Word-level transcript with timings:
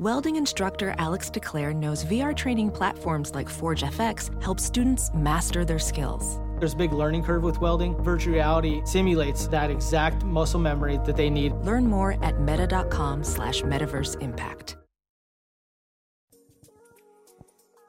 Welding 0.00 0.36
instructor 0.36 0.94
Alex 0.96 1.28
DeClaire 1.28 1.76
knows 1.76 2.06
VR 2.06 2.34
training 2.34 2.70
platforms 2.70 3.34
like 3.34 3.50
Forge 3.50 3.82
FX 3.82 4.42
help 4.42 4.58
students 4.58 5.10
master 5.12 5.62
their 5.62 5.78
skills. 5.78 6.40
There's 6.58 6.72
a 6.72 6.76
big 6.78 6.94
learning 6.94 7.22
curve 7.22 7.42
with 7.42 7.60
welding. 7.60 8.02
Virtual 8.02 8.32
reality 8.32 8.80
simulates 8.86 9.46
that 9.48 9.70
exact 9.70 10.24
muscle 10.24 10.58
memory 10.58 10.98
that 11.04 11.18
they 11.18 11.28
need. 11.28 11.52
Learn 11.66 11.86
more 11.86 12.16
at 12.24 12.40
meta.com 12.40 13.22
slash 13.22 13.60
metaverse 13.60 14.18
impact. 14.22 14.78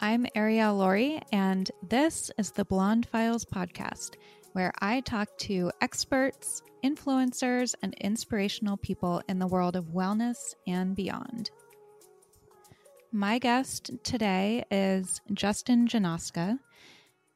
I'm 0.01 0.25
Arielle 0.35 0.77
Lorre, 0.77 1.21
and 1.31 1.71
this 1.87 2.29
is 2.37 2.51
the 2.51 2.65
Blonde 2.65 3.05
Files 3.05 3.45
podcast, 3.45 4.15
where 4.51 4.73
I 4.81 4.99
talk 4.99 5.29
to 5.47 5.71
experts, 5.79 6.61
influencers, 6.83 7.73
and 7.81 7.93
inspirational 8.01 8.75
people 8.75 9.21
in 9.29 9.39
the 9.39 9.47
world 9.47 9.77
of 9.77 9.93
wellness 9.93 10.55
and 10.67 10.93
beyond. 10.93 11.51
My 13.13 13.39
guest 13.39 13.91
today 14.03 14.63
is 14.71 15.19
Justin 15.33 15.85
Janoska. 15.85 16.57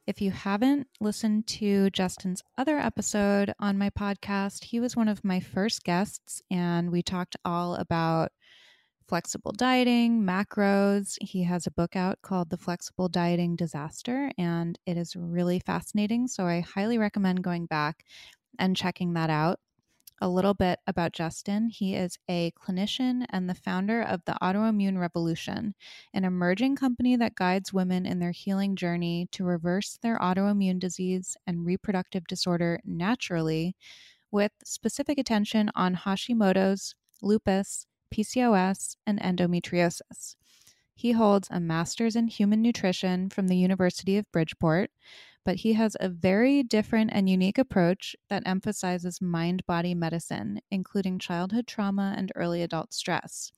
If 0.07 0.21
you 0.21 0.31
haven't 0.31 0.87
listened 1.01 1.47
to 1.47 1.89
Justin's 1.89 2.41
other 2.57 2.77
episode 2.79 3.53
on 3.59 3.77
my 3.77 3.89
podcast, 3.89 4.63
he 4.63 4.79
was 4.79 4.95
one 4.95 5.09
of 5.09 5.25
my 5.25 5.41
first 5.41 5.83
guests, 5.83 6.41
and 6.49 6.93
we 6.93 7.03
talked 7.03 7.35
all 7.43 7.75
about 7.75 8.31
flexible 9.09 9.51
dieting, 9.51 10.21
macros. 10.21 11.17
He 11.19 11.43
has 11.43 11.67
a 11.67 11.71
book 11.71 11.97
out 11.97 12.21
called 12.21 12.51
The 12.51 12.57
Flexible 12.57 13.09
Dieting 13.09 13.57
Disaster, 13.57 14.31
and 14.37 14.79
it 14.85 14.95
is 14.95 15.13
really 15.17 15.59
fascinating. 15.59 16.29
So 16.29 16.45
I 16.45 16.61
highly 16.61 16.97
recommend 16.97 17.43
going 17.43 17.65
back 17.65 18.05
and 18.57 18.77
checking 18.77 19.13
that 19.15 19.29
out 19.29 19.59
a 20.21 20.29
little 20.29 20.53
bit 20.53 20.79
about 20.87 21.11
Justin. 21.11 21.69
He 21.69 21.95
is 21.95 22.17
a 22.29 22.51
clinician 22.51 23.25
and 23.29 23.49
the 23.49 23.55
founder 23.55 24.01
of 24.01 24.23
the 24.25 24.37
Autoimmune 24.41 24.99
Revolution, 24.99 25.75
an 26.13 26.23
emerging 26.23 26.75
company 26.77 27.15
that 27.17 27.35
guides 27.35 27.73
women 27.73 28.05
in 28.05 28.19
their 28.19 28.31
healing 28.31 28.75
journey 28.75 29.27
to 29.31 29.43
reverse 29.43 29.97
their 30.01 30.17
autoimmune 30.19 30.79
disease 30.79 31.35
and 31.45 31.65
reproductive 31.65 32.25
disorder 32.27 32.79
naturally, 32.85 33.75
with 34.31 34.51
specific 34.63 35.17
attention 35.17 35.71
on 35.75 35.95
Hashimoto's, 35.95 36.95
lupus, 37.21 37.85
PCOS, 38.13 38.95
and 39.05 39.19
endometriosis. 39.19 40.35
He 40.93 41.11
holds 41.11 41.49
a 41.51 41.59
master's 41.59 42.15
in 42.15 42.27
human 42.27 42.61
nutrition 42.61 43.29
from 43.29 43.47
the 43.47 43.57
University 43.57 44.17
of 44.17 44.31
Bridgeport, 44.31 44.91
but 45.45 45.57
he 45.57 45.73
has 45.73 45.95
a 45.99 46.09
very 46.09 46.63
different 46.63 47.11
and 47.13 47.29
unique 47.29 47.59
approach 47.59 48.15
that 48.29 48.43
emphasizes 48.45 49.21
mind 49.21 49.65
body 49.67 49.93
medicine, 49.93 50.59
including 50.71 51.19
childhood 51.19 51.67
trauma 51.67 52.15
and 52.17 52.31
early 52.35 52.63
adult 52.63 52.93
stress. 52.93 53.51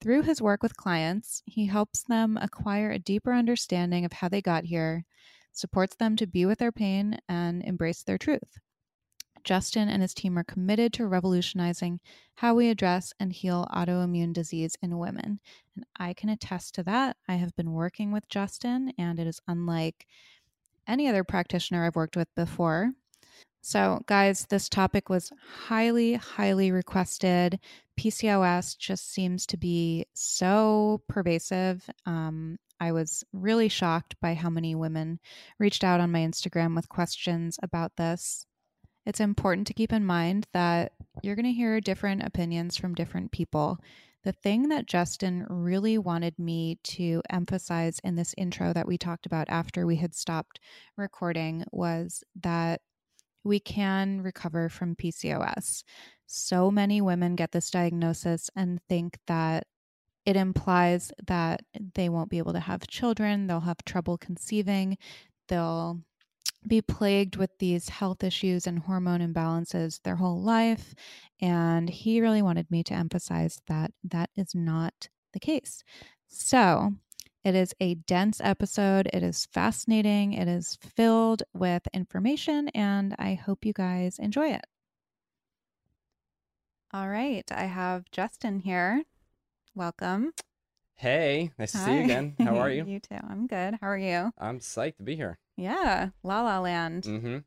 Through 0.00 0.22
his 0.22 0.40
work 0.40 0.62
with 0.62 0.78
clients, 0.78 1.42
he 1.44 1.66
helps 1.66 2.02
them 2.02 2.38
acquire 2.40 2.90
a 2.90 2.98
deeper 2.98 3.34
understanding 3.34 4.06
of 4.06 4.14
how 4.14 4.28
they 4.30 4.40
got 4.40 4.64
here, 4.64 5.04
supports 5.52 5.94
them 5.96 6.16
to 6.16 6.26
be 6.26 6.46
with 6.46 6.58
their 6.58 6.72
pain, 6.72 7.18
and 7.28 7.62
embrace 7.62 8.02
their 8.02 8.16
truth. 8.16 8.58
Justin 9.44 9.88
and 9.88 10.02
his 10.02 10.14
team 10.14 10.38
are 10.38 10.44
committed 10.44 10.92
to 10.94 11.06
revolutionizing 11.06 12.00
how 12.36 12.54
we 12.54 12.68
address 12.68 13.12
and 13.20 13.32
heal 13.32 13.66
autoimmune 13.72 14.32
disease 14.32 14.76
in 14.82 14.98
women. 14.98 15.40
And 15.76 15.84
I 15.98 16.14
can 16.14 16.28
attest 16.28 16.74
to 16.74 16.82
that. 16.84 17.16
I 17.28 17.34
have 17.36 17.54
been 17.56 17.72
working 17.72 18.12
with 18.12 18.28
Justin, 18.28 18.92
and 18.98 19.18
it 19.18 19.26
is 19.26 19.40
unlike 19.48 20.06
any 20.90 21.08
other 21.08 21.24
practitioner 21.24 21.86
I've 21.86 21.96
worked 21.96 22.16
with 22.16 22.28
before. 22.34 22.92
So, 23.62 24.02
guys, 24.06 24.46
this 24.48 24.68
topic 24.68 25.08
was 25.08 25.30
highly, 25.66 26.14
highly 26.14 26.72
requested. 26.72 27.60
PCOS 27.98 28.76
just 28.78 29.12
seems 29.12 29.46
to 29.46 29.58
be 29.58 30.06
so 30.14 31.02
pervasive. 31.08 31.88
Um, 32.06 32.58
I 32.80 32.92
was 32.92 33.22
really 33.34 33.68
shocked 33.68 34.16
by 34.22 34.32
how 34.32 34.48
many 34.48 34.74
women 34.74 35.20
reached 35.58 35.84
out 35.84 36.00
on 36.00 36.10
my 36.10 36.20
Instagram 36.20 36.74
with 36.74 36.88
questions 36.88 37.58
about 37.62 37.96
this. 37.96 38.46
It's 39.04 39.20
important 39.20 39.66
to 39.66 39.74
keep 39.74 39.92
in 39.92 40.06
mind 40.06 40.46
that 40.54 40.92
you're 41.22 41.36
going 41.36 41.44
to 41.44 41.52
hear 41.52 41.80
different 41.80 42.22
opinions 42.22 42.76
from 42.76 42.94
different 42.94 43.32
people. 43.32 43.78
The 44.22 44.32
thing 44.32 44.68
that 44.68 44.86
Justin 44.86 45.46
really 45.48 45.96
wanted 45.96 46.38
me 46.38 46.78
to 46.84 47.22
emphasize 47.30 48.00
in 48.04 48.16
this 48.16 48.34
intro 48.36 48.72
that 48.74 48.86
we 48.86 48.98
talked 48.98 49.24
about 49.24 49.48
after 49.48 49.86
we 49.86 49.96
had 49.96 50.14
stopped 50.14 50.60
recording 50.96 51.64
was 51.72 52.22
that 52.42 52.82
we 53.44 53.60
can 53.60 54.20
recover 54.20 54.68
from 54.68 54.94
PCOS. 54.94 55.84
So 56.26 56.70
many 56.70 57.00
women 57.00 57.34
get 57.34 57.52
this 57.52 57.70
diagnosis 57.70 58.50
and 58.54 58.80
think 58.88 59.18
that 59.26 59.66
it 60.26 60.36
implies 60.36 61.12
that 61.26 61.62
they 61.94 62.10
won't 62.10 62.30
be 62.30 62.38
able 62.38 62.52
to 62.52 62.60
have 62.60 62.86
children, 62.86 63.46
they'll 63.46 63.60
have 63.60 63.82
trouble 63.86 64.18
conceiving, 64.18 64.98
they'll 65.48 65.98
be 66.66 66.82
plagued 66.82 67.36
with 67.36 67.50
these 67.58 67.88
health 67.88 68.22
issues 68.22 68.66
and 68.66 68.78
hormone 68.78 69.20
imbalances 69.20 70.00
their 70.02 70.16
whole 70.16 70.40
life. 70.42 70.94
And 71.40 71.88
he 71.88 72.20
really 72.20 72.42
wanted 72.42 72.70
me 72.70 72.82
to 72.84 72.94
emphasize 72.94 73.60
that 73.66 73.92
that 74.04 74.30
is 74.36 74.54
not 74.54 75.08
the 75.32 75.40
case. 75.40 75.82
So, 76.26 76.92
it 77.42 77.54
is 77.54 77.74
a 77.80 77.94
dense 77.94 78.40
episode. 78.42 79.08
It 79.12 79.22
is 79.22 79.46
fascinating. 79.46 80.34
It 80.34 80.46
is 80.48 80.76
filled 80.94 81.42
with 81.54 81.82
information, 81.94 82.68
and 82.70 83.14
I 83.18 83.34
hope 83.34 83.64
you 83.64 83.72
guys 83.72 84.18
enjoy 84.18 84.50
it. 84.50 84.64
All 86.92 87.08
right. 87.08 87.44
I 87.50 87.64
have 87.64 88.10
Justin 88.10 88.60
here. 88.60 89.04
Welcome. 89.74 90.32
Hey, 91.00 91.50
nice 91.58 91.72
to 91.72 91.78
see 91.78 91.94
you 91.94 92.00
again. 92.02 92.34
How 92.38 92.58
are 92.58 92.68
you? 92.70 92.84
you 92.84 93.00
too. 93.00 93.16
I'm 93.26 93.46
good. 93.46 93.78
How 93.80 93.88
are 93.88 93.96
you? 93.96 94.34
I'm 94.36 94.60
psyched 94.60 94.98
to 94.98 95.02
be 95.02 95.16
here. 95.16 95.38
Yeah, 95.56 96.10
La 96.22 96.42
La 96.42 96.60
Land. 96.60 97.04
Mm-hmm. 97.04 97.38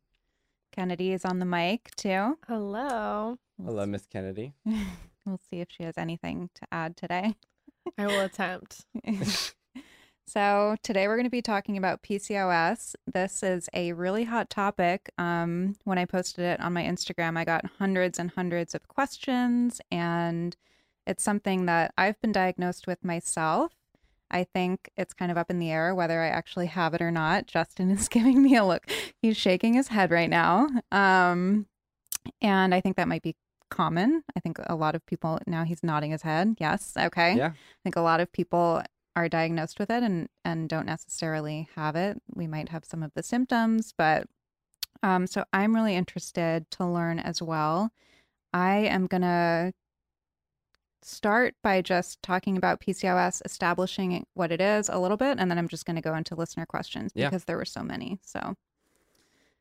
Kennedy 0.72 1.12
is 1.14 1.24
on 1.24 1.38
the 1.38 1.46
mic 1.46 1.92
too. 1.96 2.40
Hello. 2.48 3.38
Hello, 3.64 3.86
Miss 3.86 4.08
Kennedy. 4.08 4.56
we'll 4.66 5.40
see 5.52 5.62
if 5.62 5.68
she 5.70 5.84
has 5.84 6.00
anything 6.00 6.50
to 6.56 6.66
add 6.72 6.98
today. 6.98 7.36
I 8.00 8.08
will 8.08 8.22
attempt. 8.22 8.86
so 10.26 10.76
today 10.82 11.08
we're 11.08 11.18
going 11.18 11.28
to 11.28 11.30
be 11.30 11.44
talking 11.44 11.78
about 11.78 12.02
PCOS. 12.02 12.96
This 13.06 13.44
is 13.44 13.70
a 13.72 13.94
really 13.94 14.24
hot 14.24 14.50
topic. 14.50 15.12
Um, 15.20 15.76
when 15.84 16.00
I 16.00 16.06
posted 16.06 16.44
it 16.44 16.60
on 16.60 16.74
my 16.74 16.82
Instagram, 16.82 17.38
I 17.38 17.46
got 17.46 17.66
hundreds 17.78 18.18
and 18.18 18.32
hundreds 18.32 18.74
of 18.74 18.88
questions, 18.88 19.80
and 19.92 20.58
it's 21.06 21.24
something 21.24 21.66
that 21.66 21.94
I've 21.98 22.20
been 22.22 22.32
diagnosed 22.32 22.88
with 22.88 23.04
myself. 23.04 23.74
I 24.32 24.44
think 24.44 24.90
it's 24.98 25.14
kind 25.14 25.32
of 25.32 25.38
up 25.38 25.52
in 25.52 25.60
the 25.60 25.70
air 25.70 25.94
whether 25.94 26.22
I 26.22 26.28
actually 26.28 26.66
have 26.68 26.94
it 26.94 27.02
or 27.02 27.12
not. 27.12 27.46
Justin 27.48 27.90
is 27.92 28.08
giving 28.08 28.42
me 28.42 28.56
a 28.56 28.66
look. 28.66 28.90
He's 29.22 29.38
shaking 29.38 29.74
his 29.76 29.90
head 29.90 30.12
right 30.12 30.30
now. 30.30 30.68
Um, 30.92 31.68
and 32.42 32.74
I 32.74 32.82
think 32.82 32.98
that 32.98 33.08
might 33.08 33.22
be 33.22 33.36
common. 33.70 34.24
I 34.36 34.40
think 34.40 34.60
a 34.66 34.76
lot 34.76 34.96
of 34.96 35.06
people 35.06 35.40
now 35.48 35.64
he's 35.64 35.84
nodding 35.84 36.12
his 36.12 36.22
head. 36.22 36.56
Yes. 36.60 36.94
Okay. 36.98 37.36
Yeah. 37.36 37.48
I 37.48 37.80
think 37.84 37.96
a 37.96 38.02
lot 38.02 38.20
of 38.20 38.32
people 38.32 38.84
are 39.16 39.30
diagnosed 39.30 39.80
with 39.80 39.90
it 39.90 40.04
and 40.04 40.30
and 40.46 40.70
don't 40.70 40.86
necessarily 40.86 41.68
have 41.76 41.96
it. 41.96 42.22
We 42.34 42.48
might 42.48 42.70
have 42.70 42.86
some 42.86 43.04
of 43.04 43.12
the 43.16 43.24
symptoms, 43.24 43.94
but 43.98 44.28
um 45.02 45.28
so 45.28 45.44
I'm 45.52 45.74
really 45.76 45.96
interested 45.96 46.70
to 46.72 46.86
learn 46.86 47.20
as 47.20 47.42
well. 47.42 47.92
I 48.54 48.78
am 48.78 49.08
going 49.08 49.24
to 49.24 49.74
start 51.06 51.56
by 51.62 51.82
just 51.82 52.22
talking 52.22 52.58
about 52.58 52.80
PCOS, 52.82 53.42
establishing 53.46 54.26
what 54.34 54.52
it 54.52 54.62
is 54.62 54.90
a 54.90 54.98
little 55.00 55.18
bit, 55.18 55.38
and 55.40 55.50
then 55.50 55.58
I'm 55.58 55.68
just 55.68 55.86
going 55.86 55.96
to 55.96 56.02
go 56.02 56.16
into 56.16 56.36
listener 56.36 56.66
questions 56.66 57.12
Yeah. 57.16 57.30
because 57.30 57.46
there 57.46 57.58
were 57.58 57.66
so 57.66 57.84
many. 57.84 58.20
So, 58.24 58.56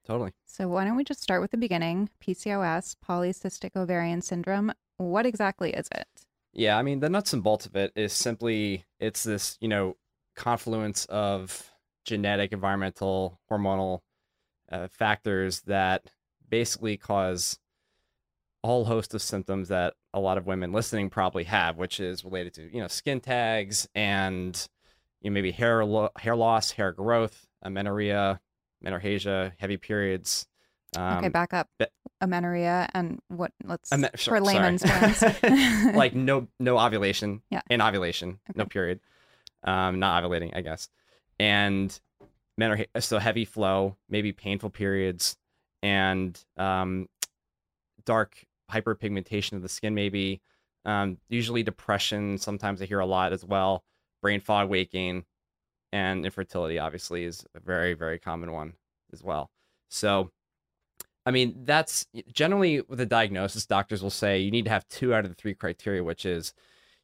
Totally. 0.05 0.33
so 0.47 0.69
why 0.69 0.85
don't 0.85 0.97
we 0.97 1.05
just 1.05 1.23
start 1.23 1.41
with 1.41 1.51
the 1.53 1.57
beginning? 1.57 2.09
PCOS, 2.21 2.97
polycystic 3.07 3.77
ovarian 3.77 4.21
syndrome. 4.23 4.73
What 4.97 5.27
exactly 5.27 5.73
is 5.73 5.89
it? 5.95 6.07
Yeah, 6.53 6.77
I 6.77 6.83
mean, 6.83 7.01
the 7.01 7.09
nuts 7.09 7.33
and 7.33 7.43
bolts 7.43 7.67
of 7.67 7.77
it 7.77 7.93
is 7.97 8.13
simply 8.13 8.85
it's 8.99 9.23
this, 9.25 9.57
you 9.61 9.69
know, 9.69 9.97
confluence 10.37 11.05
of 11.07 11.71
genetic, 12.05 12.53
environmental, 12.53 13.39
hormonal 13.51 14.01
uh, 14.71 14.89
factors 14.89 15.61
that 15.63 16.11
basically 16.49 16.97
cause 16.97 17.59
a 18.65 18.67
whole 18.67 18.85
host 18.85 19.15
of 19.15 19.23
symptoms 19.23 19.69
that 19.69 19.95
a 20.15 20.21
lot 20.21 20.39
of 20.39 20.47
women 20.47 20.73
listening 20.73 21.11
probably 21.11 21.45
have, 21.45 21.77
which 21.79 22.01
is 22.01 22.25
related 22.25 22.55
to 22.55 22.75
you 22.75 22.81
know 22.81 22.89
skin 22.89 23.21
tags 23.21 23.89
and 23.95 24.69
you 25.21 25.31
know, 25.31 25.35
maybe 25.35 25.51
hair 25.53 25.85
lo- 25.85 26.11
hair 26.17 26.37
loss, 26.37 26.71
hair 26.73 26.93
growth, 26.93 27.47
amenorrhea, 27.63 28.41
menorrhagia, 28.85 29.53
heavy 29.59 29.77
periods. 29.77 30.47
Um, 30.97 31.19
okay, 31.19 31.29
back 31.29 31.55
up. 31.55 31.69
be- 31.79 31.87
Amenorrhea 32.21 32.89
and 32.95 33.19
what? 33.29 33.51
Let's 33.65 33.93
ame- 33.93 34.07
for 34.19 34.41
layman's 34.41 34.83
terms. 34.83 35.23
like 35.97 36.15
no 36.15 36.49
no 36.61 36.79
ovulation, 36.79 37.43
Yeah. 37.51 37.63
and 37.71 37.81
ovulation, 37.83 38.39
no 38.55 38.65
period, 38.67 39.01
um, 39.65 39.99
not 39.99 40.23
ovulating, 40.23 40.51
I 40.55 40.61
guess, 40.61 40.89
and 41.41 41.99
menorrhagia, 42.61 42.87
so 43.03 43.19
heavy 43.19 43.45
flow, 43.45 43.97
maybe 44.09 44.33
painful 44.33 44.71
periods, 44.71 45.37
and 45.83 46.39
um, 46.59 47.09
dark 48.05 48.45
hyperpigmentation 48.73 49.53
of 49.53 49.63
the 49.63 49.69
skin, 49.69 49.95
maybe. 49.95 50.41
Um, 50.85 51.19
usually 51.29 51.63
depression. 51.63 52.39
Sometimes 52.39 52.83
I 52.83 52.87
hear 52.87 53.01
a 53.01 53.07
lot 53.07 53.33
as 53.33 53.45
well. 53.45 53.85
Brain 54.21 54.41
fog, 54.41 54.73
gain, 54.91 55.25
and 55.93 56.25
infertility. 56.25 56.79
Obviously, 56.79 57.25
is 57.25 57.45
a 57.55 57.61
very 57.61 57.95
very 57.95 58.19
common 58.19 58.53
one 58.53 58.75
as 59.13 59.23
well. 59.23 59.51
So, 59.89 60.31
I 61.27 61.31
mean, 61.31 61.65
that's 61.65 62.07
generally 62.33 62.81
with 62.81 63.01
a 63.01 63.07
diagnosis. 63.07 63.67
Doctors 63.67 64.03
will 64.03 64.11
say 64.11 64.39
you 64.39 64.51
need 64.51 64.65
to 64.65 64.71
have 64.71 64.89
two 64.89 65.15
out 65.15 65.25
of 65.25 65.31
the 65.31 65.35
three 65.37 65.55
criteria, 65.55 66.03
which 66.03 66.25
is 66.25 66.55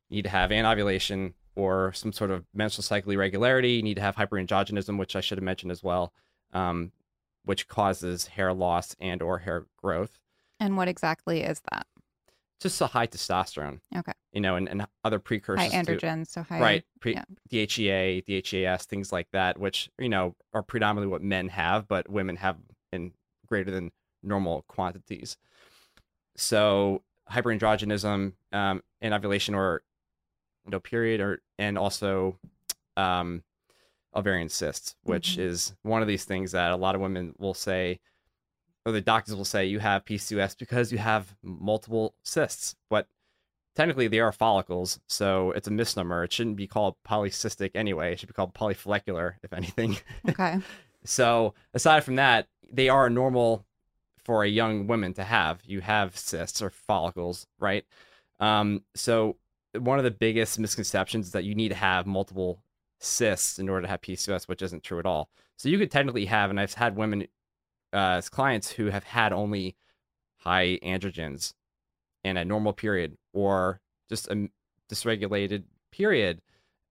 you 0.08 0.16
need 0.16 0.22
to 0.22 0.30
have 0.30 0.50
anovulation 0.50 1.34
or 1.54 1.92
some 1.92 2.12
sort 2.12 2.30
of 2.30 2.44
menstrual 2.54 2.84
cycle 2.84 3.12
irregularity. 3.12 3.72
You 3.72 3.82
need 3.82 3.96
to 3.96 4.02
have 4.02 4.16
hyperandrogenism, 4.16 4.98
which 4.98 5.16
I 5.16 5.20
should 5.20 5.38
have 5.38 5.44
mentioned 5.44 5.72
as 5.72 5.82
well, 5.82 6.12
um, 6.52 6.92
which 7.44 7.68
causes 7.68 8.28
hair 8.28 8.52
loss 8.52 8.96
and 9.00 9.20
or 9.22 9.38
hair 9.38 9.66
growth. 9.76 10.18
And 10.60 10.76
what 10.76 10.88
exactly 10.88 11.42
is 11.42 11.60
that? 11.72 11.86
Just 12.60 12.80
a 12.80 12.86
high 12.88 13.06
testosterone. 13.06 13.80
Okay. 13.96 14.12
You 14.32 14.40
know, 14.40 14.56
and, 14.56 14.68
and 14.68 14.84
other 15.04 15.18
precursors. 15.20 15.72
High 15.72 15.82
to- 15.84 15.96
androgens, 15.96 16.26
so 16.28 16.42
high. 16.42 16.60
right 16.60 16.84
pre- 17.00 17.14
yeah. 17.14 17.24
DHEA, 17.50 18.24
DHEAS, 18.26 18.84
things 18.86 19.12
like 19.12 19.28
that, 19.32 19.58
which 19.58 19.90
you 19.98 20.08
know 20.08 20.34
are 20.52 20.62
predominantly 20.62 21.10
what 21.10 21.22
men 21.22 21.48
have, 21.48 21.86
but 21.86 22.08
women 22.10 22.36
have 22.36 22.56
in 22.92 23.12
greater 23.46 23.70
than 23.70 23.92
normal 24.22 24.64
quantities. 24.68 25.36
So 26.36 27.02
hyperandrogenism, 27.30 28.32
um, 28.52 28.82
and 29.00 29.14
ovulation 29.14 29.54
or 29.54 29.82
no 30.66 30.80
period, 30.80 31.20
or 31.20 31.40
and 31.58 31.78
also 31.78 32.38
um, 32.96 33.44
ovarian 34.14 34.48
cysts, 34.48 34.96
which 35.04 35.36
Mhm. 35.36 35.38
is 35.40 35.76
one 35.82 36.02
of 36.02 36.08
these 36.08 36.24
things 36.24 36.52
that 36.52 36.72
a 36.72 36.76
lot 36.76 36.94
of 36.94 37.00
women 37.00 37.34
will 37.38 37.54
say, 37.54 38.00
or 38.88 38.92
the 38.92 39.00
doctors 39.00 39.36
will 39.36 39.44
say, 39.44 39.66
you 39.66 39.78
have 39.80 40.04
PCOS 40.04 40.56
because 40.58 40.90
you 40.90 40.98
have 40.98 41.36
multiple 41.42 42.14
cysts, 42.22 42.74
but 42.88 43.06
technically 43.76 44.08
they 44.08 44.18
are 44.18 44.32
follicles, 44.32 44.98
so 45.06 45.52
it's 45.52 45.68
a 45.68 45.70
misnomer. 45.70 46.24
It 46.24 46.32
shouldn't 46.32 46.56
be 46.56 46.66
called 46.66 46.96
polycystic 47.06 47.72
anyway. 47.74 48.12
It 48.12 48.20
should 48.20 48.28
be 48.28 48.32
called 48.32 48.54
polyfollicular, 48.54 49.34
if 49.42 49.52
anything. 49.52 49.98
Okay. 50.28 50.58
so 51.04 51.54
aside 51.74 52.02
from 52.02 52.16
that, 52.16 52.48
they 52.72 52.88
are 52.88 53.10
normal 53.10 53.66
for 54.24 54.42
a 54.42 54.48
young 54.48 54.86
woman 54.86 55.12
to 55.14 55.24
have. 55.24 55.60
You 55.64 55.82
have 55.82 56.16
cysts 56.16 56.62
or 56.62 56.70
follicles, 56.70 57.46
right? 57.58 57.84
Um, 58.40 58.84
so 58.94 59.36
one 59.78 59.98
of 59.98 60.04
the 60.04 60.10
biggest 60.10 60.58
misconceptions 60.58 61.26
is 61.26 61.32
that 61.32 61.44
you 61.44 61.54
need 61.54 61.68
to 61.68 61.74
have 61.74 62.06
multiple 62.06 62.62
cysts 63.00 63.58
in 63.58 63.68
order 63.68 63.82
to 63.82 63.88
have 63.88 64.00
PCOS, 64.00 64.48
which 64.48 64.62
isn't 64.62 64.82
true 64.82 64.98
at 64.98 65.06
all. 65.06 65.28
So 65.56 65.68
you 65.68 65.78
could 65.78 65.90
technically 65.90 66.24
have, 66.26 66.50
and 66.50 66.58
I've 66.58 66.74
had 66.74 66.96
women 66.96 67.26
uh, 67.92 68.20
clients 68.30 68.70
who 68.72 68.86
have 68.86 69.04
had 69.04 69.32
only 69.32 69.76
high 70.38 70.78
androgens 70.82 71.54
and 72.24 72.38
a 72.38 72.44
normal 72.44 72.72
period, 72.72 73.16
or 73.32 73.80
just 74.08 74.28
a 74.28 74.48
dysregulated 74.90 75.64
period 75.92 76.40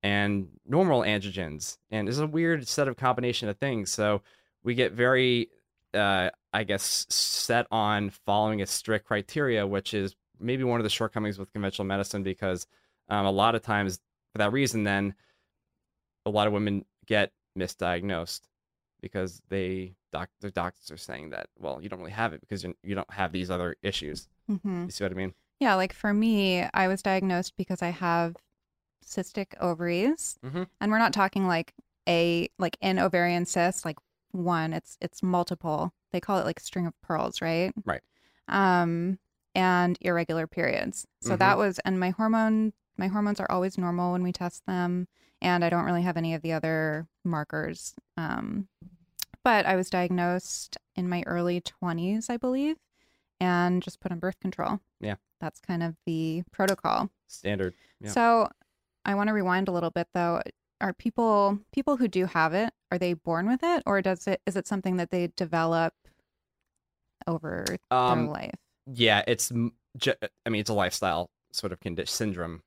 and 0.03 0.47
normal 0.65 1.01
androgens, 1.01 1.77
and 1.91 2.07
it's 2.07 2.19
a 2.19 2.27
weird 2.27 2.67
set 2.67 2.87
of 2.87 2.97
combination 2.97 3.49
of 3.49 3.57
things. 3.57 3.91
So 3.91 4.21
we 4.63 4.75
get 4.75 4.93
very, 4.93 5.49
uh, 5.93 6.29
I 6.53 6.63
guess, 6.63 7.05
set 7.09 7.67
on 7.71 8.11
following 8.25 8.61
a 8.61 8.67
strict 8.67 9.05
criteria, 9.05 9.65
which 9.65 9.93
is 9.93 10.15
maybe 10.39 10.63
one 10.63 10.79
of 10.79 10.83
the 10.83 10.89
shortcomings 10.89 11.39
with 11.39 11.51
conventional 11.51 11.85
medicine 11.85 12.23
because 12.23 12.67
um, 13.09 13.25
a 13.25 13.31
lot 13.31 13.55
of 13.55 13.63
times 13.63 13.99
for 14.31 14.37
that 14.39 14.53
reason, 14.53 14.83
then 14.83 15.15
a 16.25 16.29
lot 16.29 16.47
of 16.47 16.53
women 16.53 16.85
get 17.05 17.31
misdiagnosed 17.57 18.41
because 19.01 19.41
they 19.49 19.95
doc- 20.19 20.29
their 20.41 20.51
doctors 20.51 20.89
are 20.91 20.97
saying 20.97 21.29
that 21.31 21.47
well 21.59 21.81
you 21.81 21.89
don't 21.89 21.99
really 21.99 22.11
have 22.11 22.33
it 22.33 22.41
because 22.41 22.63
you 22.63 22.95
don't 22.95 23.11
have 23.13 23.31
these 23.31 23.49
other 23.51 23.75
issues. 23.81 24.27
hmm 24.47 24.85
You 24.85 24.91
see 24.91 25.03
what 25.03 25.11
I 25.11 25.15
mean? 25.15 25.33
Yeah, 25.59 25.75
like 25.75 25.93
for 25.93 26.13
me, 26.13 26.63
I 26.73 26.87
was 26.87 27.01
diagnosed 27.01 27.53
because 27.57 27.81
I 27.81 27.89
have 27.89 28.35
cystic 29.05 29.53
ovaries, 29.59 30.37
Mhm. 30.43 30.67
and 30.81 30.91
we're 30.91 30.99
not 30.99 31.13
talking 31.13 31.47
like 31.47 31.73
a 32.07 32.49
like 32.59 32.77
an 32.81 32.99
ovarian 32.99 33.45
cyst, 33.45 33.85
like 33.85 33.97
one. 34.31 34.73
It's 34.73 34.97
it's 35.01 35.23
multiple. 35.23 35.93
They 36.11 36.19
call 36.19 36.39
it 36.39 36.45
like 36.45 36.59
string 36.59 36.85
of 36.87 36.93
pearls, 37.01 37.41
right? 37.41 37.73
Right. 37.85 38.01
Um, 38.47 39.19
and 39.55 39.97
irregular 40.01 40.47
periods. 40.47 41.07
So 41.21 41.35
that 41.35 41.57
was, 41.57 41.79
and 41.79 41.99
my 41.99 42.11
hormone 42.11 42.73
my 42.97 43.07
hormones 43.07 43.39
are 43.39 43.51
always 43.51 43.77
normal 43.77 44.11
when 44.13 44.23
we 44.23 44.31
test 44.31 44.65
them, 44.65 45.07
and 45.41 45.63
I 45.65 45.69
don't 45.69 45.85
really 45.85 46.01
have 46.03 46.17
any 46.17 46.33
of 46.33 46.41
the 46.41 46.53
other 46.53 47.07
markers. 47.23 47.95
Um, 48.15 48.67
but 49.47 49.65
I 49.65 49.77
was 49.77 49.89
diagnosed 49.89 50.75
in 50.97 51.07
my 51.07 51.23
early 51.25 51.61
twenties, 51.61 52.29
I 52.29 52.35
believe, 52.35 52.75
and 53.39 53.81
just 53.81 54.01
put 54.01 54.11
on 54.11 54.19
birth 54.19 54.37
control. 54.41 54.81
Yeah. 54.99 55.15
That's 55.39 55.61
kind 55.61 55.81
of 55.81 55.95
the 56.05 56.43
protocol. 56.51 57.09
Standard. 57.27 57.73
Yeah. 58.01 58.09
So 58.11 58.49
I 59.05 59.15
want 59.15 59.29
to 59.29 59.33
rewind 59.33 59.69
a 59.69 59.71
little 59.71 59.89
bit 59.89 60.09
though. 60.13 60.41
Are 60.81 60.91
people 60.91 61.59
people 61.71 61.95
who 61.95 62.09
do 62.09 62.25
have 62.25 62.53
it, 62.53 62.73
are 62.91 62.97
they 62.97 63.13
born 63.13 63.47
with 63.47 63.61
it 63.63 63.83
or 63.85 64.01
does 64.01 64.27
it 64.27 64.41
is 64.45 64.57
it 64.57 64.67
something 64.67 64.97
that 64.97 65.11
they 65.11 65.27
develop 65.37 65.93
over 67.25 67.63
their 67.89 67.97
Um, 67.97 68.27
life? 68.27 68.51
yeah, 68.85 69.23
it's 69.27 69.49
I 69.51 69.55
mean 70.49 70.59
it's 70.59 70.69
a 70.69 70.73
lifestyle 70.73 71.29
sort 71.53 71.71
of 71.71 71.79
condition 71.79 72.13
syndrome 72.13 72.63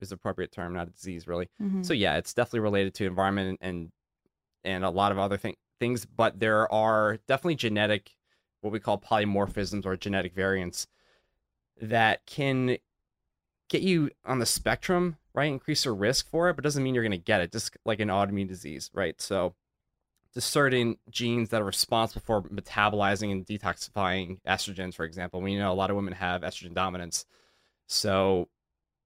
is 0.00 0.10
the 0.10 0.14
appropriate 0.14 0.52
term, 0.52 0.72
not 0.72 0.86
a 0.86 0.90
disease 0.92 1.26
really. 1.26 1.48
Mhm. 1.60 1.84
So 1.84 1.94
yeah, 1.94 2.16
it's 2.16 2.32
definitely 2.32 2.60
related 2.60 2.94
to 2.94 3.06
environment 3.06 3.58
and 3.60 3.90
and 4.62 4.84
a 4.84 4.90
lot 4.90 5.10
of 5.10 5.18
other 5.18 5.36
thing, 5.38 5.56
things, 5.80 6.04
but 6.04 6.38
there 6.38 6.72
are 6.72 7.18
definitely 7.26 7.56
genetic 7.56 8.12
what 8.60 8.72
we 8.72 8.78
call 8.78 8.98
polymorphisms 8.98 9.86
or 9.86 9.96
genetic 9.96 10.34
variants 10.34 10.86
that 11.80 12.24
can 12.26 12.76
get 13.68 13.82
you 13.82 14.10
on 14.24 14.38
the 14.38 14.46
spectrum, 14.46 15.16
right? 15.34 15.50
Increase 15.50 15.84
your 15.84 15.94
risk 15.94 16.28
for 16.28 16.50
it, 16.50 16.54
but 16.54 16.62
doesn't 16.62 16.82
mean 16.82 16.94
you're 16.94 17.04
going 17.04 17.10
to 17.12 17.18
get 17.18 17.40
it, 17.40 17.52
just 17.52 17.76
like 17.84 18.00
an 18.00 18.08
autoimmune 18.08 18.48
disease, 18.48 18.90
right? 18.92 19.18
So 19.20 19.54
there's 20.34 20.44
certain 20.44 20.96
genes 21.08 21.48
that 21.48 21.62
are 21.62 21.64
responsible 21.64 22.22
for 22.24 22.42
metabolizing 22.42 23.32
and 23.32 23.46
detoxifying 23.46 24.38
estrogens, 24.46 24.94
for 24.94 25.04
example. 25.04 25.40
We 25.40 25.56
know 25.56 25.72
a 25.72 25.74
lot 25.74 25.90
of 25.90 25.96
women 25.96 26.12
have 26.14 26.42
estrogen 26.42 26.74
dominance. 26.74 27.24
So 27.86 28.48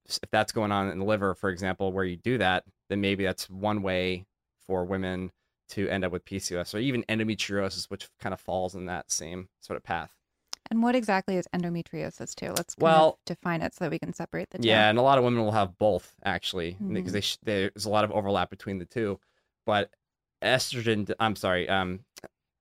if 0.07 0.31
that's 0.31 0.53
going 0.53 0.73
on 0.73 0.91
in 0.91 0.99
the 0.99 1.05
liver, 1.05 1.35
for 1.35 1.49
example, 1.49 1.93
where 1.93 2.05
you 2.05 2.17
do 2.17 2.39
that, 2.39 2.65
then 2.89 3.01
maybe 3.01 3.25
that's 3.25 3.49
one 3.49 3.83
way 3.83 4.27
for 4.67 4.85
women 4.85 5.31
to 5.71 5.89
end 5.89 6.05
up 6.05 6.13
with 6.13 6.25
PCOS 6.25 6.75
or 6.75 6.79
even 6.79 7.03
endometriosis, 7.09 7.91
which 7.91 8.09
kind 8.21 8.33
of 8.33 8.41
falls 8.41 8.75
in 8.75 8.87
that 8.87 9.11
same 9.11 9.49
sort 9.61 9.77
of 9.77 9.83
path. 9.83 10.15
And 10.71 10.83
what 10.83 10.95
exactly 10.95 11.37
is 11.37 11.47
endometriosis 11.55 12.35
too? 12.35 12.53
Let's 12.57 12.75
Well- 12.79 13.19
define 13.27 13.61
it 13.63 13.75
so 13.75 13.85
that 13.85 13.91
we 13.91 13.99
can 13.99 14.13
separate 14.15 14.51
the 14.51 14.59
two. 14.59 14.69
Yeah, 14.69 14.89
and 14.89 14.99
a 14.99 15.03
lot 15.03 15.19
of 15.19 15.25
women 15.25 15.41
will 15.45 15.53
have 15.53 15.79
both 15.79 16.15
actually, 16.25 16.77
because 16.91 17.11
Mhm. 17.11 17.13
they 17.13 17.21
sh- 17.21 17.39
there's 17.43 17.85
a 17.85 17.91
lot 17.91 18.05
of 18.05 18.13
overlap 18.13 18.51
between 18.51 18.79
the 18.79 18.87
two. 18.87 19.21
But 19.67 19.93
estrogen, 20.43 21.13
I'm 21.21 21.37
sorry, 21.37 21.69
um, 21.69 22.05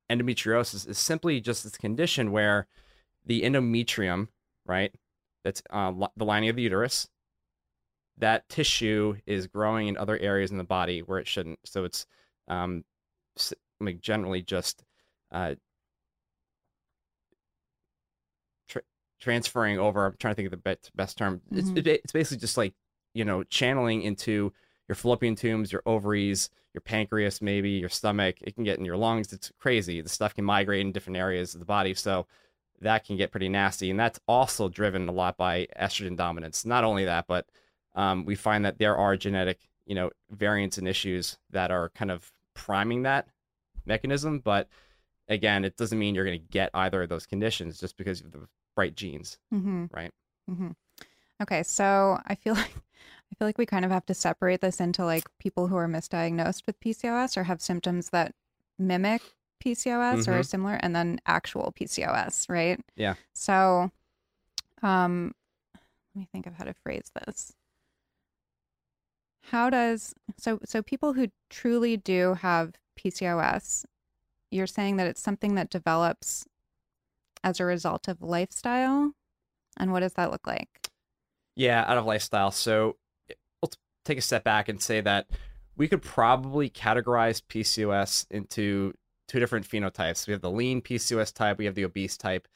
endometriosis 0.09 0.87
is 0.87 0.97
simply 0.97 1.39
just 1.41 1.63
this 1.63 1.77
condition 1.77 2.31
where 2.31 2.67
the 3.25 3.41
endometrium, 3.41 4.27
right, 4.65 4.93
that's 5.43 5.61
uh, 5.71 5.91
li- 5.91 6.07
the 6.15 6.25
lining 6.25 6.49
of 6.49 6.55
the 6.57 6.61
uterus, 6.61 7.09
that 8.17 8.47
tissue 8.49 9.15
is 9.25 9.47
growing 9.47 9.87
in 9.87 9.97
other 9.97 10.17
areas 10.19 10.51
in 10.51 10.57
the 10.57 10.63
body 10.63 11.01
where 11.01 11.19
it 11.19 11.27
shouldn't. 11.27 11.59
So 11.65 11.83
it's 11.83 12.05
um, 12.49 12.83
like 13.79 13.99
generally 14.01 14.41
just 14.41 14.83
uh, 15.31 15.55
tra- 18.67 18.81
transferring 19.19 19.79
over. 19.79 20.05
I'm 20.05 20.15
trying 20.19 20.33
to 20.33 20.35
think 20.35 20.53
of 20.53 20.63
the 20.63 20.77
best 20.95 21.17
term. 21.17 21.41
It's, 21.51 21.69
Mhm. 21.69 21.77
it- 21.77 21.87
it's 21.87 22.11
basically 22.13 22.39
just 22.41 22.57
like 22.57 22.73
you 23.13 23.25
know 23.25 23.43
channeling 23.43 24.01
into 24.01 24.53
your 24.87 24.95
fallopian 24.95 25.35
tubes, 25.35 25.71
your 25.71 25.83
ovaries, 25.85 26.49
your 26.73 26.81
pancreas, 26.81 27.41
maybe 27.41 27.69
your 27.71 27.89
stomach. 27.89 28.37
It 28.41 28.55
can 28.55 28.63
get 28.63 28.79
in 28.79 28.85
your 28.85 28.97
lungs. 28.97 29.31
It's 29.31 29.51
crazy. 29.59 30.01
The 30.01 30.09
stuff 30.09 30.33
can 30.33 30.43
migrate 30.45 30.81
in 30.81 30.91
different 30.91 31.17
areas 31.17 31.53
of 31.53 31.59
the 31.59 31.65
body. 31.65 31.93
So 31.93 32.27
that 32.81 33.05
can 33.05 33.15
get 33.15 33.31
pretty 33.31 33.47
nasty. 33.47 33.89
And 33.91 33.99
that's 33.99 34.19
also 34.27 34.67
driven 34.67 35.07
a 35.07 35.11
lot 35.11 35.37
by 35.37 35.67
estrogen 35.79 36.17
dominance. 36.17 36.65
Not 36.65 36.83
only 36.83 37.05
that, 37.05 37.27
but 37.27 37.47
um, 37.95 38.25
we 38.25 38.35
find 38.35 38.65
that 38.65 38.77
there 38.79 38.97
are 38.97 39.15
genetic, 39.15 39.59
you 39.85 39.95
know, 39.95 40.09
variants 40.31 40.77
and 40.79 40.87
issues 40.87 41.37
that 41.51 41.71
are 41.71 41.89
kind 41.89 42.11
of 42.11 42.29
priming 42.53 43.03
that 43.03 43.27
mechanism. 43.85 44.39
But 44.39 44.67
again, 45.27 45.65
it 45.65 45.77
doesn't 45.77 45.99
mean 45.99 46.15
you're 46.15 46.25
going 46.25 46.39
to 46.39 46.47
get 46.51 46.69
either 46.73 47.03
of 47.03 47.09
those 47.09 47.25
conditions 47.25 47.79
just 47.79 47.97
because 47.97 48.21
of 48.21 48.31
the 48.31 48.47
right 48.75 48.95
genes, 48.95 49.37
hmm 49.51 49.85
right? 49.91 50.11
hmm 50.47 50.69
Okay, 51.41 51.63
so 51.63 52.19
I 52.25 52.35
feel 52.35 52.53
like 52.55 52.73
I 53.31 53.35
feel 53.35 53.47
like 53.47 53.57
we 53.57 53.65
kind 53.65 53.85
of 53.85 53.91
have 53.91 54.05
to 54.07 54.13
separate 54.13 54.61
this 54.61 54.79
into 54.79 55.03
like 55.05 55.25
people 55.39 55.67
who 55.67 55.75
are 55.75 55.87
misdiagnosed 55.87 56.63
with 56.67 56.79
PCOS 56.79 57.35
or 57.37 57.43
have 57.43 57.61
symptoms 57.61 58.09
that 58.11 58.33
mimic 58.77 59.21
PCOS 59.63 60.27
or 60.27 60.37
are 60.37 60.41
Mhm. 60.41 60.45
similar 60.45 60.75
and 60.75 60.95
then 60.95 61.19
actual 61.25 61.73
PCOS, 61.79 62.49
right? 62.49 62.79
Yeah. 62.95 63.15
So 63.33 63.91
um 64.81 65.33
let 66.15 66.19
me 66.21 66.27
think 66.31 66.45
of 66.47 66.53
how 66.55 66.65
to 66.65 66.73
phrase 66.73 67.11
this. 67.25 67.53
How 69.51 69.69
does 69.69 70.13
so 70.37 70.59
so 70.65 70.81
people 70.81 71.13
who 71.13 71.27
truly 71.49 71.97
do 71.97 72.35
have 72.35 72.73
PCOS, 72.99 73.85
you're 74.51 74.67
saying 74.67 74.97
that 74.97 75.07
it's 75.07 75.21
something 75.21 75.55
that 75.55 75.69
develops 75.69 76.45
as 77.43 77.59
a 77.59 77.65
result 77.65 78.07
of 78.07 78.21
lifestyle? 78.21 79.11
And 79.77 79.91
what 79.91 79.99
does 79.99 80.13
that 80.13 80.31
look 80.31 80.47
like? 80.47 80.89
Yeah, 81.55 81.83
out 81.87 81.97
of 81.97 82.05
lifestyle. 82.05 82.51
So 82.51 82.97
eh, 83.29 83.33
let's 83.61 83.77
take 84.05 84.17
a 84.17 84.21
step 84.21 84.43
back 84.43 84.69
and 84.69 84.81
say 84.81 85.01
that 85.01 85.27
we 85.75 85.87
could 85.87 86.01
probably 86.01 86.69
categorize 86.69 87.41
PCOS 87.41 88.27
into 88.29 88.93
two 89.27 89.39
different 89.39 89.67
phenotypes. 89.67 90.27
We 90.27 90.33
have 90.33 90.41
the 90.41 90.51
lean 90.51 90.81
PCOS 90.81 91.33
type, 91.33 91.57
we 91.57 91.65
have 91.65 91.75
the 91.75 91.85
obese 91.85 92.17
type. 92.17 92.47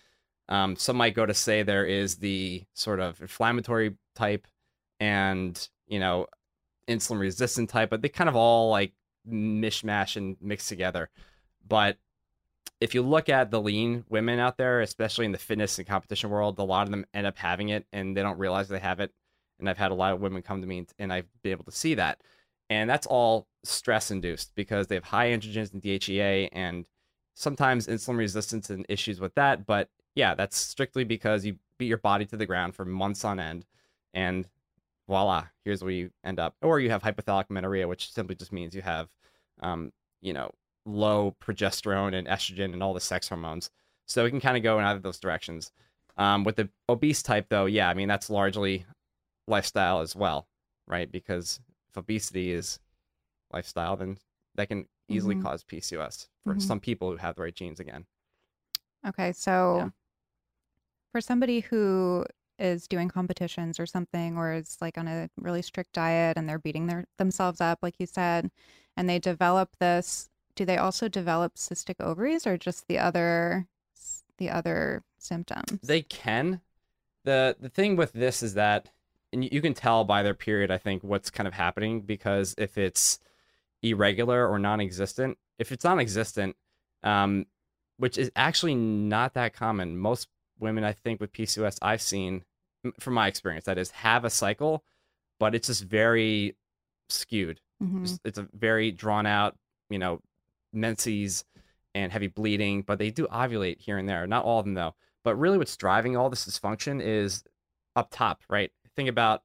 Um, 0.50 0.76
some 0.76 0.96
might 0.96 1.16
go 1.16 1.26
to 1.26 1.34
say 1.34 1.64
there 1.64 1.86
is 1.86 2.18
the 2.18 2.64
sort 2.74 3.00
of 3.00 3.20
inflammatory 3.20 3.96
type 4.16 4.48
and, 5.00 5.68
you 5.88 6.00
know, 6.00 6.28
insulin 6.88 7.20
resistant 7.20 7.70
type, 7.70 7.90
but 7.90 8.02
they 8.02 8.10
kind 8.10 8.30
of 8.30 8.36
all 8.36 8.70
like 8.70 8.94
mishmash 9.30 10.16
and 10.16 10.38
mix 10.42 10.68
together. 10.68 11.10
But 11.68 11.98
if 12.80 12.94
you 12.94 13.02
look 13.02 13.30
at 13.30 13.52
the 13.52 13.62
lean 13.62 14.06
women 14.10 14.40
out 14.40 14.58
there, 14.58 14.82
especially 14.82 15.26
in 15.26 15.32
the 15.32 15.38
fitness 15.38 15.78
and 15.78 15.88
competition 15.88 16.30
world, 16.30 16.60
a 16.60 16.64
lot 16.64 16.88
of 16.88 16.92
them 16.92 17.06
end 17.14 17.28
up 17.28 17.38
having 17.38 17.70
it 17.70 17.86
and 17.92 18.16
they 18.16 18.22
don't 18.22 18.38
realize 18.38 18.68
they 18.68 18.80
have 18.80 19.00
it. 19.00 19.12
And 19.60 19.70
I've 19.70 19.78
had 19.78 19.92
a 19.92 19.96
lot 19.96 20.14
of 20.14 20.22
women 20.22 20.44
come 20.44 20.62
to 20.62 20.68
me 20.68 20.86
and 21.00 21.12
I've 21.12 21.28
been 21.42 21.52
able 21.52 21.66
to 21.66 21.72
see 21.72 21.96
that. 21.96 22.22
And 22.70 22.90
that's 22.90 23.08
all 23.08 23.48
stress 23.64 24.12
induced 24.12 24.54
because 24.56 24.88
they 24.88 24.96
have 24.96 25.06
high 25.06 25.30
androgens 25.30 25.74
and 25.74 25.82
DHEA 25.82 26.50
and 26.52 26.86
sometimes 27.34 27.88
insulin 27.88 28.18
resistance 28.18 28.70
and 28.70 28.86
issues 28.90 29.20
with 29.20 29.34
that. 29.36 29.66
But 29.66 29.90
yeah, 30.16 30.36
that's 30.36 30.58
strictly 30.58 31.04
because 31.04 31.46
you 31.46 31.58
beat 31.80 31.88
your 31.88 31.98
body 31.98 32.26
to 32.26 32.38
the 32.38 32.46
ground 32.46 32.76
for 32.76 32.86
months 32.86 33.26
on 33.26 33.40
end 33.40 33.66
and 34.14 34.48
voila, 35.08 35.46
here's 35.64 35.82
where 35.84 35.92
you 35.92 36.12
end 36.24 36.40
up. 36.40 36.56
Or 36.62 36.80
you 36.80 36.90
have 36.90 37.02
hypothalamic 37.04 37.50
amenorrhea, 37.50 37.88
which 37.88 38.12
simply 38.12 38.36
just 38.36 38.52
means 38.52 38.76
you 38.76 38.82
have, 38.82 39.10
um, 39.62 39.92
you 40.22 40.34
know, 40.34 40.52
low 40.86 41.36
progesterone 41.42 42.14
and 42.14 42.28
estrogen 42.28 42.74
and 42.74 42.82
all 42.84 42.94
the 42.94 43.00
sex 43.00 43.30
hormones. 43.30 43.70
So 44.06 44.26
it 44.26 44.30
can 44.30 44.40
kind 44.40 44.58
of 44.58 44.64
go 44.64 44.80
in 44.80 44.86
either 44.86 44.98
of 44.98 45.04
those 45.04 45.20
directions. 45.20 45.72
Um, 46.18 46.44
with 46.44 46.56
the 46.56 46.70
obese 46.90 47.22
type, 47.22 47.48
though, 47.50 47.66
yeah, 47.66 47.90
I 47.90 47.94
mean, 47.94 48.08
that's 48.08 48.30
largely 48.30 48.86
lifestyle 49.48 50.00
as 50.02 50.16
well, 50.16 50.48
right? 50.88 51.12
Because 51.12 51.60
if 51.90 51.98
obesity 51.98 52.52
is 52.52 52.80
lifestyle, 53.52 53.96
then 53.96 54.18
that 54.56 54.68
can 54.68 54.88
easily 55.10 55.36
Mhm. 55.36 55.44
cause 55.44 55.64
PCOS 55.64 56.28
for 56.44 56.56
Mhm. 56.56 56.62
some 56.62 56.80
people 56.80 57.12
who 57.12 57.18
have 57.18 57.36
the 57.36 57.44
right 57.44 57.56
genes 57.56 57.80
again. 57.80 58.06
Okay, 59.06 59.32
so 59.32 59.78
Yeah. 59.78 59.90
for 61.12 61.22
somebody 61.22 61.62
who 61.62 62.26
is 62.60 62.88
doing 62.88 63.10
competitions 63.10 63.80
or 63.80 63.86
something, 63.86 64.38
or 64.38 64.54
is 64.54 64.78
like 64.82 64.98
on 64.98 65.08
a 65.08 65.30
really 65.38 65.62
strict 65.62 65.94
diet 65.94 66.38
and 66.38 66.48
they're 66.48 66.60
beating 66.60 66.88
their 66.88 67.06
themselves 67.18 67.62
up, 67.62 67.80
like 67.82 67.96
you 68.00 68.06
said, 68.06 68.50
and 68.96 69.10
they 69.10 69.20
develop 69.20 69.76
this, 69.80 70.30
do 70.56 70.66
they 70.66 70.78
also 70.78 71.08
develop 71.08 71.56
cystic 71.56 71.96
ovaries 72.00 72.48
or 72.48 72.58
just 72.58 72.88
the 72.88 73.00
other 73.00 73.68
the 74.38 74.50
other 74.50 75.04
symptoms? 75.18 75.80
They 75.84 76.02
can. 76.02 76.62
the 77.24 77.56
The 77.60 77.70
thing 77.70 77.96
with 77.96 78.14
this 78.14 78.42
is 78.42 78.54
that, 78.54 78.90
and 79.34 79.44
you- 79.44 79.62
can 79.62 79.74
tell 79.74 80.04
by 80.04 80.24
their 80.24 80.34
period, 80.34 80.72
I 80.72 80.78
think, 80.78 81.04
what's 81.04 81.30
kind 81.30 81.48
of 81.48 81.54
happening 81.54 82.02
because 82.02 82.56
if 82.58 82.78
it's 82.78 83.20
irregular 83.84 84.48
or 84.48 84.58
non-existent, 84.60 85.38
if 85.60 85.72
it's 85.72 85.84
non-existent, 85.84 86.56
um, 87.04 87.46
which 87.98 88.18
is 88.18 88.32
actually 88.36 88.76
not 88.76 89.34
that 89.34 89.54
common, 89.54 89.98
most 89.98 90.28
women 90.60 90.84
I 90.84 90.94
think 90.94 91.20
with 91.20 91.32
PCOS 91.34 91.78
I've 91.82 92.02
seen, 92.02 92.44
from 93.00 93.14
my 93.16 93.28
experience, 93.28 93.66
that 93.66 93.78
is, 93.78 93.92
have 93.92 94.26
a 94.26 94.30
cycle, 94.30 94.84
but 95.40 95.54
it's 95.56 95.68
just 95.68 95.84
very 95.84 96.56
skewed. 97.10 97.62
Mhm. 97.82 98.02
Just- 98.04 98.22
It's 98.24 98.38
a 98.38 98.48
very 98.54 98.92
drawn 98.92 99.26
out, 99.26 99.58
you 99.90 100.00
know, 100.00 100.22
menses 100.74 101.46
and 101.96 102.12
heavy 102.12 102.28
bleeding, 102.28 102.82
but 102.82 103.00
they 103.00 103.10
do 103.12 103.28
ovulate 103.28 103.80
here 103.82 103.98
and 103.98 104.08
there. 104.08 104.28
Not 104.28 104.46
all 104.46 104.60
of 104.60 104.66
them 104.66 104.74
though. 104.74 104.96
But 105.24 105.36
really, 105.36 105.58
what's 105.58 105.76
driving 105.76 106.16
all 106.16 106.30
this 106.30 106.46
dysfunction 106.48 107.02
is 107.02 107.44
up 107.96 108.10
top, 108.12 108.42
right? 108.50 108.72
Think 108.96 109.10
about 109.10 109.44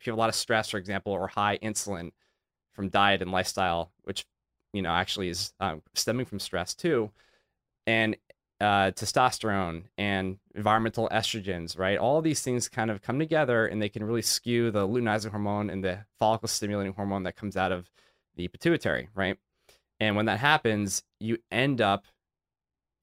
if 0.00 0.06
you 0.06 0.10
have 0.12 0.18
a 0.18 0.20
lot 0.20 0.28
of 0.28 0.34
stress, 0.34 0.68
for 0.70 0.78
example, 0.78 1.12
or 1.12 1.28
high 1.28 1.58
insulin 1.58 2.12
from 2.72 2.88
diet 2.88 3.22
and 3.22 3.30
lifestyle, 3.30 3.92
which 4.02 4.26
you 4.72 4.82
know 4.82 4.90
actually 4.90 5.28
is 5.28 5.52
um, 5.60 5.82
stemming 5.94 6.26
from 6.26 6.40
stress 6.40 6.74
too, 6.74 7.10
and 7.86 8.16
uh, 8.60 8.90
testosterone 8.92 9.84
and 9.98 10.38
environmental 10.54 11.08
estrogens, 11.10 11.78
right? 11.78 11.98
All 11.98 12.22
these 12.22 12.42
things 12.42 12.68
kind 12.68 12.90
of 12.90 13.02
come 13.02 13.18
together 13.18 13.66
and 13.66 13.82
they 13.82 13.88
can 13.88 14.04
really 14.04 14.22
skew 14.22 14.70
the 14.70 14.86
luteinizing 14.86 15.30
hormone 15.30 15.70
and 15.70 15.82
the 15.82 16.04
follicle 16.18 16.48
stimulating 16.48 16.92
hormone 16.92 17.24
that 17.24 17.36
comes 17.36 17.56
out 17.56 17.72
of 17.72 17.90
the 18.36 18.48
pituitary, 18.48 19.08
right? 19.14 19.38
And 20.00 20.16
when 20.16 20.26
that 20.26 20.38
happens, 20.38 21.02
you 21.20 21.38
end 21.50 21.80
up 21.80 22.06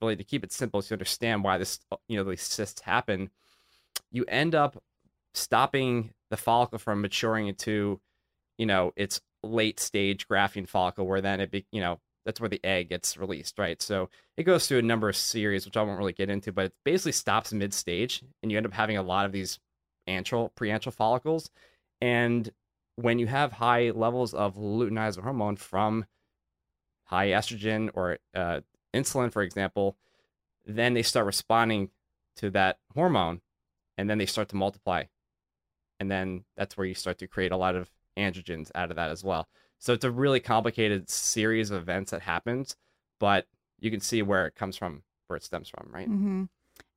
really 0.01 0.15
to 0.15 0.23
keep 0.23 0.43
it 0.43 0.51
simple, 0.51 0.81
you 0.89 0.93
understand 0.93 1.43
why 1.43 1.57
this, 1.57 1.79
you 2.07 2.17
know, 2.17 2.23
these 2.23 2.41
cysts 2.41 2.81
happen. 2.81 3.29
You 4.11 4.25
end 4.27 4.55
up 4.55 4.81
stopping 5.33 6.13
the 6.29 6.37
follicle 6.37 6.79
from 6.79 7.01
maturing 7.01 7.47
into, 7.47 7.99
you 8.57 8.65
know, 8.65 8.93
its 8.95 9.21
late 9.43 9.79
stage 9.79 10.27
Graafian 10.27 10.67
follicle, 10.67 11.05
where 11.05 11.21
then 11.21 11.39
it, 11.39 11.51
be, 11.51 11.65
you 11.71 11.81
know, 11.81 11.99
that's 12.25 12.39
where 12.39 12.49
the 12.49 12.63
egg 12.63 12.89
gets 12.89 13.17
released, 13.17 13.57
right? 13.57 13.81
So 13.81 14.09
it 14.37 14.43
goes 14.43 14.67
through 14.67 14.79
a 14.79 14.83
number 14.83 15.09
of 15.09 15.15
series, 15.15 15.65
which 15.65 15.77
I 15.77 15.81
won't 15.81 15.97
really 15.97 16.13
get 16.13 16.29
into, 16.29 16.51
but 16.51 16.65
it 16.65 16.73
basically 16.83 17.13
stops 17.13 17.53
mid 17.53 17.73
stage, 17.73 18.23
and 18.41 18.51
you 18.51 18.57
end 18.57 18.65
up 18.65 18.73
having 18.73 18.97
a 18.97 19.03
lot 19.03 19.25
of 19.25 19.31
these 19.31 19.59
antral, 20.07 20.51
preantral 20.53 20.93
follicles. 20.93 21.49
And 22.01 22.49
when 22.95 23.19
you 23.19 23.27
have 23.27 23.53
high 23.53 23.91
levels 23.91 24.33
of 24.33 24.55
luteinizing 24.55 25.23
hormone 25.23 25.55
from 25.55 26.05
high 27.05 27.27
estrogen 27.27 27.89
or 27.93 28.19
uh, 28.35 28.61
insulin, 28.93 29.31
for 29.31 29.41
example, 29.41 29.97
then 30.65 30.93
they 30.93 31.03
start 31.03 31.25
responding 31.25 31.89
to 32.37 32.49
that 32.51 32.79
hormone 32.93 33.41
and 33.97 34.09
then 34.09 34.17
they 34.17 34.25
start 34.25 34.49
to 34.49 34.55
multiply. 34.55 35.03
And 35.99 36.09
then 36.09 36.45
that's 36.55 36.77
where 36.77 36.87
you 36.87 36.93
start 36.93 37.17
to 37.19 37.27
create 37.27 37.51
a 37.51 37.57
lot 37.57 37.75
of 37.75 37.89
androgens 38.17 38.71
out 38.73 38.89
of 38.89 38.95
that 38.95 39.11
as 39.11 39.23
well. 39.23 39.47
So 39.81 39.93
it's 39.93 40.05
a 40.05 40.11
really 40.11 40.39
complicated 40.39 41.09
series 41.09 41.71
of 41.71 41.81
events 41.81 42.11
that 42.11 42.21
happens, 42.21 42.75
but 43.19 43.47
you 43.79 43.89
can 43.89 43.99
see 43.99 44.21
where 44.21 44.45
it 44.45 44.53
comes 44.53 44.77
from, 44.77 45.01
where 45.25 45.37
it 45.37 45.43
stems 45.43 45.69
from, 45.69 45.89
right? 45.91 46.07
hmm 46.07 46.43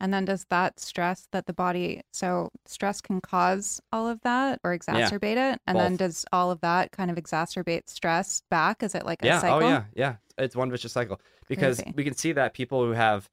And 0.01 0.13
then 0.13 0.27
does 0.27 0.45
that 0.51 0.79
stress 0.79 1.27
that 1.33 1.47
the 1.47 1.55
body, 1.55 2.03
so 2.13 2.51
stress 2.67 3.01
can 3.01 3.23
cause 3.23 3.81
all 3.91 4.07
of 4.07 4.21
that 4.21 4.61
or 4.63 4.77
exacerbate 4.77 5.39
it? 5.39 5.61
And 5.67 5.79
then 5.79 5.97
does 5.97 6.27
all 6.31 6.51
of 6.51 6.61
that 6.61 6.93
kind 6.93 7.11
of 7.11 7.17
exacerbate 7.17 7.89
stress 7.89 8.43
back? 8.51 8.83
Is 8.83 8.95
it 8.95 9.07
like 9.07 9.23
a 9.23 9.27
yeah. 9.27 9.41
cycle? 9.41 9.67
Oh, 9.67 9.71
yeah. 9.71 9.85
Yeah. 9.95 10.17
It's 10.37 10.55
one 10.55 10.71
vicious 10.71 10.93
cycle 10.93 11.21
because 11.49 11.79
Crazy. 11.79 11.95
we 11.97 12.05
can 12.05 12.15
see 12.15 12.33
that 12.33 12.53
people 12.53 12.85
who 12.85 12.91
have 12.91 13.31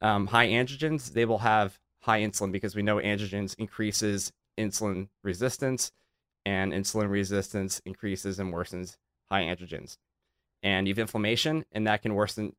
um, 0.00 0.28
high 0.28 0.48
androgens, 0.48 1.12
they 1.12 1.26
will 1.26 1.38
have 1.38 1.78
high 2.00 2.22
insulin 2.22 2.52
because 2.52 2.74
we 2.74 2.82
know 2.82 2.96
androgens 2.96 3.54
increases 3.58 4.32
insulin 4.56 5.08
resistance 5.22 5.90
and 6.44 6.72
insulin 6.72 7.08
resistance 7.10 7.80
increases 7.84 8.38
and 8.38 8.52
worsens 8.52 8.96
high 9.30 9.42
androgens. 9.42 9.98
And 10.62 10.86
you 10.86 10.92
have 10.92 10.98
inflammation 10.98 11.64
and 11.72 11.86
that 11.86 12.02
can 12.02 12.14
worsen 12.14 12.54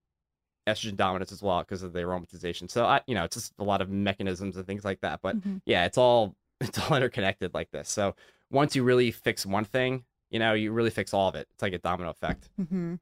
estrogen 0.67 0.95
dominance 0.95 1.31
as 1.31 1.41
well 1.43 1.59
because 1.59 1.83
of 1.83 1.93
the 1.93 1.99
aromatization. 1.99 2.69
So 2.69 2.85
I, 2.85 3.01
you 3.07 3.13
know, 3.15 3.23
it's 3.23 3.35
just 3.35 3.53
a 3.59 3.63
lot 3.63 3.81
of 3.81 3.89
mechanisms 3.89 4.57
and 4.57 4.65
things 4.65 4.83
like 4.83 5.01
that. 5.01 5.19
But 5.21 5.37
Mhm. 5.37 5.61
yeah, 5.65 5.85
it's 5.85 5.97
all 5.97 6.35
it's 6.61 6.79
all 6.79 6.95
interconnected 6.97 7.53
like 7.53 7.71
this. 7.71 7.89
So 7.89 8.15
once 8.49 8.75
you 8.75 8.83
really 8.83 9.11
fix 9.11 9.45
one 9.45 9.65
thing, 9.65 10.05
you 10.29 10.39
know, 10.39 10.53
you 10.53 10.71
really 10.71 10.89
fix 10.89 11.13
all 11.13 11.27
of 11.29 11.35
it. 11.35 11.47
It's 11.53 11.61
like 11.61 11.73
a 11.73 11.77
domino 11.79 12.09
effect. 12.09 12.49
hmm 12.57 12.95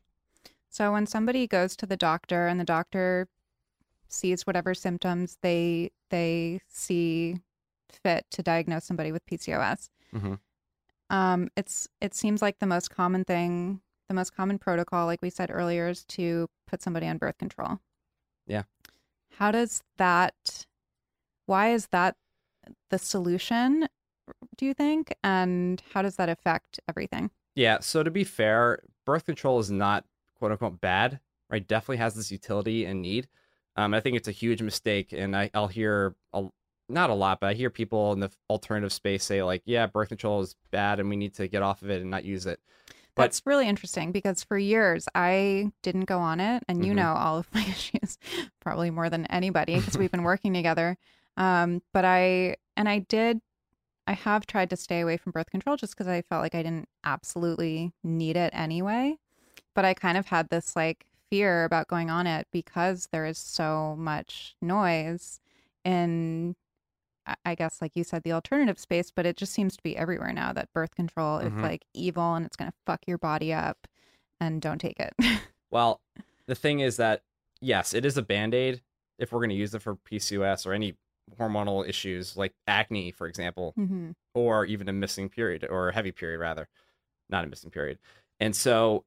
So 0.69 0.91
when 0.91 1.05
somebody 1.05 1.47
goes 1.47 1.75
to 1.77 1.85
the 1.85 1.97
doctor 1.97 2.47
and 2.47 2.59
the 2.59 2.65
doctor 2.65 3.27
sees 4.09 4.45
whatever 4.45 4.73
symptoms 4.73 5.37
they 5.41 5.91
they 6.09 6.59
see 6.67 7.37
fit 7.89 8.25
to 8.31 8.43
diagnose 8.43 8.85
somebody 8.85 9.11
with 9.11 9.25
PCOS, 9.25 9.89
Mhm. 10.13 10.39
Um, 11.10 11.50
it's 11.55 11.88
it 12.01 12.13
seems 12.13 12.41
like 12.41 12.60
the 12.60 12.65
most 12.65 12.89
common 12.89 13.24
thing, 13.24 13.81
the 14.07 14.15
most 14.15 14.36
common 14.36 14.57
protocol, 14.57 15.05
like 15.05 15.22
we 15.22 15.29
said 15.29 15.50
earlier, 15.51 15.89
is 15.89 16.03
to 16.05 16.50
put 16.67 16.81
somebody 16.81 17.07
on 17.07 17.17
birth 17.17 17.38
control. 17.38 17.79
Yeah. 18.48 18.63
How 19.38 19.51
does 19.51 19.81
that? 19.98 20.65
Why 21.45 21.74
is 21.74 21.88
that 21.88 22.15
the 22.89 23.00
solution? 23.00 23.88
Do 24.57 24.65
you 24.65 24.74
think? 24.74 25.13
And 25.24 25.81
how 25.93 26.01
does 26.01 26.15
that 26.15 26.29
affect 26.29 26.79
everything? 26.88 27.31
Yeah. 27.55 27.79
So 27.79 28.03
to 28.03 28.12
be 28.12 28.24
fair, 28.24 28.79
birth 29.05 29.25
control 29.25 29.60
is 29.60 29.69
not 29.69 30.05
quote 30.38 30.51
unquote 30.51 30.81
bad, 30.81 31.19
right? 31.50 31.67
Definitely 31.67 31.98
has 31.98 32.15
this 32.15 32.31
utility 32.31 32.86
and 32.86 33.01
need. 33.01 33.27
Um, 33.75 33.93
I 33.93 34.00
think 34.00 34.15
it's 34.15 34.27
a 34.27 34.31
huge 34.31 34.62
mistake, 34.62 35.13
and 35.13 35.36
I, 35.36 35.50
I'll 35.53 35.67
hear 35.67 36.15
a, 36.31 36.45
not 36.89 37.09
a 37.09 37.13
lot, 37.13 37.39
but 37.39 37.47
I 37.47 37.53
hear 37.53 37.69
people 37.69 38.11
in 38.13 38.19
the 38.19 38.31
alternative 38.49 38.91
space 38.93 39.23
say 39.23 39.41
like, 39.43 39.61
yeah, 39.65 39.87
birth 39.87 40.09
control 40.09 40.41
is 40.41 40.55
bad 40.71 40.99
and 40.99 41.09
we 41.09 41.15
need 41.15 41.33
to 41.35 41.47
get 41.47 41.61
off 41.61 41.81
of 41.81 41.89
it 41.89 42.01
and 42.01 42.11
not 42.11 42.25
use 42.25 42.45
it. 42.45 42.59
But- 43.15 43.23
That's 43.23 43.41
really 43.45 43.67
interesting 43.67 44.11
because 44.11 44.43
for 44.43 44.57
years 44.57 45.07
I 45.13 45.71
didn't 45.83 46.05
go 46.05 46.19
on 46.19 46.39
it, 46.39 46.63
and 46.67 46.83
you 46.85 46.93
Mhm. 46.93 46.97
know 46.97 47.13
all 47.13 47.37
of 47.37 47.47
my 47.53 47.61
issues 47.61 48.17
probably 48.59 48.89
more 48.89 49.09
than 49.09 49.25
anybody 49.27 49.75
because 49.79 49.97
we've 49.97 50.11
been 50.11 50.23
working 50.23 50.53
together. 50.53 50.97
Um, 51.37 51.81
but 51.93 52.05
I 52.05 52.55
and 52.75 52.89
I 52.89 52.99
did, 52.99 53.39
I 54.07 54.13
have 54.13 54.45
tried 54.47 54.69
to 54.71 54.75
stay 54.77 54.99
away 55.01 55.17
from 55.17 55.31
birth 55.31 55.49
control 55.51 55.77
just 55.77 55.93
because 55.93 56.07
I 56.07 56.21
felt 56.23 56.41
like 56.41 56.55
I 56.55 56.63
didn't 56.63 56.89
absolutely 57.03 57.93
need 58.03 58.35
it 58.35 58.51
anyway. 58.53 59.17
But 59.75 59.85
I 59.85 59.93
kind 59.93 60.17
of 60.17 60.25
had 60.27 60.49
this 60.49 60.75
like 60.75 61.05
fear 61.29 61.63
about 61.65 61.87
going 61.87 62.09
on 62.09 62.25
it 62.27 62.47
because 62.51 63.07
there 63.11 63.25
is 63.25 63.37
so 63.37 63.95
much 63.97 64.55
noise 64.61 65.39
in 65.85 66.55
I- 67.46 67.56
guess, 67.56 67.82
like 67.82 67.96
you 67.96 68.03
said, 68.03 68.24
the 68.24 68.34
alternative 68.34 68.77
space, 68.80 69.12
but 69.12 69.25
it 69.25 69.38
just 69.38 69.53
seems 69.53 69.77
to 69.77 69.84
be 69.84 69.96
everywhere 69.96 70.34
now 70.34 70.51
that 70.53 70.72
birth 70.74 70.96
control 70.96 71.38
is 71.39 71.51
Mhm. 71.53 71.62
like 71.62 71.86
evil 71.94 72.34
and 72.36 72.46
it's 72.46 72.56
going 72.56 72.70
to 72.72 72.77
fuck 72.86 73.01
your 73.08 73.18
body 73.18 73.53
up 73.53 73.88
and 74.39 74.62
don't 74.62 74.80
take 74.80 75.00
it. 75.00 75.13
Well, 75.72 76.01
the 76.46 76.56
thing 76.56 76.82
is 76.82 76.98
that 76.98 77.24
yes, 77.62 77.94
it 77.94 78.06
is 78.06 78.18
a 78.18 78.22
band 78.22 78.53
aid 78.53 78.82
if 79.18 79.32
we're 79.32 79.39
going 79.39 79.50
to 79.50 79.56
use 79.56 79.74
it 79.74 79.82
for 79.82 79.96
PCOS 79.96 80.65
or 80.65 80.74
any 80.74 80.96
hormonal 81.39 81.88
issues 81.88 82.36
like 82.36 82.53
acne, 82.68 83.12
for 83.12 83.27
example, 83.27 83.72
hmm 83.75 84.12
or 84.36 84.65
even 84.65 84.89
a 84.89 84.94
missing 84.94 85.30
period 85.30 85.63
or 85.70 85.89
a 85.89 85.94
heavy 85.94 86.12
period, 86.12 86.39
rather, 86.39 86.68
not 87.30 87.44
a 87.44 87.48
missing 87.48 87.70
period. 87.70 88.00
And 88.39 88.56
so 88.56 89.06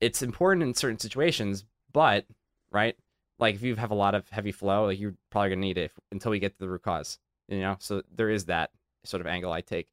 it's 0.00 0.22
important 0.22 0.62
in 0.62 0.72
certain 0.74 0.98
situations, 1.00 1.64
but 1.92 2.24
right, 2.70 2.96
like 3.38 3.54
if 3.56 3.62
you 3.62 3.74
have 3.76 3.90
a 3.90 3.94
lot 3.94 4.14
of 4.14 4.28
heavy 4.30 4.52
flow, 4.52 4.86
like 4.86 4.98
you're 5.00 5.14
probably 5.30 5.50
going 5.50 5.60
to 5.60 5.66
need 5.66 5.78
it 5.78 5.84
if, 5.86 5.92
until 6.12 6.30
we 6.30 6.38
get 6.38 6.52
to 6.52 6.58
the 6.60 6.68
root 6.68 6.82
cause, 6.82 7.18
you 7.48 7.60
know? 7.60 7.76
So 7.78 8.02
there 8.14 8.30
is 8.30 8.46
that 8.46 8.70
sort 9.04 9.20
of 9.20 9.26
angle 9.26 9.52
I 9.52 9.60
take. 9.60 9.88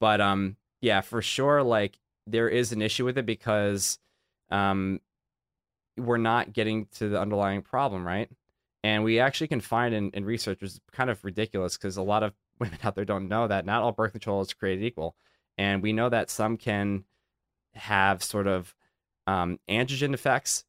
But 0.00 0.20
um, 0.20 0.56
yeah, 0.80 1.00
for 1.00 1.22
sure, 1.22 1.62
like 1.62 1.98
there 2.26 2.48
is 2.48 2.72
an 2.72 2.82
issue 2.82 3.04
with 3.04 3.18
it 3.18 3.26
because 3.26 3.98
um, 4.50 5.00
we're 5.96 6.18
not 6.18 6.52
getting 6.52 6.86
to 6.96 7.08
the 7.08 7.20
underlying 7.20 7.62
problem, 7.62 8.06
right? 8.06 8.30
And 8.84 9.02
we 9.02 9.18
actually 9.18 9.48
can 9.48 9.60
find 9.60 9.94
in, 9.94 10.10
in 10.10 10.24
research, 10.24 10.62
is 10.62 10.80
kind 10.92 11.10
of 11.10 11.24
ridiculous 11.24 11.76
because 11.76 11.96
a 11.96 12.02
lot 12.02 12.22
of 12.22 12.32
women 12.58 12.78
out 12.84 12.94
there 12.94 13.04
don't 13.04 13.28
know 13.28 13.48
that 13.48 13.66
not 13.66 13.82
all 13.82 13.92
birth 13.92 14.12
control 14.12 14.40
is 14.40 14.52
created 14.52 14.84
equal. 14.84 15.16
And 15.56 15.82
we 15.82 15.92
know 15.92 16.08
that 16.08 16.30
some 16.30 16.56
can 16.56 17.04
have 17.74 18.22
sort 18.22 18.46
of 18.46 18.74
um, 19.26 19.58
androgen 19.68 20.14
effects, 20.14 20.64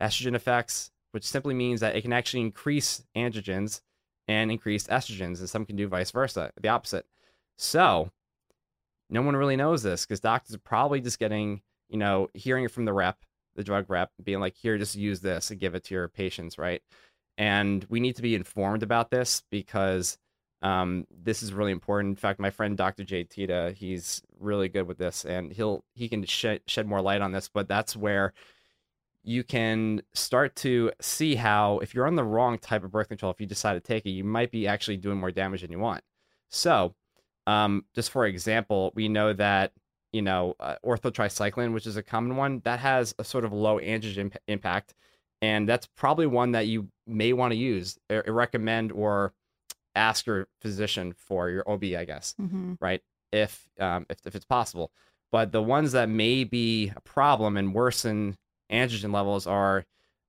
estrogen 0.00 0.34
effects, 0.34 0.90
which 1.12 1.24
simply 1.24 1.54
means 1.54 1.80
that 1.80 1.94
it 1.94 2.02
can 2.02 2.12
actually 2.12 2.40
increase 2.40 3.04
androgens 3.14 3.82
and 4.28 4.50
increased 4.50 4.88
estrogens, 4.88 5.40
and 5.40 5.48
some 5.48 5.66
can 5.66 5.76
do 5.76 5.88
vice 5.88 6.10
versa, 6.10 6.52
the 6.60 6.68
opposite. 6.68 7.06
So, 7.58 8.10
no 9.10 9.22
one 9.22 9.36
really 9.36 9.56
knows 9.56 9.82
this 9.82 10.04
because 10.06 10.20
doctors 10.20 10.54
are 10.54 10.60
probably 10.60 11.00
just 11.00 11.18
getting, 11.18 11.62
you 11.88 11.98
know, 11.98 12.28
hearing 12.34 12.64
it 12.64 12.70
from 12.70 12.84
the 12.84 12.92
rep, 12.92 13.18
the 13.56 13.64
drug 13.64 13.90
rep, 13.90 14.10
being 14.22 14.40
like, 14.40 14.56
here, 14.56 14.78
just 14.78 14.96
use 14.96 15.20
this 15.20 15.50
and 15.50 15.60
give 15.60 15.74
it 15.74 15.84
to 15.84 15.94
your 15.94 16.08
patients, 16.08 16.58
right? 16.58 16.82
And 17.36 17.84
we 17.88 18.00
need 18.00 18.16
to 18.16 18.22
be 18.22 18.34
informed 18.34 18.82
about 18.82 19.10
this 19.10 19.42
because 19.50 20.18
um, 20.62 21.06
this 21.10 21.42
is 21.42 21.52
really 21.52 21.72
important. 21.72 22.12
In 22.12 22.16
fact, 22.16 22.38
my 22.38 22.50
friend 22.50 22.76
Dr. 22.76 23.04
Jay 23.04 23.24
Tita, 23.24 23.74
he's 23.76 24.22
really 24.38 24.68
good 24.68 24.86
with 24.86 24.98
this, 24.98 25.24
and 25.24 25.52
he'll 25.52 25.84
he 25.94 26.08
can 26.08 26.24
shed 26.24 26.60
shed 26.66 26.86
more 26.86 27.02
light 27.02 27.20
on 27.20 27.32
this. 27.32 27.48
But 27.52 27.68
that's 27.68 27.96
where 27.96 28.32
you 29.24 29.44
can 29.44 30.02
start 30.14 30.56
to 30.56 30.90
see 31.00 31.36
how 31.36 31.78
if 31.78 31.94
you're 31.94 32.06
on 32.06 32.16
the 32.16 32.24
wrong 32.24 32.58
type 32.58 32.84
of 32.84 32.90
birth 32.90 33.08
control, 33.08 33.30
if 33.30 33.40
you 33.40 33.46
decide 33.46 33.74
to 33.74 33.80
take 33.80 34.04
it, 34.06 34.10
you 34.10 34.24
might 34.24 34.50
be 34.50 34.66
actually 34.66 34.96
doing 34.96 35.18
more 35.18 35.30
damage 35.30 35.62
than 35.62 35.70
you 35.70 35.78
want. 35.78 36.02
So, 36.48 36.94
um, 37.46 37.84
just 37.94 38.10
for 38.10 38.26
example, 38.26 38.92
we 38.94 39.08
know 39.08 39.32
that 39.32 39.72
you 40.12 40.22
know 40.22 40.54
uh, 40.60 40.76
Ortho 40.84 41.12
Tri-Cyclen, 41.12 41.72
which 41.72 41.86
is 41.86 41.96
a 41.96 42.02
common 42.02 42.36
one, 42.36 42.60
that 42.64 42.80
has 42.80 43.14
a 43.18 43.24
sort 43.24 43.44
of 43.44 43.52
low 43.52 43.78
androgen 43.78 44.32
p- 44.32 44.38
impact, 44.48 44.94
and 45.40 45.68
that's 45.68 45.86
probably 45.96 46.26
one 46.26 46.52
that 46.52 46.66
you 46.66 46.88
may 47.06 47.32
want 47.32 47.52
to 47.52 47.56
use, 47.56 47.98
or 48.10 48.24
recommend, 48.26 48.92
or 48.92 49.32
ask 49.94 50.26
your 50.26 50.48
physician 50.60 51.12
for 51.16 51.50
your 51.50 51.68
OB, 51.70 51.84
I 51.84 52.04
guess 52.04 52.34
hmm 52.38 52.74
right? 52.80 53.02
If 53.30 53.68
um, 53.78 54.06
if 54.10 54.18
if 54.26 54.34
it's 54.34 54.44
possible. 54.44 54.90
But 55.30 55.52
the 55.52 55.62
ones 55.62 55.92
that 55.92 56.10
may 56.10 56.44
be 56.44 56.92
a 56.94 57.00
problem 57.00 57.56
and 57.56 57.74
worsen 57.74 58.36
androgen 58.72 59.12
levels 59.12 59.46
are, 59.46 59.84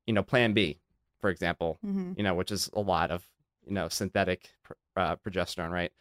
you 0.05 0.13
know, 0.13 0.23
Plan 0.23 0.53
B, 0.53 0.79
for 1.19 1.29
example, 1.29 1.77
hmm 1.81 2.13
you 2.15 2.23
know, 2.23 2.35
which 2.35 2.51
is 2.51 2.69
a 2.73 2.79
lot 2.81 3.09
of 3.11 3.27
you 3.65 3.73
know 3.73 3.87
synthetic 3.89 4.49
pr- 4.63 4.73
uh, 4.95 5.15
progesterone, 5.15 5.71
right? 5.71 5.91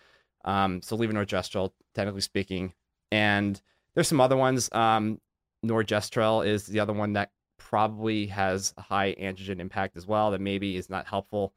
Um, 0.44 0.83
so 0.83 0.96
levonorgestrel, 0.98 1.70
technically 1.94 2.20
speaking, 2.20 2.74
and 3.11 3.61
there's 3.94 4.09
some 4.09 4.20
other 4.20 4.37
ones. 4.37 4.68
Um, 4.72 5.20
norgestrel 5.64 6.44
is 6.46 6.66
the 6.66 6.81
other 6.81 6.92
one 6.92 7.12
that 7.14 7.31
probably 7.59 8.26
has 8.26 8.74
a 8.76 8.83
high 8.83 9.14
androgen 9.14 9.61
impact 9.61 9.96
as 9.96 10.07
well. 10.07 10.33
That 10.33 10.40
maybe 10.40 10.76
is 10.76 10.90
not 10.90 11.07
helpful. 11.07 11.55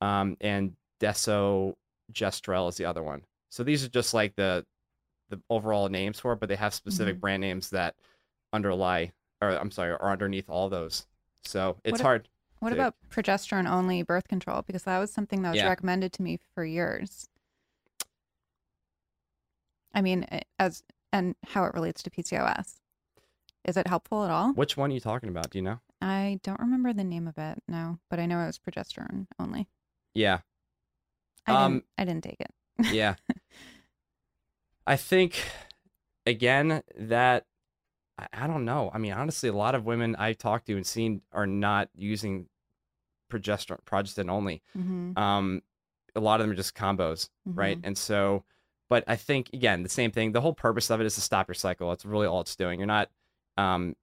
Um, 0.00 0.36
and 0.40 0.74
desogestrel 1.00 2.68
is 2.68 2.76
the 2.76 2.84
other 2.84 3.02
one. 3.02 3.22
So 3.50 3.62
these 3.62 3.84
are 3.84 3.88
just 3.88 4.14
like 4.14 4.34
the 4.36 4.66
the 5.30 5.40
overall 5.48 5.88
names 5.88 6.20
for 6.20 6.32
it, 6.34 6.40
but 6.40 6.48
they 6.48 6.56
have 6.56 6.74
specific 6.74 7.16
Mhm. 7.16 7.20
brand 7.20 7.40
names 7.40 7.70
that 7.70 7.94
underlie, 8.52 9.12
or 9.42 9.50
I'm 9.50 9.70
sorry, 9.70 9.92
are 9.92 10.10
underneath 10.12 10.48
all 10.48 10.68
those. 10.68 11.06
So 11.42 11.76
it's 11.84 11.92
What 11.92 12.00
hard. 12.00 12.28
What 12.60 12.70
to- 12.70 12.76
about 12.76 12.94
progesterone 13.10 13.68
only 13.68 14.02
birth 14.02 14.28
control? 14.28 14.62
Because 14.62 14.84
that 14.84 14.98
was 14.98 15.12
something 15.12 15.42
that 15.42 15.50
was 15.50 15.58
Yeah. 15.58 15.68
recommended 15.68 16.12
to 16.14 16.22
me 16.22 16.38
for 16.54 16.64
years. 16.64 17.28
I 19.92 20.00
mean, 20.02 20.24
eh, 20.30 20.40
as 20.58 20.82
and 21.12 21.36
how 21.48 21.64
it 21.64 21.74
relates 21.74 22.02
to 22.02 22.10
PCOS. 22.10 22.80
Is 23.64 23.76
it 23.76 23.86
helpful 23.86 24.24
at 24.24 24.30
all? 24.30 24.52
Which 24.52 24.76
one 24.76 24.90
are 24.90 24.94
you 24.94 25.00
talking 25.00 25.28
about? 25.28 25.50
Do 25.50 25.58
you 25.58 25.62
know? 25.62 25.80
I 26.02 26.40
don't 26.42 26.60
remember 26.60 26.92
the 26.92 27.04
name 27.04 27.26
of 27.28 27.38
it 27.38 27.62
now, 27.68 27.98
but 28.10 28.18
I 28.18 28.26
know 28.26 28.40
it 28.42 28.46
was 28.46 28.58
progesterone 28.58 29.26
only. 29.38 29.68
Yeah, 30.14 30.40
I 31.46 31.52
Um, 31.64 31.72
didn't. 31.74 31.84
I 31.98 32.04
didn't 32.04 32.24
take 32.24 32.40
it. 32.40 32.50
yeah. 32.94 33.14
I 34.86 34.96
think 34.96 35.50
again 36.26 36.82
that 36.96 37.46
I, 38.18 38.26
I 38.32 38.46
don't 38.46 38.64
know. 38.64 38.90
I 38.92 38.98
mean, 38.98 39.12
honestly, 39.12 39.48
a 39.48 39.52
lot 39.54 39.74
of 39.74 39.84
women 39.84 40.16
I've 40.16 40.38
talked 40.38 40.66
to 40.66 40.76
and 40.76 40.86
seen 40.86 41.22
are 41.32 41.46
not 41.46 41.88
using 41.96 42.46
progesterone, 43.30 43.82
progestin 43.84 44.30
only. 44.30 44.62
hmm 44.74 45.12
Um, 45.16 45.62
a 46.16 46.20
lot 46.20 46.40
of 46.40 46.44
them 46.46 46.52
are 46.52 46.56
just 46.56 46.74
combos, 46.76 47.28
right? 47.56 47.78
And 47.82 47.98
so, 47.98 48.44
but 48.88 49.02
I 49.08 49.16
think 49.16 49.50
again, 49.52 49.82
the 49.82 49.88
same 49.88 50.12
thing. 50.12 50.30
The 50.32 50.40
whole 50.40 50.52
purpose 50.54 50.90
of 50.90 51.00
it 51.00 51.06
is 51.06 51.14
to 51.16 51.20
stop 51.20 51.48
your 51.48 51.54
cycle. 51.56 51.88
That's 51.88 52.04
really 52.04 52.26
all 52.26 52.40
it's 52.40 52.54
doing. 52.54 52.78
You're 52.78 52.86
not 52.86 53.10
um, 53.56 53.96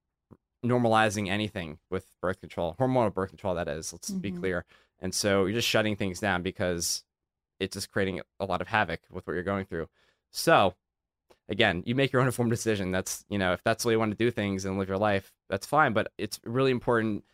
normalizing 0.64 1.28
anything 1.28 1.78
with 1.90 2.06
birth 2.20 2.40
control, 2.40 2.76
hormonal 2.78 3.12
birth 3.14 3.30
control. 3.30 3.54
That 3.54 3.68
is. 3.68 3.92
Let's 3.92 4.10
be 4.10 4.30
Mhm. 4.32 4.38
clear. 4.38 4.64
And 5.00 5.14
so 5.14 5.46
you're 5.46 5.54
just 5.56 5.68
shutting 5.68 5.96
things 5.96 6.20
down 6.20 6.42
because 6.42 7.04
it's 7.58 7.74
just 7.74 7.90
creating 7.90 8.20
a 8.40 8.44
lot 8.44 8.60
of 8.60 8.68
havoc 8.68 9.00
with 9.10 9.26
what 9.26 9.32
you're 9.34 9.42
going 9.42 9.64
through. 9.64 9.88
So 10.30 10.74
again, 11.48 11.82
you 11.86 11.94
make 11.94 12.12
your 12.12 12.20
own 12.20 12.28
informed 12.28 12.50
decision. 12.50 12.90
That's 12.90 13.24
you 13.28 13.38
know, 13.38 13.52
if 13.52 13.62
that's 13.64 13.82
the 13.82 13.88
way 13.88 13.94
you 13.94 13.98
want 13.98 14.12
to 14.12 14.24
do 14.24 14.30
things 14.30 14.64
and 14.64 14.78
live 14.78 14.88
your 14.88 14.98
life, 14.98 15.32
that's 15.48 15.66
fine. 15.66 15.92
But 15.92 16.12
it's 16.18 16.40
really 16.44 16.70
important 16.70 17.24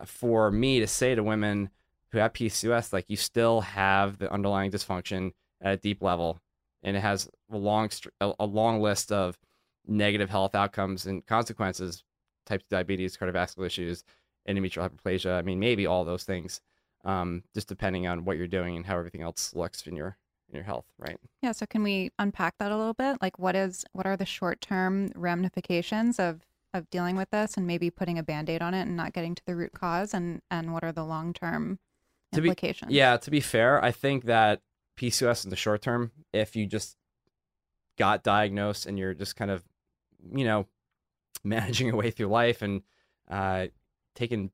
uh, 0.00 0.04
for 0.04 0.50
me 0.50 0.80
to 0.80 0.86
say 0.86 1.14
to 1.14 1.22
women 1.22 1.70
who 2.10 2.18
have 2.18 2.32
PCOS, 2.32 2.92
like 2.92 3.06
you 3.08 3.16
still 3.16 3.60
have 3.62 4.18
the 4.18 4.32
underlying 4.32 4.70
dysfunction 4.70 5.32
at 5.60 5.74
a 5.74 5.76
deep 5.76 6.02
level, 6.02 6.40
and 6.82 6.96
it 6.96 7.00
has 7.00 7.28
a 7.50 7.56
long 7.56 7.90
a, 8.20 8.46
long 8.46 8.80
list 8.80 9.10
of 9.12 9.38
negative 9.86 10.30
health 10.30 10.54
outcomes 10.54 11.06
and 11.06 11.26
consequences, 11.26 12.04
type 12.46 12.60
2 12.60 12.66
diabetes, 12.70 13.16
cardiovascular 13.16 13.66
issues, 13.66 14.04
endometrial 14.48 14.88
hyperplasia. 14.88 15.36
I 15.36 15.42
mean, 15.42 15.58
maybe 15.58 15.86
all 15.86 16.04
those 16.04 16.24
things, 16.24 16.60
um, 17.04 17.42
just 17.54 17.68
depending 17.68 18.06
on 18.06 18.24
what 18.24 18.36
you're 18.36 18.46
doing 18.46 18.76
and 18.76 18.86
how 18.86 18.98
everything 18.98 19.22
else 19.22 19.54
looks 19.54 19.86
in 19.86 19.96
your 19.96 20.16
your 20.54 20.64
health, 20.64 20.86
right? 20.98 21.16
Yeah. 21.42 21.52
So 21.52 21.66
can 21.66 21.82
we 21.82 22.10
unpack 22.18 22.54
that 22.58 22.70
a 22.72 22.76
little 22.76 22.94
bit? 22.94 23.18
Like, 23.20 23.38
what 23.38 23.54
is 23.56 23.84
what 23.92 24.06
are 24.06 24.16
the 24.16 24.26
short 24.26 24.60
term 24.60 25.10
ramifications 25.14 26.18
of 26.18 26.42
of 26.72 26.90
dealing 26.90 27.16
with 27.16 27.30
this, 27.30 27.56
and 27.56 27.66
maybe 27.66 27.88
putting 27.90 28.18
a 28.18 28.22
band 28.22 28.50
aid 28.50 28.60
on 28.60 28.74
it 28.74 28.82
and 28.82 28.96
not 28.96 29.12
getting 29.12 29.34
to 29.34 29.42
the 29.46 29.54
root 29.54 29.72
cause, 29.72 30.12
and 30.14 30.40
and 30.50 30.72
what 30.72 30.82
are 30.84 30.92
the 30.92 31.04
long 31.04 31.32
term 31.32 31.78
To 32.32 32.40
be- 32.40 32.48
implications? 32.48 32.92
Yeah, 32.92 33.16
to 33.16 33.30
be 33.30 33.40
fair, 33.40 33.82
I 33.84 33.90
think 33.92 34.24
that 34.24 34.60
PCOS 34.98 35.44
in 35.44 35.50
the 35.50 35.56
short 35.56 35.82
term, 35.82 36.12
if 36.32 36.56
you 36.56 36.66
just 36.66 36.96
got 37.98 38.22
diagnosed 38.24 38.86
and 38.86 38.98
you're 38.98 39.14
just 39.14 39.36
kind 39.36 39.50
of, 39.50 39.62
you 40.34 40.44
know, 40.44 40.66
managing 41.44 41.88
your 41.88 41.96
way 41.96 42.10
through 42.10 42.26
life 42.26 42.62
and 42.62 42.82
uh, 43.30 43.66
taking 44.14 44.50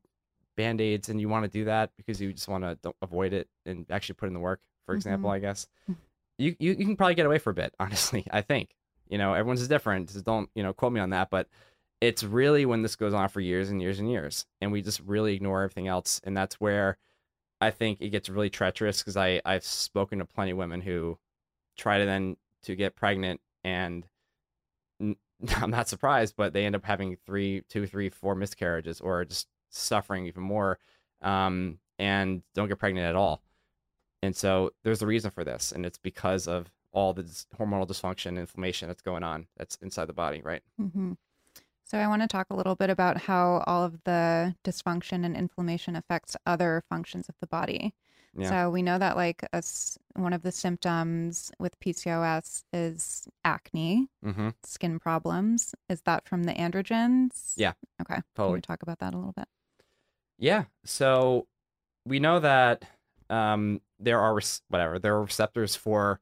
band 0.57 0.81
aids 0.81 1.09
and 1.09 1.21
you 1.21 1.29
want 1.29 1.45
to 1.45 1.51
do 1.51 1.65
that 1.65 1.91
because 1.97 2.21
you 2.21 2.33
just 2.33 2.49
want 2.49 2.65
to 2.65 2.93
avoid 3.01 3.33
it 3.33 3.49
and 3.65 3.87
actually 3.91 4.15
put 4.15 4.27
in 4.27 4.35
the 4.35 4.41
work, 4.41 4.61
for 4.90 4.96
example, 4.96 5.31
Mhm. 5.31 5.35
I 5.35 5.38
guess, 5.38 5.66
Mhm. 5.88 5.96
you, 6.38 6.57
you, 6.59 6.70
you 6.72 6.85
can 6.85 6.96
probably 6.96 7.14
get 7.14 7.26
away 7.26 7.38
for 7.38 7.50
a 7.50 7.55
bit, 7.55 7.74
honestly, 7.81 8.26
I 8.31 8.42
think. 8.42 8.74
You 9.09 9.18
know, 9.18 9.35
everyone's 9.35 9.61
is 9.61 9.68
different. 9.68 10.11
So 10.11 10.20
don't, 10.20 10.48
you 10.55 10.62
know, 10.62 10.72
quote 10.72 10.92
me 10.92 11.00
on 11.00 11.11
that. 11.11 11.31
But 11.31 11.48
it's 12.00 12.22
really 12.24 12.64
when 12.64 12.83
this 12.83 12.96
goes 12.96 13.12
on 13.12 13.29
for 13.29 13.40
years 13.40 13.68
and 13.70 13.81
years 13.83 13.98
and 13.98 14.11
years 14.11 14.46
and 14.61 14.72
we 14.72 14.81
just 14.83 15.00
really 15.00 15.35
ignore 15.35 15.62
everything 15.62 15.87
else. 15.88 16.20
And 16.24 16.37
that's 16.37 16.61
where 16.61 16.96
I 17.61 17.70
think 17.70 18.00
it 18.00 18.09
gets 18.11 18.29
really 18.31 18.48
treacherous 18.50 19.00
because 19.03 19.16
I 19.16 19.40
I've 19.44 19.64
spoken 19.64 20.20
to 20.20 20.24
plenty 20.24 20.53
of 20.53 20.57
women 20.59 20.81
who 20.81 21.18
try 21.76 21.98
to 21.98 22.05
then 22.07 22.37
to 22.62 22.74
get 22.76 22.94
pregnant 22.96 23.40
and 23.64 24.07
I'm 25.00 25.70
not 25.70 25.88
surprised, 25.88 26.35
but 26.37 26.53
they 26.53 26.64
end 26.66 26.76
up 26.76 26.85
having 26.85 27.16
three, 27.26 27.62
two, 27.68 27.87
three, 27.87 28.11
four 28.11 28.35
miscarriages 28.35 29.00
or 29.00 29.24
just 29.24 29.48
suffering 29.70 30.26
even 30.26 30.42
more, 30.42 30.79
um, 31.22 31.79
and 31.98 32.42
don't 32.55 32.68
get 32.68 32.79
pregnant 32.79 33.07
at 33.07 33.16
all. 33.16 33.42
And 34.23 34.37
so 34.37 34.71
there's 34.85 35.03
a 35.03 35.07
reason 35.07 35.31
for 35.31 35.45
this, 35.45 35.73
and 35.73 35.87
it's 35.87 35.99
because 35.99 36.47
of 36.47 36.71
all 36.93 37.13
the 37.15 37.23
hormonal 37.59 37.87
dysfunction, 37.87 38.39
inflammation 38.39 38.89
that's 38.89 39.03
going 39.03 39.23
on 39.23 39.47
that's 39.57 39.77
inside 39.77 40.07
the 40.07 40.13
body, 40.13 40.43
right? 40.45 40.63
hmm 40.79 41.13
So 41.85 41.99
I 41.99 42.07
want 42.09 42.23
to 42.23 42.29
talk 42.29 42.49
a 42.51 42.55
little 42.57 42.75
bit 42.75 42.91
about 42.91 43.17
how 43.23 43.63
all 43.67 43.85
of 43.85 44.03
the 44.05 44.55
dysfunction 44.65 45.25
and 45.25 45.37
inflammation 45.37 45.97
affects 45.97 46.37
other 46.47 46.83
functions 46.89 47.29
of 47.29 47.35
the 47.41 47.47
body. 47.47 47.95
Yeah. 48.37 48.49
So 48.51 48.71
we 48.71 48.83
know 48.83 48.99
that 48.99 49.17
like 49.17 49.43
a 49.53 49.63
one 50.15 50.33
of 50.33 50.43
the 50.43 50.53
symptoms 50.53 51.51
with 51.59 51.79
PCOS 51.81 52.63
is 52.73 53.27
acne, 53.45 54.09
Mm-hmm. 54.25 54.51
skin 54.65 55.01
problems. 55.01 55.75
Is 55.89 56.03
that 56.03 56.29
from 56.29 56.45
the 56.45 56.53
androgens? 56.53 57.55
Yeah, 57.57 57.73
Okay. 58.01 58.21
Can 58.37 58.53
we 58.53 58.61
talk 58.61 58.83
about 58.83 58.99
that 59.01 59.15
a 59.15 59.17
little 59.17 59.33
bit? 59.33 59.49
Yeah. 60.39 60.65
So 60.85 61.47
we 62.07 62.21
know 62.21 62.39
that 62.41 62.85
um, 63.29 63.81
there 64.01 64.21
are 64.21 64.39
whatever 64.69 64.99
there 64.99 65.15
are 65.15 65.23
receptors 65.23 65.77
for 65.77 66.21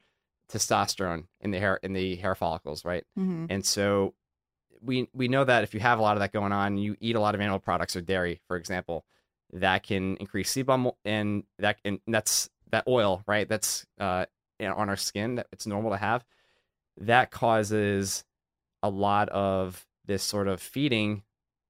testosterone 0.53 1.25
in 1.41 1.51
the 1.51 1.59
hair 1.59 1.79
in 1.83 1.93
the 1.93 2.17
hair 2.17 2.35
follicles, 2.35 2.85
right? 2.85 3.05
hmm 3.17 3.47
And 3.49 3.65
so 3.65 4.15
we 4.81 5.09
we 5.13 5.29
know 5.29 5.45
that 5.45 5.65
if 5.65 5.75
you 5.75 5.81
have 5.81 5.99
a 5.99 6.03
lot 6.03 6.17
of 6.17 6.21
that 6.21 6.33
going 6.33 6.53
on, 6.53 6.79
you 6.79 6.97
eat 7.01 7.17
a 7.17 7.21
lot 7.21 7.35
of 7.35 7.41
animal 7.41 7.59
products 7.59 7.97
or 7.97 8.01
dairy, 8.01 8.41
for 8.47 8.57
example, 8.57 9.05
that 9.53 9.83
can 9.83 10.17
increase 10.17 10.53
sebum 10.53 10.93
and 11.05 11.45
that 11.59 11.79
and 11.85 12.01
that's 12.07 12.49
that 12.71 12.85
oil, 12.87 13.23
right? 13.27 13.49
That's 13.49 13.87
uh, 13.99 14.27
on 14.61 14.89
our 14.89 14.97
skin 14.97 15.37
that 15.37 15.47
it's 15.53 15.67
normal 15.67 15.91
to 15.93 15.97
have. 15.97 16.25
That 16.99 17.31
causes 17.31 18.25
a 18.83 18.91
lot 18.91 19.29
of 19.31 19.87
this 20.07 20.23
sort 20.23 20.49
of 20.49 20.61
feeding 20.61 21.23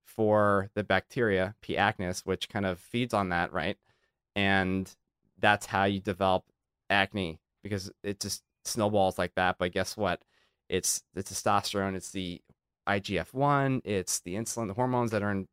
for 0.05 0.71
the 0.75 0.83
bacteria 0.83 1.55
P. 1.61 1.77
acnes, 1.77 2.21
which 2.21 2.49
kind 2.49 2.67
of 2.67 2.79
feeds 2.79 3.15
on 3.15 3.29
that, 3.29 3.53
right? 3.53 3.77
And 4.35 4.93
that's 5.39 5.67
how 5.67 5.85
you 5.85 6.01
develop 6.01 6.45
acne 6.91 7.39
because 7.63 7.91
it 8.03 8.21
just 8.21 8.43
snowballs 8.65 9.19
like 9.19 9.35
that. 9.35 9.57
But 9.59 9.73
guess 9.73 9.97
what? 9.97 10.23
It's 10.69 11.03
the 11.15 11.23
testosterone, 11.23 11.95
it's 11.95 12.11
the 12.11 12.41
IGF 12.87 13.33
1, 13.33 13.83
it's 13.85 14.21
the 14.21 14.35
insulin, 14.35 14.69
the 14.69 14.75
hormones 14.75 15.11
that 15.11 15.23
are 15.23 15.31
in 15.31 15.49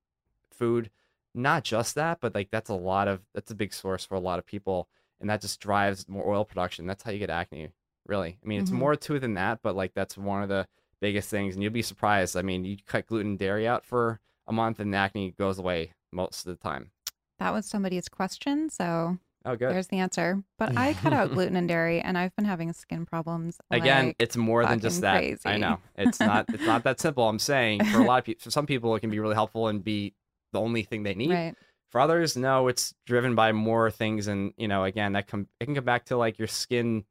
food. 0.51 0.89
Not 1.33 1.63
just 1.63 1.95
that, 1.95 2.19
but 2.21 2.33
like 2.33 2.49
that's 2.51 2.69
a 2.69 2.75
lot 2.75 3.07
of 3.07 3.21
that's 3.33 3.51
a 3.51 3.55
big 3.55 3.73
source 3.73 4.05
for 4.05 4.15
a 4.15 4.19
lot 4.19 4.39
of 4.39 4.45
people. 4.45 4.87
And 5.19 5.29
that 5.29 5.41
just 5.41 5.59
drives 5.59 6.07
more 6.07 6.27
oil 6.27 6.45
production. 6.45 6.85
That's 6.87 7.03
how 7.03 7.11
you 7.11 7.19
get 7.19 7.29
acne, 7.29 7.69
really. 8.05 8.37
I 8.41 8.47
mean, 8.47 8.59
it's 8.59 8.71
Mhm. 8.71 8.75
more 8.79 8.95
to 8.95 9.15
it 9.15 9.19
than 9.19 9.33
that, 9.35 9.59
but 9.61 9.75
like 9.75 9.93
that's 9.93 10.17
one 10.17 10.43
of 10.43 10.49
the 10.49 10.67
biggest 11.01 11.29
things. 11.29 11.53
And 11.55 11.63
you'll 11.63 11.73
be 11.73 11.81
surprised. 11.81 12.37
I 12.37 12.41
mean, 12.41 12.63
you 12.63 12.77
cut 12.85 13.07
gluten 13.07 13.31
and 13.31 13.39
dairy 13.39 13.67
out 13.67 13.85
for 13.85 14.19
a 14.47 14.53
month 14.53 14.79
and 14.79 14.93
the 14.93 14.97
acne 14.97 15.31
goes 15.31 15.59
away 15.59 15.93
most 16.11 16.45
of 16.45 16.57
the 16.57 16.63
time. 16.63 16.91
That 17.37 17.51
was 17.51 17.65
somebody's 17.65 18.07
question, 18.07 18.69
so 18.69 19.17
Oh, 19.45 19.55
good. 19.55 19.71
there's 19.71 19.87
the 19.87 19.99
answer. 19.99 20.43
But 20.57 20.75
I 20.75 20.93
cut 20.93 21.13
out 21.13 21.31
gluten 21.33 21.55
and 21.55 21.67
dairy, 21.67 22.01
and 22.01 22.17
I've 22.17 22.35
been 22.35 22.45
having 22.45 22.73
skin 22.73 23.05
problems. 23.05 23.57
Again, 23.71 24.07
like- 24.07 24.15
it's 24.19 24.35
more 24.35 24.65
than 24.65 24.79
just 24.79 25.01
that. 25.01 25.23
I 25.45 25.57
know 25.57 25.79
it's 25.95 26.19
not. 26.19 26.47
It's 26.53 26.65
not 26.65 26.83
that 26.83 26.99
simple. 26.99 27.27
I'm 27.29 27.39
saying 27.39 27.85
for 27.85 27.99
a 27.99 28.05
lot 28.05 28.19
of 28.19 28.25
people, 28.25 28.41
for 28.43 28.51
some 28.51 28.65
people, 28.65 28.95
it 28.95 29.01
can 29.01 29.09
be 29.09 29.19
really 29.19 29.35
helpful 29.35 29.67
and 29.67 29.83
be 29.83 30.13
the 30.53 30.59
only 30.59 30.83
thing 30.83 31.03
they 31.03 31.13
need. 31.15 31.31
right. 31.31 31.55
For 31.91 32.01
others, 32.01 32.35
no, 32.35 32.67
it's 32.67 32.93
driven 33.05 33.35
by 33.35 33.51
more 33.53 33.89
things, 33.91 34.27
and 34.27 34.53
you 34.57 34.67
know, 34.67 34.83
again, 34.83 35.13
that 35.13 35.27
come 35.27 35.47
it 35.61 35.65
can 35.65 35.75
come 35.75 35.85
back 35.85 36.05
to 36.05 36.17
like 36.17 36.37
your 36.39 36.47
skin 36.47 37.05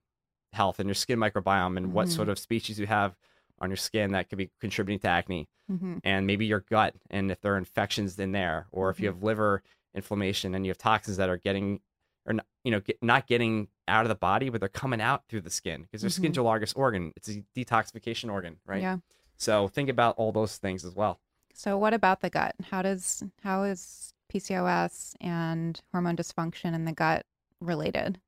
health 0.52 0.78
and 0.78 0.88
your 0.88 0.94
skin 0.94 1.18
microbiome 1.18 1.76
and 1.76 1.92
what 1.92 2.06
Mhm. 2.08 2.10
sort 2.10 2.28
of 2.28 2.38
species 2.38 2.78
you 2.78 2.86
have 2.86 3.16
on 3.60 3.70
your 3.70 3.76
skin 3.76 4.12
that 4.12 4.28
could 4.28 4.38
be 4.38 4.50
contributing 4.60 4.98
to 5.00 5.08
acne, 5.08 5.48
hmm 5.68 5.98
and 6.04 6.26
maybe 6.26 6.44
your 6.44 6.60
gut, 6.60 6.94
and 7.10 7.30
if 7.30 7.40
there 7.40 7.54
are 7.54 7.58
infections 7.58 8.18
in 8.18 8.32
there, 8.32 8.66
or 8.72 8.90
if 8.90 9.00
you 9.00 9.08
Mhm. 9.08 9.14
have 9.14 9.22
liver 9.22 9.62
inflammation 9.94 10.54
and 10.54 10.66
you 10.66 10.70
have 10.70 10.78
toxins 10.78 11.16
that 11.16 11.28
are 11.30 11.36
getting 11.38 11.80
or 12.26 12.32
not, 12.34 12.46
you 12.64 12.70
know, 12.70 12.80
get, 12.80 13.02
not 13.02 13.26
getting 13.26 13.68
out 13.88 14.04
of 14.04 14.08
the 14.08 14.14
body, 14.14 14.48
but 14.48 14.60
they're 14.60 14.68
coming 14.68 15.00
out 15.00 15.24
through 15.28 15.42
the 15.42 15.50
skin 15.50 15.82
because 15.82 16.02
your 16.02 16.10
skin's 16.10 16.32
Mhm. 16.32 16.36
your 16.36 16.44
largest 16.44 16.76
organ. 16.76 17.12
It's 17.16 17.28
a 17.28 17.42
detoxification 17.54 18.30
organ, 18.32 18.58
right? 18.64 18.80
Yeah. 18.82 18.98
So 19.36 19.68
think 19.68 19.88
about 19.88 20.16
all 20.16 20.32
those 20.32 20.56
things 20.58 20.84
as 20.84 20.94
well. 20.94 21.20
So 21.52 21.76
what 21.78 21.92
about 21.94 22.20
the 22.20 22.30
gut? 22.30 22.54
How 22.70 22.82
does 22.82 23.22
how 23.42 23.64
is 23.64 24.12
PCOS 24.32 25.14
and 25.20 25.80
hormone 25.92 26.16
dysfunction 26.16 26.74
in 26.74 26.84
the 26.84 26.92
gut 26.92 27.26
related? 27.60 28.20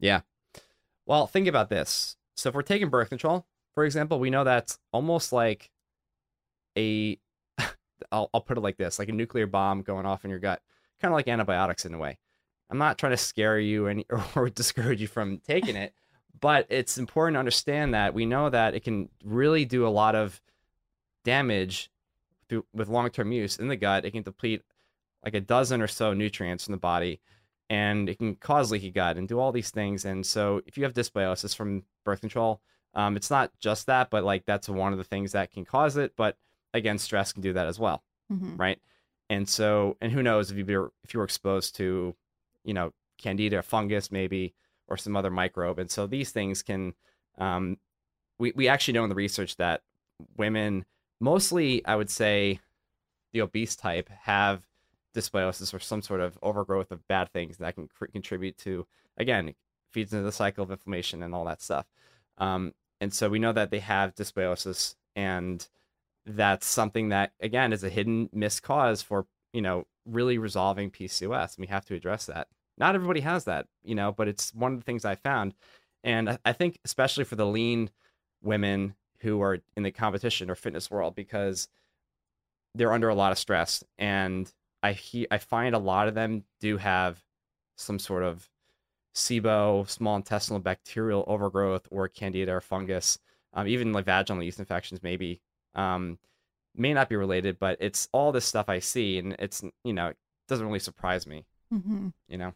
Yeah. 0.00 0.20
Well, 1.06 1.26
think 1.26 1.46
about 1.46 1.70
this. 1.70 2.16
So 2.36 2.48
if 2.50 2.54
we're 2.54 2.62
taking 2.62 2.90
birth 2.90 3.08
control, 3.08 3.46
for 3.74 3.84
example, 3.84 4.18
we 4.20 4.30
know 4.30 4.44
that's 4.44 4.78
almost 4.92 5.32
like 5.32 5.70
a 6.76 7.18
I'll, 8.12 8.30
I'll 8.34 8.40
put 8.40 8.58
it 8.58 8.62
like 8.62 8.76
this, 8.76 8.98
like 8.98 9.08
a 9.08 9.12
nuclear 9.12 9.46
bomb 9.46 9.82
going 9.82 10.06
off 10.06 10.24
in 10.24 10.30
your 10.30 10.38
gut, 10.38 10.60
kind 11.00 11.12
of 11.12 11.16
like 11.16 11.28
antibiotics 11.28 11.84
in 11.84 11.94
a 11.94 11.98
way. 11.98 12.18
I'm 12.70 12.78
not 12.78 12.98
trying 12.98 13.12
to 13.12 13.16
scare 13.16 13.58
you 13.58 13.86
any, 13.86 14.04
or 14.36 14.48
discourage 14.50 15.00
you 15.00 15.08
from 15.08 15.38
taking 15.38 15.76
it, 15.76 15.94
but 16.40 16.66
it's 16.68 16.98
important 16.98 17.34
to 17.36 17.38
understand 17.40 17.94
that 17.94 18.14
we 18.14 18.26
know 18.26 18.50
that 18.50 18.74
it 18.74 18.84
can 18.84 19.08
really 19.24 19.64
do 19.64 19.86
a 19.86 19.88
lot 19.88 20.14
of 20.14 20.40
damage 21.24 21.90
through, 22.48 22.64
with 22.72 22.88
long-term 22.88 23.32
use 23.32 23.58
in 23.58 23.68
the 23.68 23.76
gut. 23.76 24.04
It 24.04 24.12
can 24.12 24.22
deplete 24.22 24.62
like 25.24 25.34
a 25.34 25.40
dozen 25.40 25.82
or 25.82 25.88
so 25.88 26.12
nutrients 26.14 26.66
in 26.66 26.72
the 26.72 26.78
body, 26.78 27.20
and 27.68 28.08
it 28.08 28.18
can 28.18 28.34
cause 28.36 28.70
leaky 28.70 28.90
gut 28.90 29.16
and 29.16 29.28
do 29.28 29.38
all 29.38 29.52
these 29.52 29.70
things. 29.70 30.04
And 30.04 30.24
so, 30.24 30.62
if 30.66 30.78
you 30.78 30.84
have 30.84 30.94
dysbiosis 30.94 31.54
from 31.54 31.84
birth 32.04 32.20
control, 32.20 32.60
um, 32.94 33.16
it's 33.16 33.30
not 33.30 33.50
just 33.60 33.86
that, 33.86 34.10
but 34.10 34.24
like 34.24 34.46
that's 34.46 34.68
one 34.68 34.92
of 34.92 34.98
the 34.98 35.04
things 35.04 35.32
that 35.32 35.52
can 35.52 35.64
cause 35.64 35.96
it. 35.96 36.12
But 36.16 36.36
again, 36.72 36.98
stress 36.98 37.32
can 37.32 37.42
do 37.42 37.52
that 37.54 37.66
as 37.66 37.78
well 37.78 38.02
hmm 38.28 38.56
right? 38.56 38.78
And 39.30 39.48
so, 39.48 39.96
and 40.00 40.10
who 40.12 40.22
knows 40.22 40.50
if 40.50 40.56
you 40.56 40.64
were 40.64 40.92
if 41.04 41.12
you 41.12 41.18
were 41.18 41.24
exposed 41.24 41.76
to, 41.76 42.14
you 42.68 42.74
know, 42.74 42.92
candida, 43.16 43.62
fungus, 43.62 44.12
maybe, 44.12 44.54
or 44.88 44.98
some 44.98 45.16
other 45.16 45.30
microbe. 45.30 45.78
And 45.78 45.90
so 45.90 46.06
these 46.06 46.30
things 46.32 46.62
can, 46.62 46.92
um, 47.38 47.78
we 48.38 48.52
we 48.54 48.68
actually 48.68 48.92
know 48.94 49.04
in 49.04 49.08
the 49.08 49.14
research 49.14 49.56
that 49.56 49.80
women, 50.36 50.84
mostly, 51.18 51.84
I 51.86 51.96
would 51.96 52.10
say, 52.10 52.60
the 53.32 53.40
obese 53.40 53.74
type, 53.74 54.10
have 54.10 54.66
dysbiosis 55.16 55.72
or 55.72 55.78
some 55.78 56.02
sort 56.02 56.20
of 56.20 56.38
overgrowth 56.42 56.92
of 56.92 57.08
bad 57.08 57.32
things 57.32 57.56
that 57.56 57.74
can 57.74 57.88
contribute 58.12 58.58
to, 58.58 58.86
again, 59.16 59.54
feeds 59.90 60.12
into 60.12 60.24
the 60.24 60.30
cycle 60.32 60.62
of 60.62 60.70
inflammation 60.70 61.22
and 61.22 61.34
all 61.34 61.46
that 61.46 61.62
stuff. 61.62 61.86
Um, 62.36 62.74
and 63.00 63.14
so 63.14 63.30
we 63.30 63.38
know 63.38 63.52
that 63.52 63.70
they 63.70 63.80
have 63.80 64.14
dysbiosis 64.14 64.94
and 65.16 65.66
that's 66.26 66.66
something 66.66 67.08
that 67.08 67.32
again 67.40 67.72
is 67.72 67.82
a 67.82 67.88
hidden 67.88 68.28
missed 68.34 68.62
cause 68.62 69.00
for 69.00 69.26
you 69.54 69.62
know 69.62 69.86
really 70.04 70.36
resolving 70.36 70.90
PCOS. 70.90 71.56
And 71.56 71.62
we 71.62 71.68
have 71.68 71.86
to 71.86 71.94
address 71.94 72.26
that. 72.26 72.48
Not 72.78 72.94
everybody 72.94 73.20
has 73.20 73.44
that, 73.44 73.66
you 73.82 73.94
know, 73.94 74.12
but 74.12 74.28
it's 74.28 74.54
one 74.54 74.72
of 74.72 74.78
the 74.78 74.84
things 74.84 75.04
I 75.04 75.14
found, 75.14 75.54
and 76.04 76.30
I, 76.30 76.38
I 76.44 76.52
think 76.52 76.78
especially 76.84 77.24
for 77.24 77.36
the 77.36 77.46
lean 77.46 77.90
women 78.42 78.94
who 79.20 79.42
are 79.42 79.58
in 79.76 79.82
the 79.82 79.90
competition 79.90 80.48
or 80.48 80.54
fitness 80.54 80.90
world 80.90 81.14
because 81.14 81.68
they're 82.74 82.92
under 82.92 83.08
a 83.08 83.14
lot 83.14 83.32
of 83.32 83.38
stress, 83.38 83.82
and 83.98 84.52
I 84.82 84.92
he 84.92 85.26
I 85.30 85.38
find 85.38 85.74
a 85.74 85.80
lot 85.80 86.08
of 86.08 86.14
them 86.14 86.44
do 86.60 86.76
have 86.76 87.24
some 87.76 87.98
sort 87.98 88.22
of 88.22 88.48
SIBO, 89.14 89.88
small 89.88 90.16
intestinal 90.16 90.60
bacterial 90.60 91.24
overgrowth, 91.26 91.88
or 91.90 92.08
candida 92.08 92.52
or 92.52 92.60
fungus, 92.60 93.18
um, 93.54 93.66
even 93.66 93.92
like 93.92 94.04
vaginal 94.04 94.42
yeast 94.42 94.60
infections, 94.60 95.02
maybe 95.02 95.40
um, 95.74 96.18
may 96.74 96.94
not 96.94 97.08
be 97.08 97.16
related, 97.16 97.58
but 97.58 97.76
it's 97.80 98.08
all 98.12 98.30
this 98.32 98.44
stuff 98.44 98.68
I 98.68 98.78
see, 98.78 99.18
and 99.18 99.34
it's 99.38 99.62
you 99.84 99.92
know 99.92 100.08
it 100.08 100.16
doesn't 100.46 100.66
really 100.66 100.78
surprise 100.78 101.26
me, 101.26 101.44
hmm 101.70 102.08
you 102.28 102.38
know. 102.38 102.54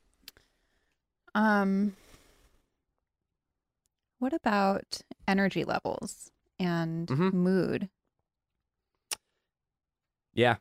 Um, 1.34 1.96
what 4.18 4.32
about 4.32 5.00
energy 5.26 5.64
levels 5.64 6.30
and 6.58 7.08
Mhm. 7.08 7.32
mood? 7.32 7.90
Yeah, 10.34 10.56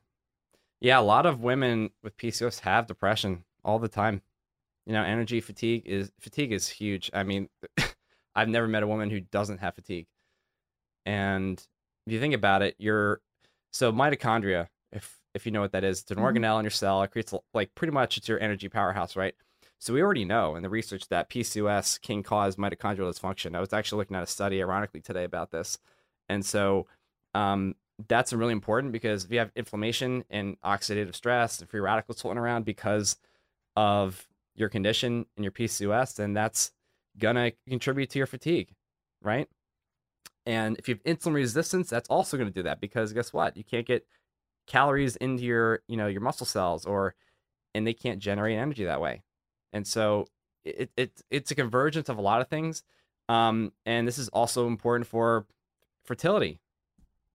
yeah. 0.80 1.00
A 1.00 1.02
lot 1.02 1.26
of 1.26 1.42
women 1.42 1.92
with 2.04 2.18
PCOS 2.18 2.60
have 2.62 2.88
depression 2.88 3.46
all 3.64 3.80
the 3.80 3.88
time. 3.88 4.22
You 4.86 4.94
know, 4.94 5.04
energy 5.04 5.42
fatigue 5.42 5.84
is 5.86 6.12
fatigue 6.20 6.52
is 6.52 6.68
huge. 6.68 7.10
I 7.14 7.24
mean, 7.24 7.50
I've 8.36 8.50
never 8.50 8.68
met 8.68 8.84
a 8.84 8.88
woman 8.88 9.10
who 9.10 9.22
doesn't 9.22 9.60
have 9.60 9.76
fatigue. 9.76 10.08
And 11.06 11.60
if 12.08 12.14
you 12.14 12.20
think 12.20 12.34
about 12.34 12.62
it, 12.62 12.76
you're 12.80 13.22
so 13.72 13.92
mitochondria. 13.92 14.68
If 14.92 15.22
if 15.34 15.46
you 15.46 15.52
know 15.54 15.62
what 15.62 15.72
that 15.74 15.84
is, 15.86 16.02
it's 16.02 16.12
an 16.12 16.18
Mhm. 16.18 16.24
organelle 16.24 16.60
in 16.60 16.66
your 16.66 16.72
cell. 16.72 17.02
It 17.04 17.12
creates 17.12 17.34
like 17.54 17.74
pretty 17.76 17.94
much 17.94 18.18
it's 18.18 18.28
your 18.28 18.40
energy 18.42 18.68
powerhouse, 18.70 19.16
right? 19.16 19.36
So 19.82 19.96
we 19.96 20.04
already 20.04 20.26
know 20.26 20.56
in 20.56 20.62
the 20.62 20.70
research 20.70 21.08
that 21.08 21.32
PCOS 21.32 22.00
can 22.04 22.22
cause 22.22 22.56
mitochondrial 22.56 23.12
dysfunction. 23.12 23.56
I 23.56 23.60
was 23.60 23.74
actually 23.74 23.98
looking 23.98 24.16
at 24.16 24.22
a 24.22 24.28
study, 24.28 24.62
ironically, 24.62 25.02
today 25.02 25.24
about 25.24 25.50
this, 25.50 25.80
and 26.30 26.46
so 26.46 26.86
um, 27.34 27.74
that's 28.08 28.32
really 28.32 28.52
important 28.52 28.94
because 28.94 29.26
if 29.26 29.32
you 29.32 29.40
have 29.40 29.52
inflammation 29.56 30.24
and 30.30 30.62
oxidative 30.62 31.16
stress 31.16 31.60
and 31.60 31.68
free 31.68 31.80
radicals 31.80 32.22
floating 32.22 32.38
around 32.38 32.64
because 32.64 33.18
of 33.76 34.28
your 34.56 34.70
condition 34.70 35.26
and 35.36 35.44
your 35.44 35.52
PCOS, 35.52 36.16
then 36.16 36.34
that's 36.34 36.74
gonna 37.18 37.52
contribute 37.68 38.12
to 38.12 38.20
your 38.20 38.28
fatigue, 38.28 38.76
right? 39.24 39.50
And 40.46 40.78
if 40.78 40.88
you 40.88 40.96
have 40.96 41.04
insulin 41.04 41.34
resistance, 41.34 41.90
that's 41.90 42.10
also 42.10 42.38
going 42.38 42.50
to 42.50 42.54
do 42.54 42.64
that 42.64 42.82
because 42.82 43.14
guess 43.14 43.32
what? 43.34 43.58
You 43.58 43.64
can't 43.64 43.86
get 43.86 44.06
calories 44.68 45.16
into 45.18 45.44
your, 45.44 45.82
you 45.88 45.98
know, 45.98 46.08
your 46.08 46.22
muscle 46.22 46.46
cells 46.46 46.86
or 46.86 47.16
and 47.74 47.86
they 47.86 47.94
can't 47.94 48.20
generate 48.20 48.58
energy 48.58 48.86
that 48.86 49.02
way. 49.02 49.22
And 49.74 49.86
so 49.88 50.28
it, 50.64 50.92
it 50.98 51.22
it's 51.30 51.52
a 51.52 51.56
convergence 51.56 52.10
of 52.10 52.18
a 52.18 52.22
lot 52.22 52.42
of 52.42 52.48
things. 52.48 52.84
Um, 53.30 53.72
and 53.86 54.08
this 54.08 54.18
is 54.18 54.30
also 54.30 54.68
important 54.68 55.08
for 55.08 55.46
fertility. 56.04 56.60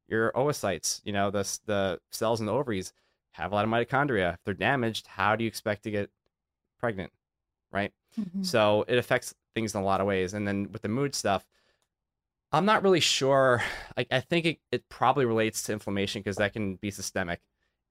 Your 0.08 0.32
oocytes, 0.32 1.00
you 1.04 1.12
know, 1.12 1.30
the 1.30 1.58
the 1.66 2.00
cells 2.12 2.40
in 2.40 2.46
the 2.46 2.52
ovaries 2.52 2.92
have 3.32 3.52
a 3.52 3.54
lot 3.54 3.64
of 3.64 3.70
mitochondria. 3.70 4.34
If 4.34 4.40
they're 4.44 4.54
damaged, 4.54 5.06
how 5.06 5.36
do 5.36 5.44
you 5.44 5.48
expect 5.48 5.82
to 5.84 5.90
get 5.90 6.10
pregnant? 6.78 7.12
Right? 7.72 7.92
Mhm. 8.18 8.44
So 8.44 8.84
it 8.88 8.98
affects 8.98 9.34
things 9.54 9.74
in 9.74 9.80
a 9.80 9.84
lot 9.84 10.00
of 10.00 10.06
ways. 10.06 10.34
And 10.34 10.46
then 10.46 10.70
with 10.72 10.82
the 10.82 10.88
mood 10.88 11.14
stuff, 11.14 11.44
I'm 12.52 12.64
not 12.64 12.82
really 12.82 13.00
sure. 13.00 13.62
I, 13.96 14.06
I 14.10 14.20
think 14.20 14.46
it, 14.46 14.58
it 14.70 14.88
probably 14.88 15.24
relates 15.24 15.62
to 15.64 15.72
inflammation 15.72 16.20
because 16.20 16.36
that 16.36 16.52
can 16.52 16.76
be 16.76 16.90
systemic. 16.90 17.40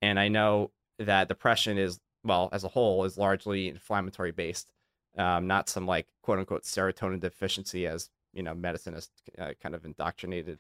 And 0.01 0.19
I 0.19 0.27
know 0.29 0.71
that 0.99 1.27
depression 1.27 1.77
is, 1.77 1.99
well, 2.25 2.49
as 2.51 2.63
a 2.63 2.67
whole, 2.67 3.05
is 3.05 3.17
largely 3.17 3.69
inflammatory 3.69 4.31
based, 4.31 4.69
um, 5.17 5.47
not 5.47 5.69
some 5.69 5.85
like 5.85 6.07
quote 6.21 6.39
unquote 6.39 6.63
serotonin 6.63 7.19
deficiency 7.21 7.88
as, 7.88 8.09
you 8.33 8.43
know, 8.43 8.53
medicine 8.53 8.93
has 8.95 9.09
uh, 9.39 9.51
kind 9.61 9.75
of 9.75 9.85
indoctrinated 9.85 10.59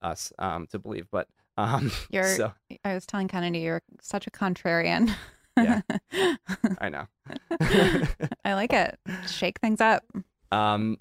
us 0.00 0.32
um, 0.38 0.66
to 0.68 0.78
believe. 0.78 1.08
But 1.10 1.28
um, 1.58 1.90
You're- 2.10 2.28
so 2.28 2.52
I 2.84 2.94
was 2.94 3.04
telling 3.04 3.28
Kennedy 3.28 3.58
you're 3.60 3.82
such 4.00 4.26
a 4.26 4.30
contrarian. 4.30 5.12
Yeah. 5.58 5.80
I 6.78 6.88
know. 6.90 7.06
I 8.44 8.54
like 8.54 8.72
it. 8.72 8.98
Shake 9.26 9.58
things 9.60 9.80
up. 9.80 10.04
Um, 10.52 10.96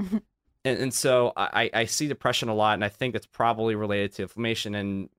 and, 0.64 0.80
and 0.80 0.94
so 0.94 1.34
I, 1.36 1.70
I 1.74 1.86
see 1.86 2.08
depression 2.08 2.48
a 2.50 2.56
lot, 2.56 2.74
and 2.76 2.84
I 2.84 2.90
think 2.90 3.16
it's 3.16 3.26
probably 3.28 3.76
related 3.76 4.14
to 4.14 4.22
inflammation 4.24 4.74
and 4.74 5.10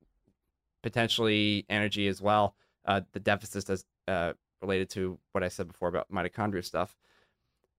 potentially 0.82 1.66
energy 1.68 2.08
as 2.08 2.20
well. 2.20 2.54
Uh, 2.84 3.02
the 3.12 3.20
deficits 3.20 3.68
as 3.68 3.84
uh, 4.08 4.32
related 4.62 4.90
to 4.90 5.18
what 5.32 5.42
I 5.44 5.48
said 5.48 5.68
before 5.68 5.88
about 5.88 6.10
mitochondria 6.10 6.64
stuff. 6.64 6.96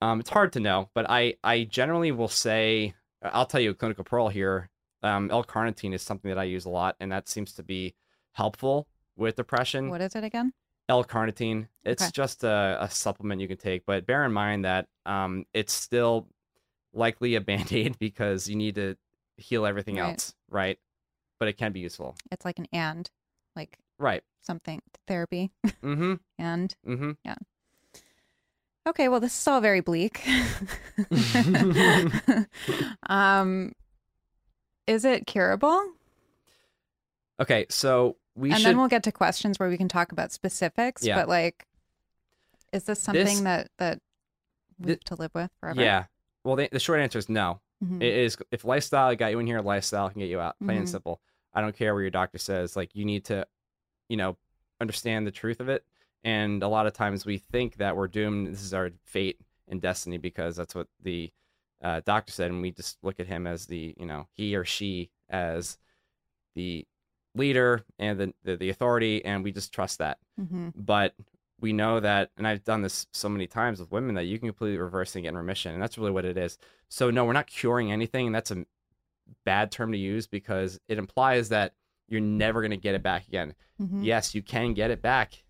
Um, 0.01 0.19
it's 0.19 0.29
hard 0.29 0.53
to 0.53 0.59
know, 0.59 0.89
but 0.93 1.09
I, 1.09 1.35
I 1.43 1.63
generally 1.63 2.11
will 2.11 2.27
say, 2.27 2.93
I'll 3.23 3.45
tell 3.47 3.61
you 3.61 3.71
a 3.71 3.73
clinical 3.73 4.03
pearl 4.03 4.29
here. 4.29 4.69
Um, 5.01 5.31
L-carnitine 5.31 5.93
is 5.93 6.01
something 6.01 6.29
that 6.29 6.37
I 6.37 6.43
use 6.43 6.65
a 6.65 6.69
lot, 6.69 6.95
and 6.99 7.11
that 7.11 7.27
seems 7.27 7.53
to 7.53 7.63
be 7.63 7.95
helpful 8.33 8.87
with 9.15 9.35
depression. 9.37 9.89
What 9.89 10.01
is 10.01 10.15
it 10.15 10.23
again? 10.23 10.53
L-carnitine. 10.89 11.67
It's 11.83 12.03
Okay. 12.03 12.11
just 12.11 12.43
a, 12.43 12.77
a 12.79 12.89
supplement 12.89 13.41
you 13.41 13.47
can 13.47 13.57
take, 13.57 13.85
but 13.85 14.05
bear 14.05 14.23
in 14.23 14.31
mind 14.31 14.65
that 14.65 14.87
um, 15.05 15.45
it's 15.53 15.73
still 15.73 16.27
likely 16.93 17.35
a 17.35 17.41
band-aid 17.49 17.97
because 17.99 18.47
you 18.47 18.55
need 18.55 18.75
to 18.75 18.95
heal 19.37 19.65
everything 19.65 19.97
Right. 19.97 20.09
else, 20.11 20.35
right? 20.49 20.77
But 21.39 21.47
it 21.49 21.57
can 21.57 21.71
be 21.71 21.79
useful, 21.79 22.15
It's 22.31 22.45
like 22.45 22.59
an 22.59 22.67
and, 22.71 23.09
like 23.55 23.77
right? 23.99 24.23
Something 24.47 24.81
therapy 25.07 25.51
Mm-hmm. 25.83 26.13
and 26.39 26.75
Mm-hmm. 26.87 27.11
Okay, 28.87 29.09
well, 29.09 29.19
this 29.19 29.37
is 29.37 29.45
all 29.47 29.59
very 29.59 29.81
bleak. 29.81 30.25
um, 33.09 33.73
is 34.85 35.05
it 35.05 35.27
curable? 35.27 35.81
Okay, 37.39 37.65
so 37.69 38.17
we 38.35 38.49
and 38.49 38.59
should. 38.59 38.67
then 38.69 38.77
we'll 38.77 38.87
get 38.87 39.03
to 39.03 39.11
questions 39.11 39.59
where 39.59 39.69
we 39.69 39.77
can 39.77 39.87
talk 39.89 40.11
about 40.11 40.31
specifics. 40.31 41.05
Yeah. 41.05 41.15
But 41.15 41.29
like, 41.29 41.65
is 42.73 42.83
this 42.85 42.99
something 43.01 43.25
This- 43.25 43.41
that 43.41 43.67
that 43.77 43.99
we 44.79 44.91
have 44.91 44.99
to 45.01 45.15
live 45.15 45.31
with 45.33 45.51
forever? 45.59 45.81
yeah. 45.81 46.05
Well, 46.43 46.55
the, 46.55 46.69
the 46.71 46.79
short 46.79 46.99
answer 47.01 47.19
is 47.19 47.29
no. 47.29 47.59
Mhm. 47.83 48.01
It 48.01 48.13
is 48.13 48.37
if 48.51 48.63
lifestyle 48.63 49.13
got 49.15 49.31
you 49.31 49.39
in 49.39 49.47
here, 49.47 49.61
lifestyle 49.61 50.09
can 50.09 50.19
get 50.19 50.29
you 50.29 50.39
out. 50.39 50.55
Plain 50.63 50.77
and 50.77 50.87
Mhm. 50.87 50.91
simple. 50.91 51.21
I 51.53 51.61
don't 51.61 51.75
care 51.75 51.93
what 51.93 52.01
your 52.01 52.09
doctor 52.09 52.37
says. 52.37 52.75
Like 52.75 52.95
you 52.95 53.05
need 53.05 53.25
to, 53.25 53.45
you 54.09 54.17
know, 54.17 54.37
understand 54.81 55.25
the 55.27 55.31
truth 55.31 55.59
of 55.59 55.69
it. 55.69 55.83
And 56.23 56.63
a 56.63 56.67
lot 56.67 56.87
of 56.87 56.93
times 56.93 57.25
we 57.25 57.37
think 57.37 57.77
that 57.77 57.95
we're 57.95 58.07
doomed. 58.07 58.47
This 58.47 58.63
is 58.63 58.73
our 58.73 58.91
fate 59.03 59.39
and 59.67 59.81
destiny 59.81 60.17
because 60.17 60.55
that's 60.55 60.75
what 60.75 60.87
the 61.01 61.31
uh, 61.83 62.01
doctor 62.05 62.31
said, 62.33 62.49
and 62.51 62.61
we 62.61 62.71
just 62.71 62.97
look 63.03 63.19
at 63.19 63.27
him 63.27 63.45
as 63.45 63.65
the, 63.67 63.93
you 63.97 64.05
know, 64.05 64.27
he 64.33 64.55
or 64.55 64.65
she 64.65 65.11
as 65.29 65.77
the 66.55 66.85
leader 67.35 67.83
and 67.99 68.19
the 68.19 68.33
the, 68.43 68.55
the 68.57 68.69
authority, 68.69 69.23
and 69.23 69.43
we 69.43 69.51
just 69.51 69.71
trust 69.73 69.99
that 69.99 70.17
Mhm. 70.39 70.73
but 70.75 71.13
we 71.59 71.73
know 71.73 71.99
that 71.99 72.29
and 72.37 72.47
i've 72.47 72.63
done 72.63 72.81
this 72.83 73.07
so 73.11 73.27
many 73.27 73.47
times 73.47 73.79
with 73.79 73.91
women 73.91 74.13
that 74.15 74.25
you 74.25 74.37
can 74.39 74.47
completely 74.47 74.77
reverse 74.77 75.15
and 75.15 75.23
get 75.23 75.29
in 75.29 75.37
remission 75.37 75.73
and 75.73 75.81
that's 75.81 75.97
really 75.97 76.11
what 76.11 76.25
it 76.25 76.37
is 76.37 76.57
so 76.89 77.09
no 77.09 77.25
we're 77.25 77.33
not 77.33 77.47
curing 77.47 77.91
anything 77.91 78.27
and 78.27 78.35
that's 78.35 78.51
a 78.51 78.63
bad 79.45 79.71
term 79.71 79.91
to 79.91 79.97
use 79.97 80.27
because 80.27 80.79
it 80.87 80.97
implies 80.99 81.49
that 81.49 81.73
you're 82.07 82.21
never 82.21 82.61
going 82.61 82.71
to 82.71 82.77
get 82.77 82.95
it 82.95 83.03
back 83.03 83.27
again 83.27 83.53
Mhm. 83.81 84.03
yes 84.03 84.33
you 84.35 84.41
can 84.41 84.73
get 84.73 84.89
it 84.91 85.01
back 85.01 85.43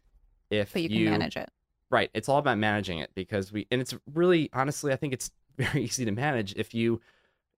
if 0.49 0.73
But 0.73 0.81
you 0.83 0.89
can 0.89 1.05
manage 1.05 1.37
it. 1.37 1.49
right 1.89 2.09
it's 2.13 2.27
all 2.29 2.37
about 2.39 2.57
managing 2.57 2.99
it 2.99 3.11
because 3.15 3.51
we 3.51 3.67
and 3.71 3.79
it's 3.81 3.93
really 4.13 4.49
honestly 4.53 4.91
i 4.91 4.95
think 4.95 5.13
it's 5.13 5.31
very 5.57 5.83
easy 5.83 6.05
to 6.05 6.11
manage 6.11 6.53
if 6.55 6.73
you 6.73 7.01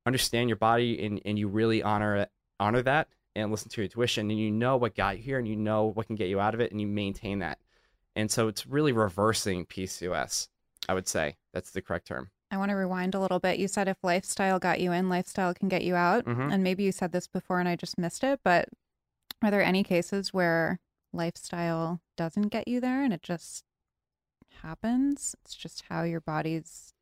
understand 0.05 0.49
your 0.49 0.55
body 0.57 1.03
and, 1.05 1.21
and 1.25 1.37
you 1.37 1.47
really 1.47 1.83
honor 1.83 2.15
it 2.15 2.31
honor 2.59 2.81
that 2.81 3.07
and 3.35 3.51
listen 3.51 3.69
to 3.69 3.81
your 3.81 3.85
intuition 3.85 4.29
and 4.29 4.39
you 4.39 4.49
know 4.51 4.75
what 4.77 4.95
got 4.95 5.17
you 5.17 5.23
here 5.23 5.37
and 5.37 5.47
you 5.47 5.55
know 5.55 5.85
what 5.85 6.07
can 6.07 6.15
get 6.15 6.27
you 6.29 6.39
out 6.39 6.53
of 6.53 6.59
it 6.59 6.71
and 6.71 6.79
you 6.81 6.87
maintain 6.87 7.39
that 7.39 7.59
and 8.15 8.29
so 8.31 8.47
it's 8.47 8.65
really 8.65 8.91
reversing 8.91 9.65
pcos 9.65 10.47
i 10.87 10.93
would 10.93 11.07
say 11.07 11.35
that's 11.53 11.71
the 11.71 11.81
correct 11.81 12.07
term 12.07 12.29
I 12.51 12.57
want 12.57 12.69
to 12.71 12.75
rewind 12.75 13.13
a 13.13 13.19
little 13.19 13.37
bit. 13.37 13.59
You 13.59 13.67
said 13.67 13.87
if 13.87 13.97
lifestyle 14.01 14.57
got 14.57 14.79
you 14.81 14.91
in, 14.91 15.07
lifestyle 15.07 15.53
can 15.53 15.69
get 15.69 15.83
you 15.83 15.93
out. 15.93 16.25
Mhm. 16.25 16.51
And 16.51 16.63
maybe 16.63 16.81
you 16.81 16.91
said 16.91 17.11
this 17.11 17.27
before 17.27 17.59
and 17.59 17.69
I 17.69 17.75
just 17.75 17.95
missed 17.99 18.23
it, 18.23 18.39
but 18.43 18.67
are 19.41 19.51
there 19.51 19.61
any 19.63 19.83
cases 19.83 20.33
where 20.33 20.79
lifestyle 21.13 22.01
doesn't 22.17 22.49
get 22.49 22.67
you 22.67 22.79
there 22.79 23.03
and 23.03 23.13
it 23.13 23.21
just 23.23 23.63
happens? 24.61 25.35
It's 25.43 25.55
just 25.55 25.83
how 25.89 26.03
your 26.03 26.21
body's 26.21 26.93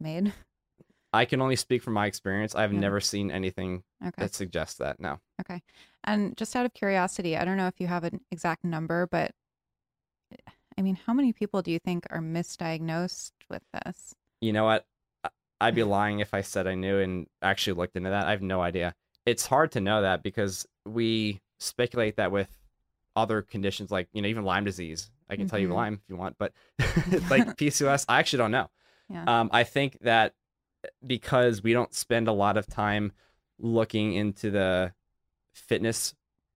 made. 0.00 0.32
i 1.12 1.24
can 1.24 1.40
only 1.40 1.56
speak 1.56 1.82
from 1.82 1.94
my 1.94 2.06
experience 2.06 2.54
i've 2.54 2.72
Yeah. 2.72 2.80
never 2.80 3.00
seen 3.00 3.30
anything 3.30 3.82
Okay. 4.06 4.22
that 4.22 4.34
suggests 4.34 4.76
that 4.78 5.00
no 5.00 5.18
Okay. 5.40 5.62
And 6.04 6.36
just 6.36 6.54
out 6.56 6.66
of 6.66 6.74
curiosity, 6.74 7.36
I 7.36 7.44
don't 7.44 7.56
know 7.56 7.68
if 7.68 7.78
you 7.80 7.86
have 7.86 8.02
an 8.02 8.20
exact 8.32 8.64
number, 8.64 9.06
but 9.06 9.30
eh, 10.32 10.50
I 10.76 10.82
mean, 10.82 10.96
how 11.06 11.12
many 11.12 11.32
people 11.32 11.62
do 11.62 11.70
you 11.70 11.78
think 11.78 12.06
are 12.10 12.18
misdiagnosed 12.20 13.30
with 13.48 13.62
this? 13.72 14.14
you 14.40 14.52
know 14.52 14.64
what 14.64 14.84
i'd 15.60 15.74
be 15.74 15.82
lying 15.98 16.20
if 16.20 16.32
i 16.34 16.40
said 16.42 16.66
i 16.68 16.74
knew 16.76 16.98
and 17.00 17.26
actually 17.42 17.72
looked 17.74 17.96
into 17.96 18.10
that 18.10 18.26
i 18.26 18.30
have 18.30 18.42
no 18.42 18.60
idea 18.60 18.94
it's 19.26 19.46
hard 19.46 19.72
to 19.72 19.80
know 19.80 20.02
that 20.02 20.22
because 20.22 20.66
we 20.86 21.40
speculate 21.58 22.16
that 22.16 22.30
with 22.32 22.48
other 23.16 23.42
conditions 23.42 23.90
like 23.90 24.08
you 24.12 24.22
know 24.22 24.28
even 24.28 24.44
lyme 24.44 24.64
disease 24.64 25.10
i 25.28 25.34
can 25.36 25.48
tell 25.48 25.58
you 25.58 25.68
Mhm. 25.68 25.74
lyme 25.74 25.94
if 25.94 26.08
you 26.08 26.16
want 26.16 26.36
but 26.38 26.52
like 27.30 27.56
pcos 27.56 28.04
i 28.08 28.18
actually 28.20 28.36
don't 28.38 28.50
know 28.52 28.70
Yeah. 29.10 29.24
um, 29.40 29.50
i 29.52 29.64
think 29.64 29.98
that 30.02 30.34
because 31.04 31.62
we 31.62 31.72
don't 31.72 31.92
spend 31.94 32.28
a 32.28 32.32
lot 32.32 32.56
of 32.56 32.66
time 32.68 33.12
looking 33.58 34.12
into 34.14 34.50
the 34.52 34.92
fitness 35.52 36.14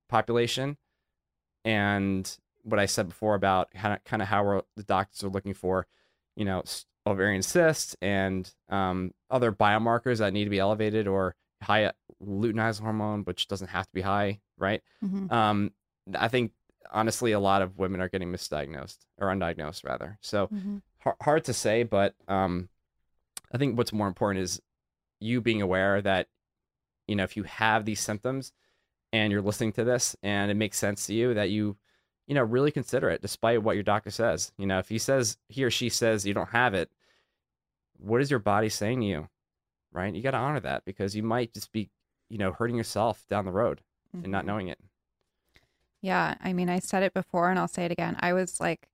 population 0.08 0.76
and 1.64 2.38
what 2.62 2.78
i 2.78 2.86
said 2.86 3.08
before 3.08 3.34
about 3.34 3.70
kind 3.72 3.94
of, 3.94 4.04
kind 4.04 4.22
of 4.22 4.28
how 4.28 4.44
we're, 4.44 4.62
the 4.76 4.82
doctors 4.84 5.22
are 5.24 5.28
looking 5.30 5.54
for 5.54 5.86
you 6.36 6.44
know 6.44 6.62
ovarian 7.06 7.42
cysts 7.42 7.96
and 8.00 8.54
um, 8.68 9.12
other 9.28 9.50
biomarkers 9.50 10.18
that 10.18 10.32
need 10.32 10.44
to 10.44 10.50
be 10.50 10.60
elevated 10.60 11.08
or 11.08 11.34
high 11.62 11.92
luteinizing 12.22 12.80
hormone 12.82 13.22
which 13.24 13.48
doesn't 13.48 13.68
have 13.68 13.86
to 13.86 13.92
be 13.92 14.00
high 14.02 14.40
right 14.58 14.82
Mhm. 15.02 15.30
um, 15.32 15.72
i 16.18 16.28
think 16.28 16.52
honestly 16.90 17.32
a 17.32 17.40
lot 17.40 17.62
of 17.62 17.78
women 17.78 18.00
are 18.00 18.08
getting 18.08 18.30
misdiagnosed 18.32 18.98
or 19.18 19.28
undiagnosed 19.28 19.84
rather 19.84 20.18
so 20.20 20.48
Mhm. 20.48 20.82
har- 21.00 21.16
hard 21.22 21.44
to 21.44 21.52
say 21.52 21.82
but 21.84 22.14
um, 22.28 22.68
i 23.52 23.58
think 23.58 23.76
what's 23.78 23.92
more 23.92 24.08
important 24.08 24.42
is 24.42 24.60
you 25.20 25.40
being 25.40 25.62
aware 25.62 26.00
that 26.02 26.28
you 27.08 27.16
know 27.16 27.24
if 27.24 27.36
you 27.36 27.44
have 27.44 27.84
these 27.84 28.00
symptoms 28.00 28.52
and 29.12 29.30
you're 29.32 29.42
listening 29.42 29.72
to 29.72 29.84
this 29.84 30.16
and 30.22 30.50
it 30.50 30.54
makes 30.54 30.78
sense 30.78 31.06
to 31.06 31.14
you 31.14 31.34
that 31.34 31.50
you 31.50 31.76
you 32.26 32.34
know 32.34 32.42
really 32.42 32.70
consider 32.70 33.10
it 33.10 33.20
despite 33.22 33.62
what 33.62 33.74
your 33.76 33.82
doctor 33.82 34.10
says 34.10 34.52
you 34.58 34.66
know 34.66 34.78
if 34.78 34.88
he 34.88 34.98
says 34.98 35.36
he 35.48 35.64
or 35.64 35.70
she 35.70 35.88
says 35.88 36.26
you 36.26 36.34
don't 36.34 36.50
have 36.50 36.74
it 36.74 36.90
what 37.98 38.20
is 38.20 38.30
your 38.30 38.38
body 38.40 38.68
saying 38.68 39.00
to 39.00 39.06
you 39.06 39.28
right 39.92 40.14
you 40.14 40.22
got 40.22 40.30
to 40.32 40.36
honor 40.38 40.60
that 40.60 40.84
because 40.84 41.14
you 41.14 41.22
might 41.22 41.52
just 41.52 41.70
be 41.72 41.90
you 42.28 42.38
know 42.38 42.52
hurting 42.52 42.76
yourself 42.76 43.24
down 43.28 43.44
the 43.44 43.52
road 43.52 43.80
and 44.14 44.30
not 44.32 44.44
Mhm. 44.44 44.46
knowing 44.46 44.68
it 44.68 44.78
Yeah, 46.00 46.34
I 46.40 46.52
mean, 46.52 46.68
I 46.68 46.80
said 46.80 47.02
it 47.04 47.14
before 47.14 47.48
and 47.50 47.58
I'll 47.58 47.68
say 47.68 47.84
it 47.84 47.92
again. 47.92 48.16
I 48.20 48.32
was 48.32 48.58
like 48.60 48.88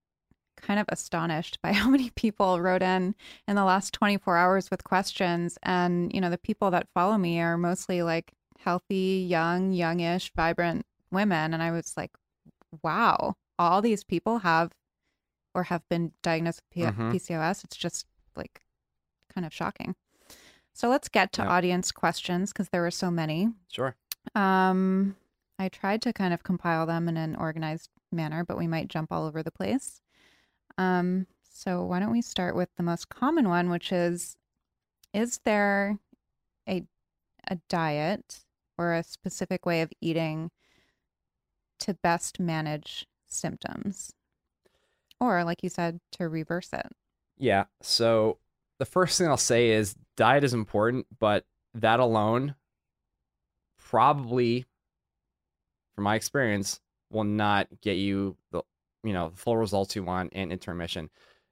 kind 0.56 0.78
of 0.80 0.86
astonished 0.88 1.58
by 1.62 1.72
how 1.80 1.88
many 1.88 2.10
people 2.10 2.60
wrote 2.60 2.82
in 2.82 3.14
in 3.46 3.56
the 3.56 3.64
last 3.64 3.94
24 3.94 4.36
hours 4.36 4.70
with 4.70 4.84
questions. 4.84 5.58
And, 5.62 6.12
you 6.12 6.20
know, 6.20 6.30
the 6.30 6.38
people 6.38 6.70
that 6.70 6.88
follow 6.92 7.16
me 7.16 7.40
are 7.40 7.56
mostly 7.56 8.02
like 8.02 8.32
healthy, 8.58 9.24
young, 9.28 9.72
youngish, 9.72 10.32
vibrant 10.36 10.84
women. 11.10 11.54
And 11.54 11.62
I 11.62 11.70
was 11.70 11.96
like, 11.96 12.10
wow, 12.82 13.36
all 13.58 13.80
these 13.80 14.04
people 14.04 14.40
have 14.40 14.72
or 15.54 15.64
have 15.64 15.88
been 15.88 16.12
diagnosed 16.22 16.60
with 16.62 16.70
P- 16.70 16.92
Mhm. 16.92 17.12
PCOS. 17.12 17.64
It's 17.64 17.76
just 17.76 18.06
like 18.36 18.60
kind 19.34 19.46
of 19.46 19.54
shocking. 19.54 19.94
So 20.78 20.88
let's 20.88 21.08
get 21.08 21.32
to 21.32 21.42
Yep. 21.42 21.50
audience 21.50 21.90
questions 21.90 22.52
because 22.52 22.68
there 22.68 22.82
were 22.82 22.92
so 22.92 23.10
many. 23.10 23.48
Sure. 23.66 23.96
Um, 24.36 25.16
I 25.58 25.68
tried 25.68 26.02
to 26.02 26.12
kind 26.12 26.32
of 26.32 26.44
compile 26.44 26.86
them 26.86 27.08
in 27.08 27.16
an 27.16 27.34
organized 27.34 27.90
manner, 28.12 28.44
but 28.44 28.56
we 28.56 28.68
might 28.68 28.86
jump 28.86 29.10
all 29.10 29.26
over 29.26 29.42
the 29.42 29.50
place. 29.50 30.00
Um, 30.76 31.26
so 31.42 31.84
why 31.84 31.98
don't 31.98 32.12
we 32.12 32.22
start 32.22 32.54
with 32.54 32.68
the 32.76 32.84
most 32.84 33.08
common 33.08 33.48
one, 33.48 33.70
which 33.70 33.90
is 33.90 34.36
is 35.12 35.40
there 35.44 35.98
a 36.68 36.84
a 37.48 37.56
diet 37.68 38.44
or 38.76 38.94
a 38.94 39.02
specific 39.02 39.66
way 39.66 39.82
of 39.82 39.90
eating 40.00 40.52
to 41.80 41.94
best 41.94 42.38
manage 42.38 43.04
symptoms? 43.26 44.12
Or 45.18 45.42
like 45.42 45.64
you 45.64 45.70
said, 45.70 45.98
to 46.12 46.28
reverse 46.28 46.72
it. 46.72 46.86
Yeah. 47.36 47.64
So 47.82 48.38
the 48.78 48.84
first 48.86 49.18
thing 49.18 49.26
I'll 49.26 49.36
say 49.36 49.70
is 49.70 49.96
diet 50.18 50.44
is 50.44 50.52
important, 50.52 51.06
but 51.18 51.44
that 51.74 52.00
alone 52.00 52.56
probably, 53.78 54.66
from 55.94 56.04
my 56.04 56.16
experience, 56.16 56.80
will 57.10 57.24
not 57.24 57.68
get 57.80 57.96
you 57.96 58.36
the 58.50 58.62
you 59.04 59.14
know 59.14 59.30
the 59.30 59.36
full 59.36 59.56
results 59.56 59.96
you 59.96 60.02
want 60.02 60.32
in 60.34 60.52
intermission. 60.52 61.08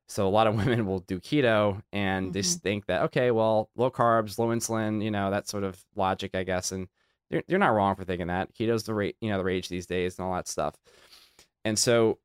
So 0.09 0.27
a 0.27 0.31
lot 0.31 0.47
of 0.47 0.55
women 0.67 0.85
will 0.85 1.01
do 1.01 1.19
keto 1.21 1.81
and 1.93 2.33
they 2.35 2.43
just 2.43 2.61
think 2.61 2.87
that 2.87 3.03
okay, 3.03 3.31
well, 3.31 3.71
low 3.77 3.91
carbs, 3.91 4.39
low 4.39 4.49
insulin, 4.49 5.03
you 5.03 5.11
know, 5.11 5.31
that 5.31 5.49
sort 5.49 5.65
of 5.65 5.83
logic, 5.95 6.35
I 6.35 6.43
guess, 6.43 6.73
and 6.73 6.89
they're, 7.31 7.43
they're 7.49 7.59
not 7.59 7.69
wrong 7.69 7.95
for 7.97 8.05
thinking 8.05 8.27
that 8.27 8.53
keto's 8.55 8.83
the 8.83 8.95
rate, 8.95 9.17
you 9.21 9.31
know, 9.31 9.39
the 9.39 9.45
rage 9.45 9.69
these 9.69 9.87
days 9.87 10.19
and 10.19 10.27
all 10.27 10.35
that 10.35 10.49
stuff. 10.49 10.75
And 11.65 11.79
so 11.79 12.19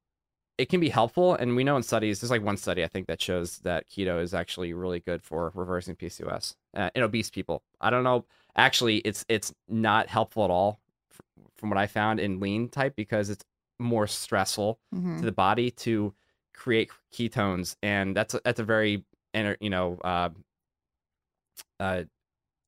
it 0.57 0.69
can 0.69 0.79
be 0.79 0.89
helpful. 0.89 1.33
And 1.35 1.55
we 1.55 1.63
know 1.63 1.75
in 1.77 1.83
studies, 1.83 2.21
there's 2.21 2.29
like 2.31 2.43
one 2.43 2.57
study 2.57 2.83
I 2.83 2.87
think 2.87 3.07
that 3.07 3.21
shows 3.21 3.59
that 3.59 3.89
keto 3.89 4.21
is 4.21 4.33
actually 4.33 4.73
really 4.73 4.99
good 4.99 5.23
for 5.23 5.51
reversing 5.55 5.95
PCOS 5.95 6.55
uh, 6.75 6.89
in 6.95 7.03
obese 7.03 7.29
people. 7.29 7.63
I 7.79 7.89
don't 7.89 8.03
know. 8.03 8.25
Actually, 8.55 8.97
it's 8.99 9.25
it's 9.29 9.53
not 9.67 10.07
helpful 10.07 10.43
at 10.43 10.49
all 10.51 10.79
f- 11.11 11.21
from 11.57 11.69
what 11.69 11.77
I 11.79 11.87
found 11.87 12.19
in 12.19 12.39
lean 12.39 12.69
type 12.69 12.95
because 12.95 13.29
it's 13.29 13.43
more 13.79 14.05
stressful 14.07 14.77
Mhm. 14.93 15.19
to 15.19 15.25
the 15.25 15.31
body 15.31 15.71
to 15.71 16.13
create 16.53 16.91
ketones, 17.13 17.75
and 17.81 18.15
that's 18.15 18.33
a, 18.35 18.41
that's 18.43 18.59
a 18.59 18.63
very 18.63 19.03
ener- 19.33 19.57
you 19.61 19.69
know 19.69 19.97
uh, 20.03 20.29
uh, 21.79 22.03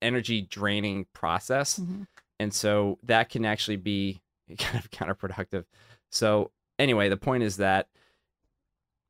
energy 0.02 0.42
draining 0.42 1.06
process 1.14 1.80
Mhm. 1.80 2.08
and 2.40 2.54
so 2.54 2.98
that 3.04 3.30
can 3.30 3.46
actually 3.46 3.78
be 3.78 4.22
kind 4.58 4.78
of 4.84 4.90
counterproductive. 4.92 5.66
So 6.12 6.52
anyway, 6.80 7.10
the 7.10 7.18
point 7.18 7.44
is 7.44 7.58
that 7.58 7.88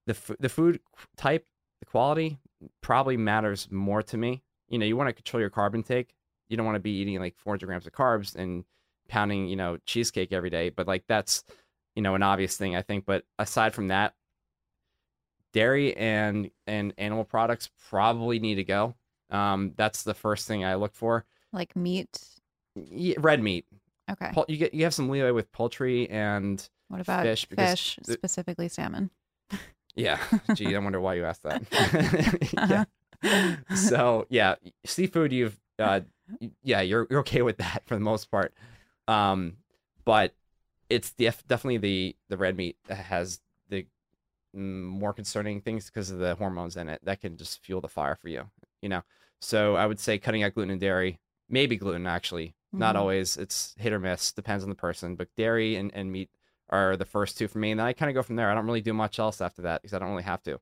the 0.06 0.13
f- 0.13 0.38
the 0.39 0.49
food 0.49 0.80
type, 1.17 1.45
the 1.80 1.86
quality 1.86 2.39
probably 2.82 3.17
matters 3.17 3.67
more 3.71 4.02
to 4.04 4.17
me. 4.17 4.43
You 4.69 4.80
know, 4.80 4.86
you 4.86 4.97
want 4.97 5.10
to 5.10 5.13
control 5.13 5.41
your 5.41 5.49
carb 5.49 5.76
intake. 5.76 6.13
You 6.47 6.58
don't 6.58 6.65
want 6.65 6.76
to 6.76 6.82
be 6.82 6.91
eating 6.91 7.19
like 7.19 7.36
400 7.38 7.65
grams 7.65 7.88
of 7.88 7.93
carbs 7.93 8.36
and 8.36 8.63
pounding, 9.08 9.47
you 9.47 9.56
know, 9.56 9.78
cheesecake 9.86 10.32
every 10.32 10.49
day. 10.49 10.69
But 10.69 10.88
like 10.88 11.04
that's, 11.08 11.43
you 11.95 12.02
know, 12.02 12.15
an 12.15 12.23
obvious 12.23 12.58
thing 12.58 12.76
I 12.76 12.82
think. 12.82 13.06
But 13.06 13.23
aside 13.39 13.73
from 13.73 13.88
that, 13.88 14.13
dairy 15.54 15.95
and 15.95 16.49
and 16.67 16.93
animal 16.97 17.23
products 17.23 17.69
probably 17.89 18.39
need 18.39 18.56
to 18.56 18.63
go. 18.63 18.95
Um, 19.30 19.73
that's 19.76 20.04
the 20.04 20.13
first 20.13 20.47
thing 20.47 20.65
I 20.65 20.76
look 20.76 20.95
for. 20.95 21.26
Like 21.52 21.76
meat. 21.76 22.19
Yeah, 22.76 23.15
red 23.19 23.41
meat. 23.41 23.65
Okay. 24.12 24.32
You 24.47 24.58
get 24.58 24.73
you 24.73 24.84
have 24.84 24.93
some 24.93 25.10
leeway 25.10 25.32
with 25.32 25.52
poultry 25.52 26.10
and 26.10 26.67
What 26.93 27.01
about 27.01 27.23
fish, 27.23 27.47
fish, 27.47 27.97
specifically 28.03 28.69
salmon? 28.69 29.10
yeah. 29.95 30.19
Gee, 30.53 30.75
I 30.75 30.77
wonder 30.79 30.99
why 30.99 31.15
you 31.15 31.25
asked 31.25 31.41
that. 31.41 31.63
yeah. 33.23 33.56
So 33.75 34.27
yeah, 34.29 34.56
seafood. 34.86 35.32
You've 35.34 35.60
uh, 35.79 36.01
yeah, 36.62 36.82
you're 36.82 37.08
you're 37.10 37.21
okay 37.21 37.41
with 37.41 37.58
that 37.58 37.82
for 37.88 37.95
the 37.95 38.01
most 38.01 38.29
part. 38.29 38.53
Um, 39.08 39.58
but 40.06 40.36
it's 40.88 41.12
def- 41.13 41.47
definitely 41.47 41.77
the 41.79 42.15
the 42.29 42.38
red 42.38 42.56
meat 42.56 42.77
that 42.88 42.95
has 42.97 43.39
the 43.69 43.88
mm, 44.56 44.84
more 44.84 45.13
concerning 45.13 45.62
things 45.62 45.88
because 45.88 46.12
of 46.12 46.19
the 46.19 46.36
hormones 46.36 46.77
in 46.77 46.89
it 46.89 47.01
that 47.06 47.21
can 47.21 47.38
just 47.38 47.63
fuel 47.63 47.82
the 47.82 47.88
fire 47.88 48.15
for 48.15 48.27
you. 48.29 48.43
You 48.84 48.89
know. 48.89 49.01
So 49.41 49.75
I 49.77 49.88
would 49.88 49.99
say 49.99 50.19
cutting 50.19 50.43
out 50.43 50.53
gluten 50.53 50.69
and 50.69 50.79
dairy, 50.79 51.17
maybe 51.49 51.75
gluten 51.75 52.06
actually. 52.06 52.53
Not 52.71 52.95
Mhm. 52.95 52.99
always. 52.99 53.38
It's 53.38 53.73
hit 53.79 53.93
or 53.93 53.99
miss. 53.99 54.32
Depends 54.32 54.63
on 54.63 54.69
the 54.69 54.75
person. 54.75 55.15
But 55.15 55.27
dairy 55.36 55.75
and, 55.75 55.91
and 55.93 56.12
meat 56.12 56.29
are 56.73 56.97
the 56.97 57.05
first 57.05 57.38
two 57.38 57.47
for 57.47 57.59
me. 57.59 57.71
And 57.71 57.79
then 57.79 57.86
I 57.86 57.93
kind 57.93 58.09
of 58.09 58.15
go 58.15 58.23
from 58.23 58.36
there. 58.36 58.49
I 58.49 58.55
don't 58.55 58.65
really 58.65 58.81
do 58.81 58.93
much 58.93 59.19
else 59.19 59.39
after 59.39 59.62
that 59.62 59.81
because 59.81 59.93
I 59.93 59.99
don't 59.99 60.09
really 60.09 60.23
have 60.23 60.41
to. 60.43 60.59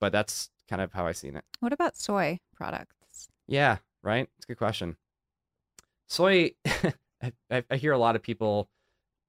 But 0.00 0.12
that's 0.12 0.50
kind 0.70 0.80
of 0.80 0.92
how 0.92 1.06
I 1.06 1.12
seen 1.12 1.36
it. 1.36 1.44
What 1.58 1.72
about 1.72 1.96
soy 1.96 2.38
products? 2.54 3.28
Yeah, 3.48 3.78
right. 4.02 4.28
It's 4.36 4.44
a 4.44 4.48
good 4.48 4.58
question. 4.58 4.96
Soy, 6.06 6.52
I, 7.50 7.64
I 7.70 7.76
hear 7.76 7.92
a 7.92 7.98
lot 7.98 8.14
of 8.14 8.22
people 8.22 8.68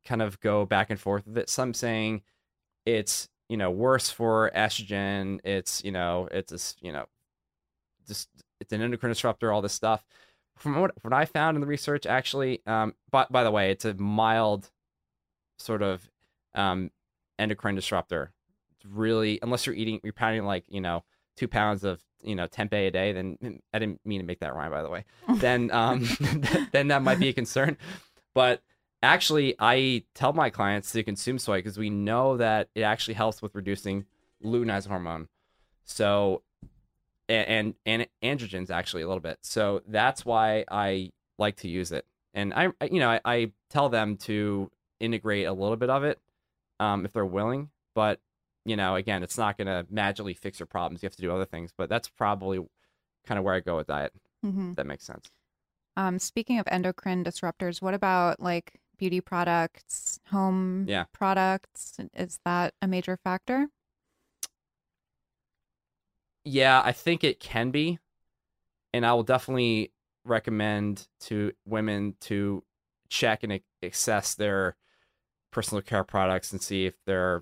kind 0.06 0.22
of 0.22 0.40
go 0.40 0.66
back 0.66 0.92
and 0.92 1.00
forth 1.00 1.26
with 1.26 1.38
it. 1.38 1.50
Some 1.50 1.74
saying 1.74 2.22
it's 2.86 3.28
you 3.50 3.58
know 3.58 3.72
worse 3.72 4.12
for 4.12 4.52
estrogen. 4.56 5.40
It's 5.44 5.84
you 5.84 5.92
know 5.92 6.28
it's 6.32 6.52
this 6.52 6.76
you 6.82 6.92
know 6.92 7.06
just 8.08 8.30
it's 8.60 8.72
an 8.72 8.82
endocrine 8.82 9.12
disruptor. 9.12 9.52
All 9.52 9.62
this 9.62 9.74
stuff. 9.74 10.06
From 10.58 10.80
what 10.80 10.92
what 11.02 11.14
I 11.14 11.26
found 11.26 11.56
in 11.58 11.62
the 11.62 11.68
research, 11.68 12.06
actually, 12.06 12.62
um, 12.68 12.94
but 13.12 13.32
by 13.32 13.44
the 13.44 13.52
way, 13.52 13.72
it's 13.72 13.86
a 13.86 13.94
mild 13.96 14.70
sort 15.58 15.82
of 15.82 16.10
um 16.56 16.92
endocrine 17.38 17.76
disruptor. 17.76 18.32
It's 18.76 18.86
really 18.86 19.40
unless 19.42 19.66
you're 19.66 19.76
eating, 19.76 20.00
you're 20.04 20.14
pounding 20.14 20.46
like 20.46 20.64
you 20.68 20.82
know 20.82 21.04
two 21.38 21.48
pounds 21.48 21.84
of 21.84 22.02
you 22.22 22.36
know 22.36 22.48
tempeh 22.48 22.88
a 22.88 22.92
day, 22.92 23.12
then 23.14 23.38
I 23.74 23.80
didn't 23.80 24.02
mean 24.06 24.20
to 24.20 24.26
make 24.26 24.40
that 24.42 24.54
rhyme 24.56 24.72
by 24.72 24.82
the 24.84 24.90
way. 24.90 25.06
Then 25.36 25.72
um 25.72 26.08
then 26.72 26.88
that 26.90 27.02
might 27.02 27.20
be 27.20 27.30
a 27.30 27.34
concern. 27.34 27.78
But 28.34 28.62
actually, 29.02 29.56
I 29.60 30.04
tell 30.14 30.34
my 30.34 30.50
clients 30.50 30.92
to 30.92 31.04
consume 31.04 31.40
soy 31.40 31.60
because 31.60 31.78
we 31.78 31.90
know 31.90 32.38
that 32.38 32.70
it 32.76 32.82
actually 32.82 33.14
helps 33.16 33.42
with 33.42 33.56
reducing 33.56 34.06
luteinizing 34.44 34.88
hormone. 34.88 35.28
So 35.86 36.44
and, 37.28 37.76
and 37.86 38.06
and 38.22 38.40
androgens 38.40 38.70
actually 38.70 39.04
a 39.04 39.08
little 39.08 39.22
bit. 39.22 39.38
So 39.42 39.82
that's 39.88 40.26
why 40.26 40.66
I 40.70 41.12
like 41.38 41.58
to 41.58 41.68
use 41.68 41.92
it. 41.92 42.06
And 42.34 42.54
I 42.54 42.70
I- 42.82 42.86
you 42.92 43.00
know 43.00 43.10
I, 43.10 43.22
I 43.26 43.52
tell 43.70 43.90
them 43.90 44.18
to 44.18 44.70
integrate 45.00 45.48
a 45.48 45.54
little 45.54 45.78
bit 45.78 45.90
of 45.90 46.04
it 46.04 46.20
um, 46.80 47.06
if 47.06 47.14
they're 47.14 47.26
willing. 47.26 47.70
But 47.96 48.20
you 48.66 48.76
know, 48.76 48.96
again, 48.96 49.24
it's 49.24 49.38
not 49.38 49.58
going 49.58 49.68
to 49.68 49.86
magically 49.90 50.34
fix 50.34 50.60
your 50.60 50.68
problems. 50.68 51.02
You 51.02 51.08
have 51.08 51.16
to 51.16 51.22
do 51.22 51.32
other 51.32 51.46
things. 51.46 51.72
But 51.76 51.90
that's 51.90 52.10
probably 52.10 52.60
kind 53.26 53.40
of 53.40 53.46
where 53.46 53.56
I 53.56 53.62
go 53.62 53.78
with 53.78 53.88
diet. 53.88 54.14
Mm-hmm. 54.46 54.74
That 54.74 54.86
makes 54.86 55.06
sense. 55.06 55.30
Um, 55.98 56.20
speaking 56.20 56.60
of 56.60 56.68
endocrine 56.68 57.24
disruptors, 57.24 57.82
what 57.82 57.94
about 57.94 58.40
like 58.40 58.80
beauty 58.98 59.22
products, 59.22 60.20
home 60.28 60.86
Yeah. 60.88 61.06
products? 61.14 61.98
Is 62.14 62.40
that 62.46 62.74
a 62.82 62.88
major 62.88 63.18
factor? 63.18 63.68
Yeah, 66.44 66.82
I 66.84 66.92
think 66.92 67.24
it 67.24 67.40
can 67.40 67.72
be. 67.72 68.00
And 68.94 69.06
I 69.06 69.14
will 69.14 69.24
definitely 69.24 69.92
recommend 70.26 71.08
to 71.22 71.52
women 71.66 72.16
to 72.22 72.64
check 73.10 73.44
and 73.44 73.60
assess 73.84 74.36
their 74.36 74.76
personal 75.52 75.82
care 75.82 76.04
products 76.04 76.52
and 76.52 76.62
see 76.62 76.86
if 76.86 76.96
they're 77.06 77.42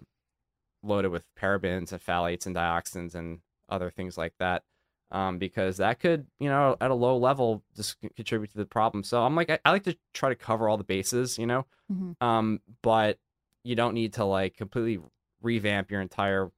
loaded 0.84 1.10
with 1.10 1.24
parabens 1.40 1.92
and 1.92 2.02
phthalates 2.04 2.46
and 2.46 2.56
dioxins 2.56 3.16
and 3.16 3.40
other 3.70 3.90
things 3.90 4.18
like 4.18 4.34
that. 4.40 4.64
Um, 5.10 5.38
because 5.38 5.78
that 5.78 6.00
could, 6.02 6.28
you 6.40 6.50
know, 6.50 6.76
at 6.82 6.92
a 6.92 6.96
low 6.96 7.18
level, 7.18 7.64
just 7.78 7.96
contribute 8.18 8.52
to 8.52 8.58
the 8.58 8.66
problem. 8.66 9.04
So 9.04 9.24
I'm 9.24 9.36
like, 9.36 9.50
I, 9.50 9.58
I 9.64 9.72
like 9.72 9.84
to 9.86 9.98
try 10.14 10.30
to 10.30 10.36
cover 10.36 10.68
all 10.68 10.76
the 10.78 10.84
bases, 10.84 11.38
you 11.38 11.46
know, 11.46 11.66
Mhm. 11.92 12.16
um, 12.22 12.60
but 12.82 13.18
you 13.64 13.76
don't 13.76 13.94
need 13.94 14.14
to 14.14 14.26
like 14.26 14.58
completely 14.58 15.02
revamp 15.42 15.92
your 15.92 16.02
entire 16.02 16.52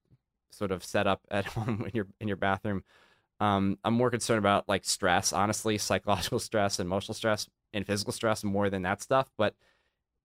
sort 0.51 0.71
of 0.71 0.83
setup 0.83 1.21
at 1.29 1.45
home 1.53 1.83
in 1.85 1.91
your 1.93 2.07
in 2.19 2.27
your 2.27 2.37
bathroom. 2.37 2.83
Um, 3.39 3.77
I'm 3.83 3.93
more 3.93 4.09
concerned 4.09 4.39
about 4.39 4.67
like 4.67 4.83
stress, 4.83 5.31
honestly, 5.31 5.77
psychological 5.77 6.39
stress, 6.49 6.79
emotional 6.79 7.13
stress, 7.13 7.47
and 7.73 7.85
physical 7.85 8.13
stress 8.13 8.43
more 8.43 8.69
than 8.71 8.81
that 8.81 9.01
stuff. 9.01 9.29
But 9.37 9.55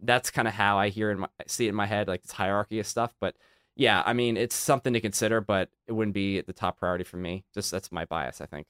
that's 0.00 0.30
kind 0.30 0.48
of 0.48 0.54
how 0.54 0.78
I 0.78 0.88
hear 0.88 1.10
and 1.10 1.20
my 1.20 1.28
see 1.46 1.66
it 1.66 1.70
in 1.70 1.74
my 1.74 1.86
head, 1.86 2.08
like 2.08 2.22
this 2.22 2.32
hierarchy 2.32 2.78
of 2.80 2.86
stuff. 2.86 3.14
But 3.20 3.36
yeah, 3.76 4.02
I 4.06 4.12
mean, 4.12 4.36
it's 4.36 4.54
something 4.54 4.92
to 4.92 5.00
consider, 5.00 5.40
but 5.40 5.70
it 5.86 5.92
wouldn't 5.92 6.14
be 6.14 6.40
the 6.40 6.52
top 6.52 6.78
priority 6.78 7.04
for 7.04 7.16
me. 7.16 7.44
Just 7.54 7.70
that's 7.70 7.90
my 7.90 8.04
bias, 8.04 8.40
I 8.40 8.46
think. 8.46 8.66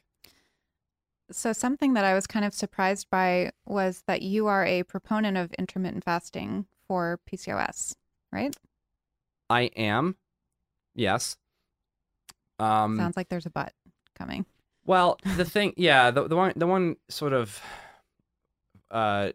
So, 1.30 1.52
something 1.52 1.94
that 1.94 2.04
I 2.04 2.14
was 2.14 2.26
kind 2.26 2.44
of 2.44 2.52
surprised 2.52 3.08
by 3.10 3.50
was 3.66 4.02
that 4.06 4.22
you 4.22 4.46
are 4.46 4.64
a 4.64 4.82
proponent 4.82 5.36
of 5.36 5.52
intermittent 5.54 6.04
fasting 6.04 6.66
for 6.86 7.18
PCOS, 7.30 7.94
right? 8.30 8.54
I 9.48 9.62
am, 9.76 10.16
yes. 10.94 11.36
Um, 12.58 12.96
Sounds 12.96 13.16
like 13.16 13.28
there's 13.28 13.46
a 13.46 13.50
butt 13.50 13.72
coming. 14.14 14.44
Well, 14.84 15.18
the 15.36 15.44
thing, 15.44 15.72
yeah, 15.76 16.10
the 16.10 16.28
the 16.28 16.36
one 16.36 16.52
the 16.56 16.66
one 16.66 16.96
sort 17.08 17.32
of 17.32 17.60
uh 18.90 19.32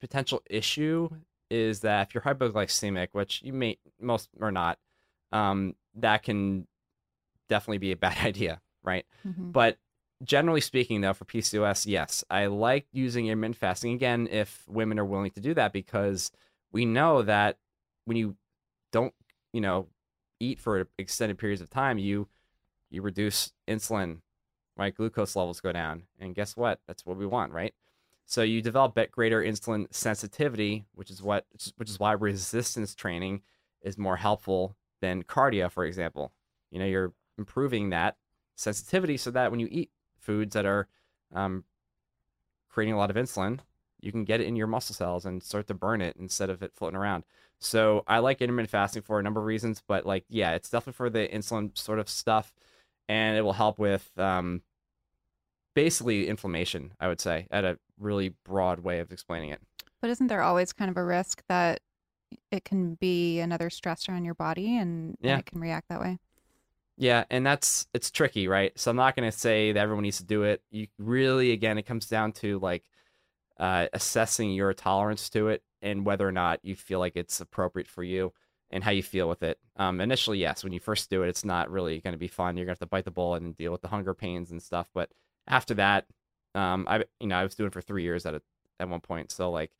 potential 0.00 0.42
issue 0.50 1.08
is 1.50 1.80
that 1.80 2.08
if 2.08 2.14
you're 2.14 2.22
hypoglycemic, 2.22 3.08
which 3.12 3.42
you 3.42 3.52
may 3.52 3.78
most 4.00 4.28
are 4.40 4.52
not, 4.52 4.78
um, 5.32 5.74
that 5.94 6.22
can 6.22 6.66
definitely 7.48 7.78
be 7.78 7.92
a 7.92 7.96
bad 8.06 8.18
idea, 8.24 8.60
right? 8.82 9.06
Mhm. 9.26 9.52
But 9.52 9.78
generally 10.22 10.60
speaking, 10.60 11.00
though, 11.00 11.14
for 11.14 11.24
PCOS, 11.24 11.86
yes, 11.86 12.24
I 12.30 12.46
like 12.46 12.86
using 12.92 13.26
intermittent 13.26 13.56
fasting 13.56 13.92
again 13.94 14.28
if 14.30 14.64
women 14.68 14.98
are 14.98 15.04
willing 15.04 15.30
to 15.32 15.40
do 15.40 15.54
that 15.54 15.72
because 15.72 16.30
we 16.72 16.84
know 16.84 17.22
that 17.22 17.58
when 18.04 18.16
you 18.16 18.36
don't, 18.92 19.14
you 19.52 19.60
know, 19.60 19.86
eat 20.40 20.60
for 20.60 20.88
extended 20.98 21.38
periods 21.38 21.62
of 21.62 21.70
time, 21.70 21.98
you 21.98 22.28
you 22.90 23.02
reduce 23.02 23.52
insulin, 23.68 24.20
right? 24.76 24.94
Glucose 24.94 25.36
levels 25.36 25.60
go 25.60 25.72
down, 25.72 26.04
and 26.18 26.34
guess 26.34 26.56
what? 26.56 26.80
That's 26.86 27.04
what 27.04 27.16
we 27.18 27.26
want, 27.26 27.52
right? 27.52 27.74
So 28.28 28.42
you 28.42 28.60
develop 28.60 28.98
greater 29.10 29.42
insulin 29.42 29.86
sensitivity, 29.90 30.84
which 30.94 31.10
is 31.10 31.22
what 31.22 31.46
which 31.76 31.88
is 31.88 31.98
why 31.98 32.12
resistance 32.12 32.94
training 32.94 33.40
is 33.80 33.96
more 33.96 34.18
helpful 34.18 34.76
than 35.00 35.22
cardio, 35.22 35.72
for 35.72 35.86
example. 35.86 36.34
You 36.70 36.78
know, 36.78 36.84
you're 36.84 37.14
improving 37.38 37.88
that 37.88 38.18
sensitivity 38.54 39.16
so 39.16 39.30
that 39.30 39.50
when 39.50 39.60
you 39.60 39.68
eat 39.70 39.90
foods 40.18 40.52
that 40.52 40.66
are 40.66 40.88
um, 41.34 41.64
creating 42.68 42.92
a 42.92 42.98
lot 42.98 43.08
of 43.08 43.16
insulin, 43.16 43.60
you 43.98 44.12
can 44.12 44.24
get 44.24 44.42
it 44.42 44.46
in 44.46 44.56
your 44.56 44.66
muscle 44.66 44.94
cells 44.94 45.24
and 45.24 45.42
start 45.42 45.66
to 45.68 45.74
burn 45.74 46.02
it 46.02 46.14
instead 46.20 46.50
of 46.50 46.62
it 46.62 46.74
floating 46.74 46.98
around. 46.98 47.24
So 47.60 48.04
I 48.06 48.18
like 48.18 48.42
intermittent 48.42 48.68
fasting 48.68 49.02
for 49.02 49.18
a 49.18 49.22
number 49.22 49.40
of 49.40 49.46
reasons, 49.46 49.82
but 49.88 50.04
like, 50.04 50.26
yeah, 50.28 50.52
it's 50.52 50.68
definitely 50.68 50.98
for 50.98 51.08
the 51.08 51.26
insulin 51.28 51.76
sort 51.78 51.98
of 51.98 52.10
stuff, 52.10 52.52
and 53.08 53.38
it 53.38 53.40
will 53.40 53.54
help 53.54 53.78
with 53.78 54.10
um, 54.18 54.60
basically 55.74 56.28
inflammation. 56.28 56.92
I 57.00 57.08
would 57.08 57.22
say 57.22 57.46
at 57.50 57.64
a 57.64 57.78
really 58.00 58.34
broad 58.44 58.80
way 58.80 59.00
of 59.00 59.12
explaining 59.12 59.50
it. 59.50 59.60
But 60.00 60.10
isn't 60.10 60.28
there 60.28 60.42
always 60.42 60.72
kind 60.72 60.90
of 60.90 60.96
a 60.96 61.04
risk 61.04 61.42
that 61.48 61.80
it 62.50 62.64
can 62.64 62.94
be 62.94 63.40
another 63.40 63.68
stressor 63.70 64.10
on 64.10 64.24
your 64.24 64.34
body 64.34 64.76
and, 64.76 65.16
and 65.22 65.40
it 65.40 65.46
can 65.46 65.60
react 65.60 65.88
that 65.88 66.00
way? 66.00 66.18
Yeah, 66.96 67.24
and 67.30 67.46
that's 67.46 67.86
it's 67.94 68.10
tricky, 68.10 68.48
right? 68.48 68.76
So 68.78 68.90
I'm 68.90 68.96
not 68.96 69.14
going 69.14 69.30
to 69.30 69.36
say 69.36 69.72
that 69.72 69.80
everyone 69.80 70.02
needs 70.02 70.18
to 70.18 70.24
do 70.24 70.42
it. 70.42 70.62
You 70.70 70.88
really, 70.98 71.52
again, 71.52 71.78
it 71.78 71.86
comes 71.86 72.06
down 72.06 72.32
to 72.32 72.58
like 72.58 72.84
uh, 73.58 73.86
assessing 73.92 74.50
your 74.50 74.74
tolerance 74.74 75.28
to 75.30 75.48
it 75.48 75.62
and 75.80 76.04
whether 76.04 76.26
or 76.26 76.32
not 76.32 76.58
you 76.64 76.74
feel 76.74 76.98
like 76.98 77.16
it's 77.16 77.40
appropriate 77.40 77.88
for 77.88 78.02
you 78.02 78.32
and 78.70 78.82
how 78.82 78.90
you 78.90 79.02
feel 79.02 79.28
with 79.28 79.42
it. 79.42 79.58
Um, 79.76 80.00
initially, 80.00 80.38
yes, 80.38 80.64
when 80.64 80.72
you 80.72 80.80
first 80.80 81.08
do 81.08 81.22
it, 81.22 81.28
it's 81.28 81.44
not 81.44 81.70
really 81.70 82.00
going 82.00 82.12
to 82.12 82.18
be 82.18 82.28
fun. 82.28 82.56
You're 82.56 82.66
going 82.66 82.74
to 82.76 82.80
have 82.80 82.88
to 82.88 82.90
bite 82.90 83.04
the 83.04 83.10
bullet 83.10 83.42
and 83.42 83.56
deal 83.56 83.72
with 83.72 83.80
the 83.80 83.88
hunger 83.88 84.12
pains 84.12 84.50
and 84.50 84.62
stuff. 84.62 84.90
But 84.92 85.10
after 85.46 85.74
that, 85.74 86.06
um, 86.54 86.86
I 86.88 87.04
you 87.20 87.26
know 87.26 87.36
I 87.36 87.44
was 87.44 87.54
doing 87.54 87.70
for 87.70 87.80
three 87.80 88.02
years 88.02 88.26
at 88.26 88.34
a, 88.34 88.42
at 88.80 88.88
one 88.88 89.00
point, 89.00 89.30
so 89.30 89.50
like 89.50 89.70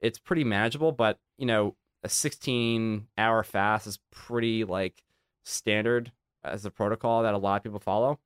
it's 0.00 0.18
pretty 0.18 0.44
manageable. 0.44 0.92
But 0.92 1.18
you 1.38 1.46
know, 1.46 1.76
a 2.02 2.08
16 2.08 3.08
hour 3.18 3.42
fast 3.42 3.86
is 3.86 3.98
pretty 4.10 4.64
like 4.64 5.02
standard 5.44 6.12
as 6.44 6.64
a 6.64 6.70
protocol 6.70 7.22
that 7.22 7.34
a 7.34 7.38
lot 7.38 7.56
of 7.56 7.62
people 7.62 7.80
follow. 7.80 8.18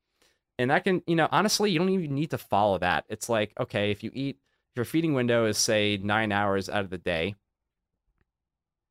And 0.58 0.70
that 0.70 0.84
can, 0.84 1.02
you 1.06 1.16
know, 1.16 1.28
honestly, 1.30 1.70
you 1.70 1.78
don't 1.78 1.88
even 1.88 2.14
need 2.14 2.30
to 2.30 2.38
follow 2.38 2.78
that. 2.78 3.04
It's 3.08 3.28
like, 3.28 3.52
okay, 3.58 3.90
if 3.90 4.04
you 4.04 4.10
eat, 4.12 4.36
if 4.72 4.76
your 4.76 4.84
feeding 4.84 5.14
window 5.14 5.46
is 5.46 5.56
say 5.56 5.96
nine 5.96 6.32
hours 6.32 6.68
out 6.68 6.84
of 6.84 6.90
the 6.90 6.98
day, 6.98 7.34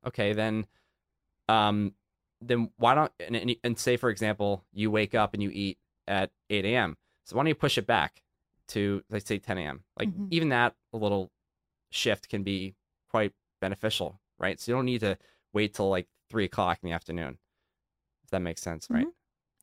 okay, 0.08 0.34
then, 0.34 0.66
um, 1.48 1.94
then 2.42 2.72
why 2.78 2.96
don't, 2.96 3.12
and, 3.20 3.36
and, 3.36 3.56
and 3.64 3.78
say, 3.78 3.98
for 3.98 4.10
example, 4.10 4.64
you 4.74 4.90
wake 4.90 5.14
up 5.14 5.36
and 5.36 5.44
you 5.44 5.52
eat 5.54 5.78
at 6.08 6.32
8 6.50 6.66
a.m. 6.66 6.98
So 7.26 7.36
why 7.36 7.44
don't 7.44 7.50
you 7.50 7.56
push 7.56 7.78
it 7.78 7.86
back 7.86 8.24
to, 8.70 9.04
let's 9.10 9.28
say, 9.28 9.40
10 9.40 9.58
a.m.? 9.58 9.84
Like, 9.98 10.10
Mhm. 10.10 10.28
even 10.32 10.50
that 10.50 10.76
a 10.94 10.98
little 10.98 11.32
shift 11.92 12.30
can 12.30 12.44
be 12.44 12.76
quite 13.10 13.34
beneficial, 13.62 14.22
right? 14.38 14.60
So 14.60 14.72
you 14.72 14.76
don't 14.78 14.86
need 14.86 15.02
to 15.02 15.18
wait 15.54 15.74
till 15.74 15.90
like 15.90 16.08
three 16.30 16.46
o'clock 16.46 16.80
in 16.82 16.90
the 16.90 16.94
afternoon. 16.96 17.40
If 18.24 18.30
that 18.32 18.42
makes 18.42 18.62
sense, 18.62 18.90
right? 18.90 19.08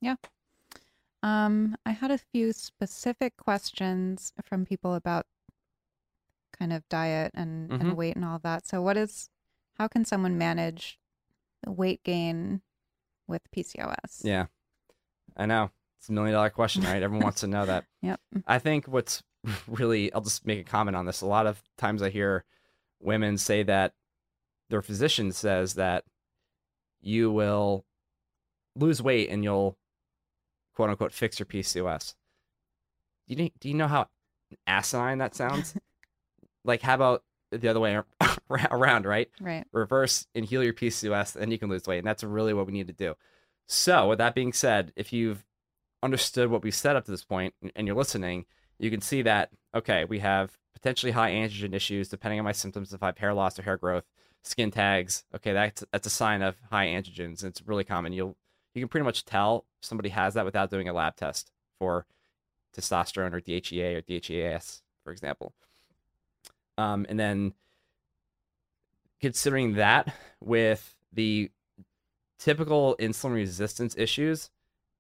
Yeah. 0.01 0.17
Um, 1.23 1.77
I 1.87 1.93
had 1.93 2.11
a 2.11 2.19
few 2.19 2.53
specific 2.53 3.37
questions 3.37 4.33
from 4.45 4.67
people 4.67 4.95
about 4.95 5.27
kind 6.53 6.73
of 6.73 6.89
diet 6.89 7.33
and, 7.35 7.71
Mhm. 7.71 7.81
and 7.81 7.97
weight 7.97 8.17
and 8.17 8.25
all 8.25 8.39
that. 8.41 8.67
So, 8.67 8.81
what 8.83 8.97
is, 8.97 9.31
how 9.75 9.89
can 9.89 10.05
someone 10.05 10.39
manage 10.39 10.99
weight 11.67 12.03
gain 12.03 12.63
with 13.27 13.51
PCOS? 13.51 14.25
Yeah. 14.25 14.47
I 15.37 15.47
know. 15.47 15.71
It's 16.07 16.11
a 16.11 16.13
million 16.13 16.35
dollar 16.35 16.51
question, 16.51 16.85
right? 16.85 17.03
Everyone 17.03 17.25
wants 17.25 17.41
to 17.41 17.49
know 17.49 17.67
that. 17.67 17.85
Yep. 18.01 18.21
I 18.47 18.61
think 18.61 18.87
what's 18.87 19.25
really, 19.67 20.13
I'll 20.13 20.21
just 20.21 20.47
make 20.47 20.61
a 20.61 20.63
comment 20.63 20.97
on 20.97 21.05
this. 21.05 21.21
A 21.21 21.27
lot 21.27 21.49
of 21.49 21.61
times 21.77 22.01
I 22.01 22.11
hear 22.11 22.45
women 23.01 23.37
say 23.39 23.65
that 23.65 23.93
their 24.71 24.83
physician 24.83 25.33
says 25.33 25.75
that 25.75 26.05
you 27.01 27.33
will 27.33 27.85
lose 28.77 29.03
weight 29.03 29.31
and 29.31 29.43
you'll 29.43 29.77
quote 30.77 30.91
unquote 30.91 31.13
fix 31.13 31.41
your 31.41 31.47
PCOS. 31.47 32.15
Do 33.27 33.43
you, 33.43 33.51
do 33.59 33.69
you 33.69 33.75
know 33.75 33.89
how 33.89 34.07
asinine 34.69 35.19
that 35.19 35.35
sounds? 35.35 35.75
like, 36.65 36.83
how 36.83 36.95
about 36.95 37.25
the 37.51 37.67
other 37.67 37.81
way 37.81 38.01
around, 38.71 39.07
right? 39.07 39.29
Right. 39.41 39.65
reverse 39.73 40.29
and 40.37 40.45
heal 40.45 40.63
your 40.63 40.73
PCOS, 40.73 41.33
then 41.33 41.51
you 41.51 41.59
can 41.59 41.69
lose 41.69 41.89
weight. 41.89 41.99
And 41.99 42.07
that's 42.07 42.23
really 42.23 42.55
what 42.55 42.67
we 42.67 42.73
need 42.73 42.87
to 42.87 42.93
do. 42.93 43.17
So, 43.67 44.11
with 44.11 44.19
that 44.19 44.37
being 44.37 44.53
said, 44.53 44.93
if 44.95 45.13
you've 45.13 45.45
understood 46.03 46.51
what 46.51 46.63
we 46.63 46.71
said 46.71 46.97
up 46.97 47.05
to 47.05 47.11
this 47.11 47.25
point 47.25 47.55
and 47.75 47.87
you're 47.87 47.97
listening, 47.97 48.47
you 48.79 48.91
can 48.91 49.01
see 49.01 49.23
that, 49.23 49.51
okay, 49.75 50.05
we 50.05 50.19
have 50.21 50.57
potentially 50.75 51.13
high 51.13 51.33
androgen 51.33 51.75
issues 51.75 52.09
depending 52.09 52.39
on 52.39 52.45
my 52.45 52.53
symptoms. 52.53 52.93
If 52.93 53.03
I 53.03 53.07
have 53.07 53.19
hair 53.19 53.35
loss 53.35 53.59
or 53.59 53.63
hair 53.63 53.77
growth, 53.77 54.05
skin 54.43 54.71
tags, 54.71 55.25
okay, 55.35 55.53
that's, 55.53 55.85
that's 55.93 56.07
a 56.07 56.11
sign 56.11 56.43
of 56.43 56.57
high 56.71 56.87
androgens. 56.87 57.43
It's 57.43 57.63
really 57.67 57.85
common. 57.85 58.13
You'll, 58.13 58.37
you 58.75 58.83
can 58.83 58.89
pretty 58.89 59.05
much 59.05 59.25
tell 59.25 59.65
somebody 59.81 60.11
has 60.11 60.35
that 60.35 60.45
without 60.45 60.71
doing 60.71 60.89
a 60.89 60.93
lab 60.93 61.17
test 61.17 61.51
for 61.79 62.07
testosterone 62.77 63.33
or 63.33 63.41
DHEA 63.41 63.97
or 63.97 64.03
DHEAS, 64.03 64.83
for 65.03 65.13
example. 65.13 65.55
Um, 66.77 67.07
and 67.09 67.19
then 67.19 67.55
considering 69.21 69.75
that 69.75 70.15
with 70.41 70.95
the 71.13 71.51
typical 72.39 72.97
insulin 73.01 73.33
resistance 73.35 73.95
issues, 73.97 74.51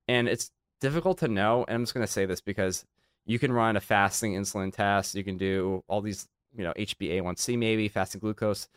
and 0.08 0.26
it's 0.26 0.50
difficult 0.80 1.18
to 1.18 1.28
know. 1.28 1.64
And 1.68 1.74
I'm 1.74 1.82
just 1.82 1.94
going 1.94 2.06
to 2.06 2.12
say 2.12 2.26
this 2.26 2.40
because 2.40 2.84
you 3.24 3.38
can 3.38 3.52
run 3.52 3.76
a 3.76 3.80
fasting 3.80 4.34
insulin 4.34 4.72
test, 4.72 5.14
you 5.14 5.24
can 5.24 5.36
do 5.36 5.82
all 5.88 6.00
these, 6.00 6.28
you 6.56 6.64
know, 6.64 6.72
HbA1c 6.74 7.58
maybe, 7.58 7.88
fasting 7.88 8.20
glucose. 8.20 8.68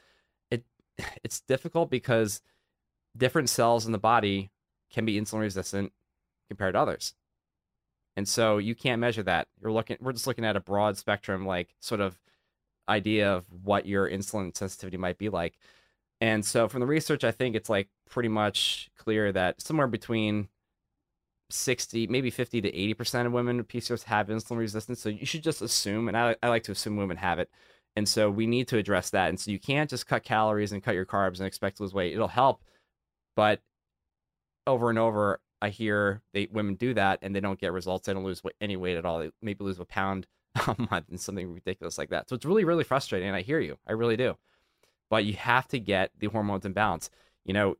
It 0.52 0.64
it's 1.24 1.41
difficult 1.41 1.89
because 1.89 2.41
different 3.16 3.50
cells 3.50 3.86
in 3.86 3.91
the 3.91 3.97
body 3.97 4.52
can 4.91 5.06
be 5.06 5.20
insulin 5.20 5.41
resistant 5.41 5.93
compared 6.47 6.74
to 6.74 6.80
others. 6.80 7.14
And 8.16 8.28
so 8.28 8.58
you 8.58 8.76
can't 8.76 9.00
measure 9.00 9.24
that. 9.24 9.47
You're 9.62 9.72
looking 9.72 9.97
we're 10.02 10.14
just 10.14 10.28
looking 10.28 10.45
at 10.45 10.58
a 10.58 10.62
broad 10.62 10.97
spectrum 10.97 11.45
like 11.45 11.76
sort 11.80 12.02
of 12.02 12.20
idea 12.88 13.32
of 13.32 13.45
what 13.64 13.86
your 13.86 14.10
insulin 14.10 14.56
sensitivity 14.58 14.97
might 14.97 15.18
be 15.18 15.30
like. 15.30 15.58
And 16.20 16.43
so 16.43 16.68
from 16.68 16.82
the 16.82 16.88
research, 16.88 17.24
I 17.24 17.32
think 17.32 17.56
it's 17.56 17.70
like 17.70 17.88
pretty 18.10 18.30
much 18.30 18.89
clear 18.97 19.32
that 19.32 19.62
somewhere 19.62 19.88
between 19.88 20.50
60, 21.50 22.08
maybe 22.08 22.30
50 22.30 22.62
to 22.62 22.72
80% 22.72 23.26
of 23.26 23.32
women 23.32 23.58
with 23.58 23.68
PCOS 23.68 24.04
have 24.04 24.28
insulin 24.28 24.58
resistance. 24.58 25.02
So 25.02 25.10
you 25.10 25.26
should 25.26 25.43
just 25.43 25.62
assume, 25.62 26.08
and 26.08 26.18
I, 26.18 26.36
I 26.43 26.50
like 26.50 26.64
to 26.64 26.72
assume 26.72 26.97
women 26.97 27.18
have 27.18 27.39
it. 27.39 27.50
And 27.95 28.08
so 28.08 28.30
we 28.30 28.47
need 28.47 28.68
to 28.70 28.78
address 28.78 29.10
that. 29.10 29.30
And 29.30 29.39
so 29.39 29.52
you 29.52 29.60
can't 29.60 29.89
just 29.89 30.08
cut 30.08 30.24
calories 30.24 30.72
and 30.72 30.84
cut 30.84 30.95
your 30.95 31.06
carbs 31.06 31.39
and 31.39 31.47
expect 31.47 31.78
to 31.78 31.84
lose 31.84 31.93
weight. 31.93 32.14
It'll 32.14 32.28
help. 32.28 32.62
But 33.36 33.62
over 34.68 34.89
and 34.89 35.00
over, 35.00 35.39
I 35.62 35.70
hear 35.70 36.22
they 36.34 36.47
women 36.52 36.76
do 36.76 36.93
that 36.93 37.20
and 37.22 37.36
they 37.36 37.39
don't 37.39 37.60
get 37.60 37.74
results. 37.74 38.06
They 38.06 38.14
don't 38.14 38.24
lose 38.24 38.41
any 38.62 38.78
weight 38.78 38.97
at 38.97 39.06
all. 39.06 39.20
They 39.20 39.32
maybe 39.41 39.64
lose 39.64 39.80
a 39.80 39.86
pound 39.86 40.28
a 40.68 40.76
month 40.78 41.10
and 41.10 41.20
something 41.20 41.54
ridiculous 41.54 41.97
like 41.97 42.10
that. 42.10 42.30
So 42.30 42.36
it's 42.36 42.45
really, 42.45 42.64
really 42.64 42.84
frustrating. 42.84 43.28
And 43.28 43.36
I 43.36 43.41
hear 43.41 43.60
you. 43.60 43.78
I 43.88 43.93
really 43.93 44.18
do. 44.18 44.38
But 45.10 45.26
you 45.26 45.34
have 45.34 45.68
to 45.70 45.80
get 45.80 46.12
the 46.18 46.28
hormones 46.28 46.66
in 46.66 46.74
balance. 46.74 47.10
You 47.45 47.54
know, 47.54 47.76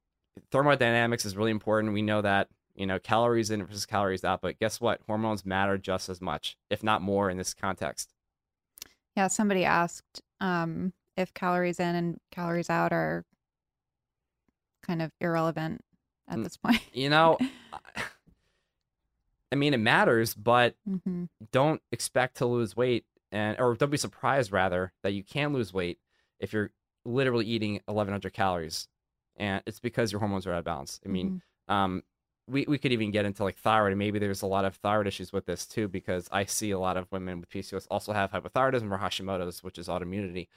thermodynamics 0.52 1.26
is 1.26 1.38
really 1.38 1.52
important. 1.52 1.94
We 1.94 2.02
know 2.02 2.22
that, 2.22 2.48
you 2.80 2.88
know, 2.88 2.98
calories 2.98 3.52
in 3.52 3.64
versus 3.66 3.86
calories 3.86 4.24
out. 4.24 4.42
But 4.42 4.58
guess 4.58 4.80
what? 4.82 5.02
Hormones 5.06 5.46
matter 5.46 5.78
just 5.78 6.10
as 6.10 6.22
much, 6.22 6.58
if 6.70 6.82
not 6.82 7.02
more, 7.02 7.30
in 7.30 7.38
this 7.38 7.54
context. 7.54 8.14
Yeah. 9.16 9.28
Somebody 9.28 9.66
asked 9.66 10.22
um, 10.40 10.94
if 11.18 11.34
calories 11.34 11.80
in 11.80 11.96
and 11.96 12.20
calories 12.32 12.70
out 12.70 12.94
are 12.94 13.26
kind 14.82 15.02
of 15.02 15.12
irrelevant 15.20 15.84
at 16.28 16.38
Mm. 16.38 16.44
this 16.44 16.58
point. 16.58 16.82
You 16.94 17.10
know, 17.10 17.38
I 19.52 19.56
mean, 19.56 19.74
it 19.74 19.80
matters, 19.80 20.34
but 20.34 20.76
hmm 20.86 21.26
don't 21.52 21.82
expect 21.94 22.36
to 22.38 22.46
lose 22.46 22.76
weight 22.76 23.06
and 23.32 23.58
or 23.60 23.74
don't 23.76 23.90
be 23.90 23.96
surprised 23.98 24.52
rather 24.52 24.92
that 25.04 25.12
you 25.14 25.24
can 25.24 25.54
lose 25.54 25.74
weight 25.74 25.98
if 26.40 26.52
you're 26.52 26.72
literally 27.06 27.46
eating 27.46 27.76
1100 27.86 28.34
calories 28.34 28.90
and 29.38 29.64
it's 29.66 29.80
because 29.80 30.12
your 30.12 30.20
hormones 30.20 30.46
are 30.46 30.52
out 30.52 30.60
of 30.60 30.66
balance 30.66 31.00
i 31.06 31.08
mean 31.08 31.42
um 31.70 32.04
we, 32.50 32.66
we 32.68 32.78
could 32.78 32.92
even 32.92 33.12
get 33.12 33.26
into 33.26 33.44
like 33.44 33.58
thyroid 33.58 33.92
and 33.92 34.00
maybe 34.00 34.20
there's 34.20 34.42
a 34.42 34.48
lot 34.48 34.66
of 34.66 34.76
thyroid 34.76 35.08
issues 35.08 35.32
with 35.32 35.46
this 35.46 35.66
too 35.66 35.88
because 35.88 36.28
i 36.32 36.46
see 36.46 36.72
a 36.72 36.80
lot 36.80 36.98
of 36.98 37.12
women 37.12 37.40
with 37.40 37.50
pcos 37.50 37.88
also 37.92 38.12
have 38.12 38.32
hypothyroidism 38.32 38.92
or 38.92 38.98
hashimoto's 38.98 39.64
which 39.64 39.78
is 39.78 39.88
autoimmunity 39.88 40.48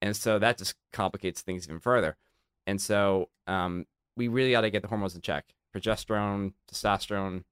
and 0.00 0.16
so 0.16 0.38
that 0.38 0.58
just 0.58 0.74
complicates 0.92 1.42
things 1.42 1.66
even 1.66 1.78
further 1.78 2.16
and 2.66 2.80
so 2.80 3.28
um 3.46 3.86
we 4.16 4.28
really 4.28 4.52
got 4.52 4.62
to 4.62 4.70
get 4.70 4.82
the 4.82 4.88
hormones 4.88 5.14
in 5.14 5.20
check 5.20 5.54
progesterone, 5.72 6.52
testosterone, 6.70 7.44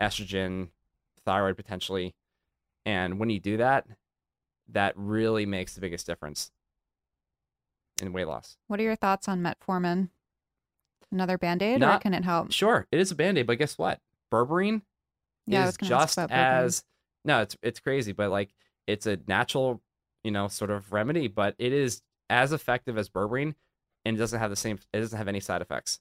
estrogen, 0.00 0.68
thyroid 1.24 1.56
potentially. 1.56 2.14
And 2.86 3.18
when 3.18 3.30
you 3.30 3.40
do 3.40 3.58
that, 3.58 3.86
that 4.68 4.94
really 4.96 5.46
makes 5.46 5.74
the 5.74 5.80
biggest 5.80 6.06
difference 6.06 6.50
in 8.00 8.12
weight 8.12 8.26
loss. 8.26 8.56
What 8.66 8.80
are 8.80 8.84
your 8.84 8.96
thoughts 8.96 9.28
on 9.28 9.42
metformin? 9.42 10.08
Another 11.12 11.38
band 11.38 11.62
aid, 11.62 11.82
or 11.82 11.98
can 11.98 12.14
it 12.14 12.24
help? 12.24 12.52
Sure, 12.52 12.86
it 12.92 13.00
is 13.00 13.10
a 13.10 13.14
band 13.14 13.38
aid, 13.38 13.46
but 13.46 13.58
guess 13.58 13.76
what? 13.76 14.00
Berberine 14.32 14.82
Yeah, 15.46 15.62
is 15.62 15.66
was 15.66 15.76
gonna 15.76 15.94
ask 15.96 16.16
just 16.16 16.30
as 16.30 16.84
no, 17.24 17.42
it's 17.42 17.56
it's 17.62 17.80
crazy, 17.80 18.12
but 18.12 18.30
like 18.30 18.50
it's 18.86 19.06
a 19.06 19.18
natural, 19.26 19.80
you 20.22 20.30
know, 20.30 20.48
sort 20.48 20.70
of 20.70 20.92
remedy, 20.92 21.28
but 21.28 21.54
it 21.58 21.72
is 21.72 22.02
as 22.28 22.52
effective 22.52 22.96
as 22.96 23.08
berberine, 23.08 23.54
and 24.04 24.16
it 24.16 24.20
doesn't 24.20 24.38
have 24.38 24.50
the 24.50 24.56
same. 24.56 24.78
It 24.92 25.00
doesn't 25.00 25.18
have 25.18 25.28
any 25.28 25.40
side 25.40 25.62
effects. 25.62 26.00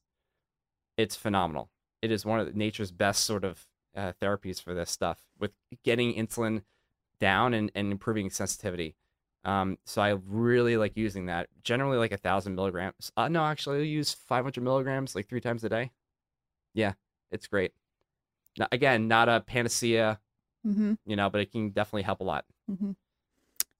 It's 0.97 1.15
phenomenal. 1.15 1.69
It 2.01 2.11
is 2.11 2.25
one 2.25 2.39
of 2.39 2.55
nature's 2.55 2.91
best 2.91 3.23
sort 3.23 3.43
of 3.43 3.65
uh, 3.95 4.13
therapies 4.21 4.61
for 4.61 4.73
this 4.73 4.91
stuff 4.91 5.19
with 5.37 5.51
getting 5.83 6.13
insulin 6.13 6.61
down 7.19 7.53
and, 7.53 7.71
and 7.75 7.91
improving 7.91 8.29
sensitivity. 8.29 8.95
Um, 9.49 9.77
so 9.85 10.01
I 10.01 10.15
really 10.27 10.77
like 10.77 10.95
using 10.95 11.25
that. 11.25 11.47
Generally, 11.63 11.97
like 11.97 12.11
a 12.11 12.17
thousand 12.17 12.53
milligrams. 12.55 13.11
Uh, 13.17 13.29
no, 13.29 13.43
actually, 13.43 13.79
I 13.79 13.83
use 13.83 14.13
500 14.13 14.63
milligrams 14.63 15.15
like 15.15 15.27
three 15.27 15.41
times 15.41 15.63
a 15.63 15.69
day. 15.69 15.91
Yeah, 16.73 16.93
it's 17.31 17.47
great. 17.47 17.71
Now, 18.59 18.67
again, 18.71 19.07
not 19.07 19.27
a 19.29 19.41
panacea, 19.41 20.19
Mm-hmm. 20.67 20.95
you 21.05 21.15
know, 21.15 21.29
but 21.29 21.39
it 21.39 21.51
can 21.53 21.69
definitely 21.69 22.01
help 22.03 22.19
a 22.19 22.25
lot. 22.25 22.43
Mm-hmm. 22.69 22.91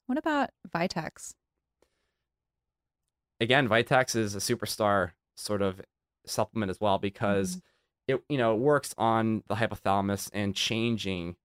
What 0.05 0.17
about 0.17 0.49
Vitex? 0.73 1.33
Again, 3.41 3.67
Vitex 3.67 4.15
is 4.15 4.33
a 4.33 4.39
superstar 4.39 5.11
sort 5.35 5.61
of 5.61 5.81
supplement 6.25 6.69
as 6.69 6.79
well 6.79 6.97
because 6.97 7.61
it 8.07 8.21
you 8.29 8.37
know 8.37 8.53
it 8.53 8.59
works 8.59 8.95
on 8.97 9.43
the 9.47 9.55
hypothalamus 9.55 10.29
and 10.33 10.55
changing 10.55 11.35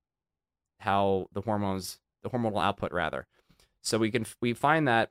how 0.79 1.27
the 1.33 1.41
hormones 1.41 1.99
the 2.23 2.31
hormonal 2.31 2.63
output 2.63 2.93
rather. 2.93 3.27
So 3.85 3.99
we 3.99 4.11
can 4.11 4.27
we 4.41 4.55
find 4.55 4.89
that 4.89 5.11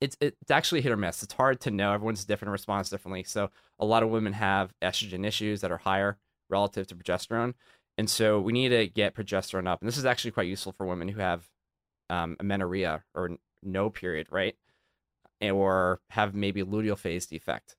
it's 0.00 0.16
it's 0.20 0.50
actually 0.50 0.82
hit 0.82 0.92
or 0.92 0.96
miss. 0.96 1.22
It's 1.22 1.32
hard 1.32 1.60
to 1.62 1.70
know. 1.70 1.92
Everyone's 1.92 2.24
different, 2.24 2.52
responds 2.52 2.90
differently. 2.90 3.22
So 3.22 3.50
a 3.78 3.86
lot 3.86 4.02
of 4.02 4.10
women 4.10 4.34
have 4.34 4.74
estrogen 4.82 5.24
issues 5.24 5.60
that 5.60 5.70
are 5.70 5.78
higher 5.78 6.18
relative 6.50 6.88
to 6.88 6.96
progesterone, 6.96 7.54
and 7.96 8.10
so 8.10 8.40
we 8.40 8.52
need 8.52 8.70
to 8.70 8.88
get 8.88 9.14
progesterone 9.14 9.68
up. 9.68 9.80
And 9.80 9.88
this 9.88 9.96
is 9.96 10.04
actually 10.04 10.32
quite 10.32 10.48
useful 10.48 10.72
for 10.72 10.84
women 10.84 11.08
who 11.08 11.20
have 11.20 11.48
um, 12.10 12.36
amenorrhea 12.40 13.04
or 13.14 13.38
no 13.62 13.88
period, 13.88 14.26
right? 14.30 14.56
Or 15.40 16.00
have 16.10 16.34
maybe 16.34 16.62
luteal 16.62 16.98
phase 16.98 17.26
defect. 17.26 17.76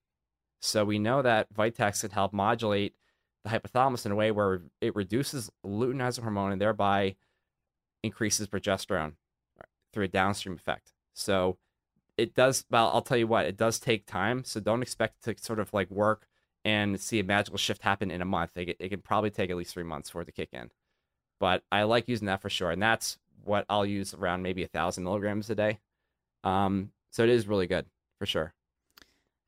So 0.62 0.86
we 0.86 0.99
know 0.99 1.22
that 1.22 1.53
Vitex 1.53 2.01
can 2.01 2.12
help 2.12 2.34
modulate 2.34 2.95
the 3.43 3.49
hypothalamus 3.49 4.05
in 4.05 4.12
a 4.12 4.16
way 4.16 4.32
where 4.32 4.62
it 4.80 4.95
reduces 4.95 5.51
luteinizing 5.66 6.22
hormone 6.22 6.51
and 6.53 6.62
thereby 6.62 7.16
increases 8.03 8.47
progesterone 8.47 9.14
through 9.93 10.05
a 10.05 10.09
downstream 10.09 10.55
effect. 10.55 10.93
So 11.13 11.57
it 12.17 12.33
does, 12.33 12.65
well, 12.69 12.91
I'll 12.93 13.01
tell 13.01 13.17
you 13.17 13.27
what, 13.27 13.45
it 13.45 13.57
does 13.57 13.79
take 13.79 14.05
time. 14.05 14.43
So 14.43 14.59
don't 14.59 14.81
expect 14.81 15.23
to 15.23 15.35
sort 15.39 15.59
of 15.59 15.73
like 15.73 15.89
work 15.91 16.27
and 16.65 16.99
see 16.99 17.19
a 17.19 17.23
magical 17.23 17.57
shift 17.57 17.83
happen 17.83 18.11
in 18.11 18.21
a 18.21 18.25
month. 18.25 18.51
It, 18.55 18.75
it 18.79 18.89
can 18.89 19.01
probably 19.01 19.29
take 19.29 19.49
at 19.49 19.57
least 19.57 19.73
three 19.73 19.83
months 19.83 20.09
for 20.09 20.21
it 20.21 20.25
to 20.25 20.31
kick 20.31 20.49
in. 20.51 20.69
But 21.39 21.63
I 21.71 21.83
like 21.83 22.07
using 22.07 22.25
that 22.25 22.41
for 22.41 22.49
sure. 22.49 22.71
And 22.71 22.81
that's 22.81 23.17
what 23.43 23.65
I'll 23.69 23.85
use 23.85 24.13
around 24.13 24.41
maybe 24.41 24.63
a 24.63 24.67
thousand 24.67 25.03
milligrams 25.03 25.49
a 25.49 25.55
day. 25.55 25.79
Um, 26.43 26.91
so 27.11 27.23
it 27.23 27.29
is 27.29 27.47
really 27.47 27.67
good 27.67 27.85
for 28.17 28.25
sure. 28.25 28.53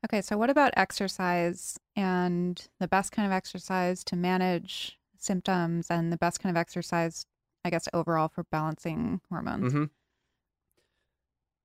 Okay, 0.04 0.22
so 0.22 0.38
what 0.38 0.48
about 0.48 0.72
exercise 0.76 1.78
and 1.94 2.66
the 2.78 2.88
best 2.88 3.12
kind 3.12 3.26
of 3.26 3.32
exercise 3.32 4.02
to 4.04 4.16
manage 4.16 4.98
symptoms 5.18 5.88
and 5.90 6.10
the 6.10 6.16
best 6.16 6.40
kind 6.40 6.56
of 6.56 6.58
exercise, 6.58 7.26
I 7.64 7.70
guess, 7.70 7.86
overall 7.92 8.28
for 8.28 8.44
balancing 8.44 9.20
hormones? 9.28 9.72
hmm 9.72 9.84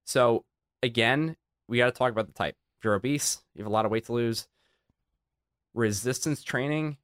So 0.06 0.46
again, 0.82 1.36
we 1.68 1.78
got 1.78 1.86
to 1.86 1.92
talk 1.92 2.12
about 2.12 2.28
the 2.28 2.34
type. 2.34 2.56
If 2.78 2.86
you're 2.86 2.96
obese, 2.96 3.42
you 3.54 3.64
have 3.64 3.70
a 3.70 3.74
lot 3.74 3.86
of 3.86 3.92
weight 3.92 4.06
to 4.06 4.14
lose. 4.14 4.48
Resistance 5.74 6.42
training, 6.42 6.98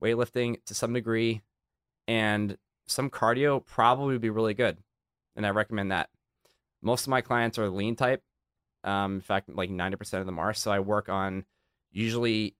weightlifting 0.00 0.64
to 0.66 0.74
some 0.74 0.92
degree, 0.92 1.42
and 2.06 2.56
some 2.86 3.10
cardio 3.10 3.64
probably 3.64 4.14
would 4.14 4.20
be 4.20 4.30
really 4.30 4.54
good, 4.54 4.78
and 5.34 5.44
I 5.44 5.50
recommend 5.50 5.90
that. 5.90 6.10
Most 6.80 7.02
of 7.02 7.08
my 7.08 7.22
clients 7.22 7.58
are 7.58 7.68
lean 7.68 7.96
type. 7.96 8.22
Um, 8.84 9.14
in 9.14 9.20
fact, 9.22 9.48
like 9.48 9.70
90% 9.70 10.20
of 10.20 10.26
them 10.26 10.38
are. 10.38 10.52
So 10.52 10.70
I 10.70 10.80
work 10.80 11.08
on 11.08 11.46
usually 11.90 12.54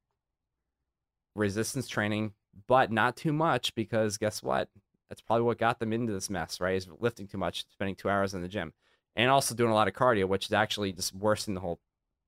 resistance 1.34 1.86
training, 1.86 2.32
but 2.66 2.90
not 2.90 3.16
too 3.16 3.32
much 3.32 3.74
because 3.74 4.16
guess 4.16 4.42
what? 4.42 4.70
That's 5.08 5.20
probably 5.20 5.44
what 5.44 5.58
got 5.58 5.78
them 5.78 5.92
into 5.92 6.12
this 6.12 6.30
mess, 6.30 6.60
right? 6.60 6.76
Is 6.76 6.88
lifting 6.98 7.28
too 7.28 7.36
much, 7.36 7.66
spending 7.70 7.94
two 7.94 8.08
hours 8.08 8.32
in 8.32 8.40
the 8.40 8.48
gym, 8.48 8.72
and 9.16 9.30
also 9.30 9.54
doing 9.54 9.70
a 9.70 9.74
lot 9.74 9.88
of 9.88 9.94
cardio, 9.94 10.26
which 10.26 10.46
is 10.46 10.52
actually 10.52 10.92
just 10.92 11.14
worsening 11.14 11.54
the 11.54 11.60
whole 11.60 11.80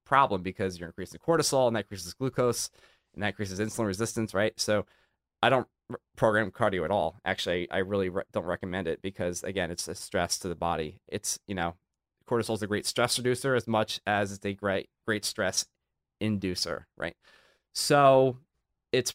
problem 0.05 0.43
because 0.43 0.79
you're 0.79 0.89
increasing 0.89 1.21
cortisol 1.21 1.67
and 1.67 1.77
that 1.77 1.85
increases 1.85 2.15
glucose 2.15 2.71
and 3.15 3.23
that 3.23 3.29
increases 3.29 3.61
insulin 3.61 3.87
resistance, 3.87 4.35
right? 4.35 4.59
So 4.59 4.87
I 5.43 5.51
don't 5.51 5.67
program 6.17 6.51
cardio 6.51 6.85
at 6.85 6.91
all. 6.91 7.21
Actually, 7.25 7.71
I 7.71 7.79
really 7.79 8.09
re- 8.09 8.23
don't 8.33 8.45
recommend 8.45 8.89
it 8.89 9.03
because 9.03 9.43
again, 9.43 9.71
it's 9.71 9.89
a 9.89 9.95
stress 9.95 10.39
to 10.41 10.49
the 10.49 10.55
body. 10.55 11.01
It's 11.09 11.39
you 11.47 11.55
know, 11.55 11.75
cortisol 12.29 12.55
is 12.55 12.63
a 12.63 12.67
great 12.67 12.87
stress 12.87 13.19
reducer 13.19 13.55
as 13.55 13.67
much 13.67 14.01
as 14.07 14.33
it's 14.33 14.45
a 14.47 14.55
great 14.55 14.89
great 15.07 15.25
stress 15.25 15.67
inducer, 16.23 16.85
right? 16.97 17.17
So 17.75 18.39
it's 18.93 19.15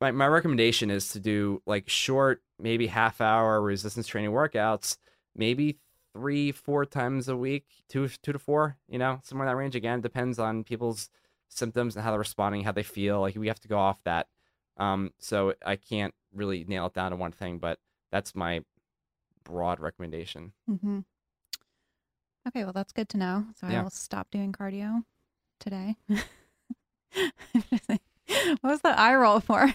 my, 0.00 0.10
my 0.10 0.26
recommendation 0.26 0.90
is 0.90 1.10
to 1.12 1.20
do 1.20 1.62
like 1.66 1.88
short, 1.88 2.42
maybe 2.58 2.86
half 2.86 3.20
hour 3.20 3.60
resistance 3.60 4.06
training 4.06 4.30
workouts, 4.30 4.96
maybe 5.36 5.78
three, 6.12 6.52
four 6.52 6.84
times 6.84 7.28
a 7.28 7.36
week, 7.36 7.66
two 7.88 8.08
two 8.22 8.32
to 8.32 8.38
four, 8.38 8.76
you 8.88 8.98
know, 8.98 9.20
somewhere 9.22 9.46
in 9.46 9.52
that 9.52 9.56
range. 9.56 9.74
Again, 9.76 10.00
depends 10.00 10.38
on 10.38 10.64
people's 10.64 11.08
symptoms 11.48 11.96
and 11.96 12.04
how 12.04 12.10
they're 12.10 12.18
responding, 12.18 12.62
how 12.64 12.72
they 12.72 12.82
feel. 12.82 13.20
Like 13.20 13.34
we 13.36 13.48
have 13.48 13.60
to 13.60 13.68
go 13.68 13.78
off 13.78 14.02
that. 14.04 14.28
Um, 14.76 15.12
so 15.18 15.54
I 15.64 15.76
can't 15.76 16.14
really 16.34 16.64
nail 16.64 16.86
it 16.86 16.94
down 16.94 17.10
to 17.10 17.16
one 17.16 17.32
thing, 17.32 17.58
but 17.58 17.78
that's 18.10 18.34
my 18.34 18.60
broad 19.44 19.80
recommendation. 19.80 20.52
hmm 20.66 21.00
Okay, 22.48 22.64
well, 22.64 22.72
that's 22.72 22.92
good 22.92 23.08
to 23.10 23.18
know. 23.18 23.44
So 23.60 23.66
I 23.66 23.82
will 23.82 23.90
stop 23.90 24.30
doing 24.30 24.50
cardio 24.52 25.04
today. 25.58 25.96
what 26.08 28.00
was 28.62 28.80
the 28.80 28.98
eye 28.98 29.14
roll 29.14 29.40
for? 29.40 29.72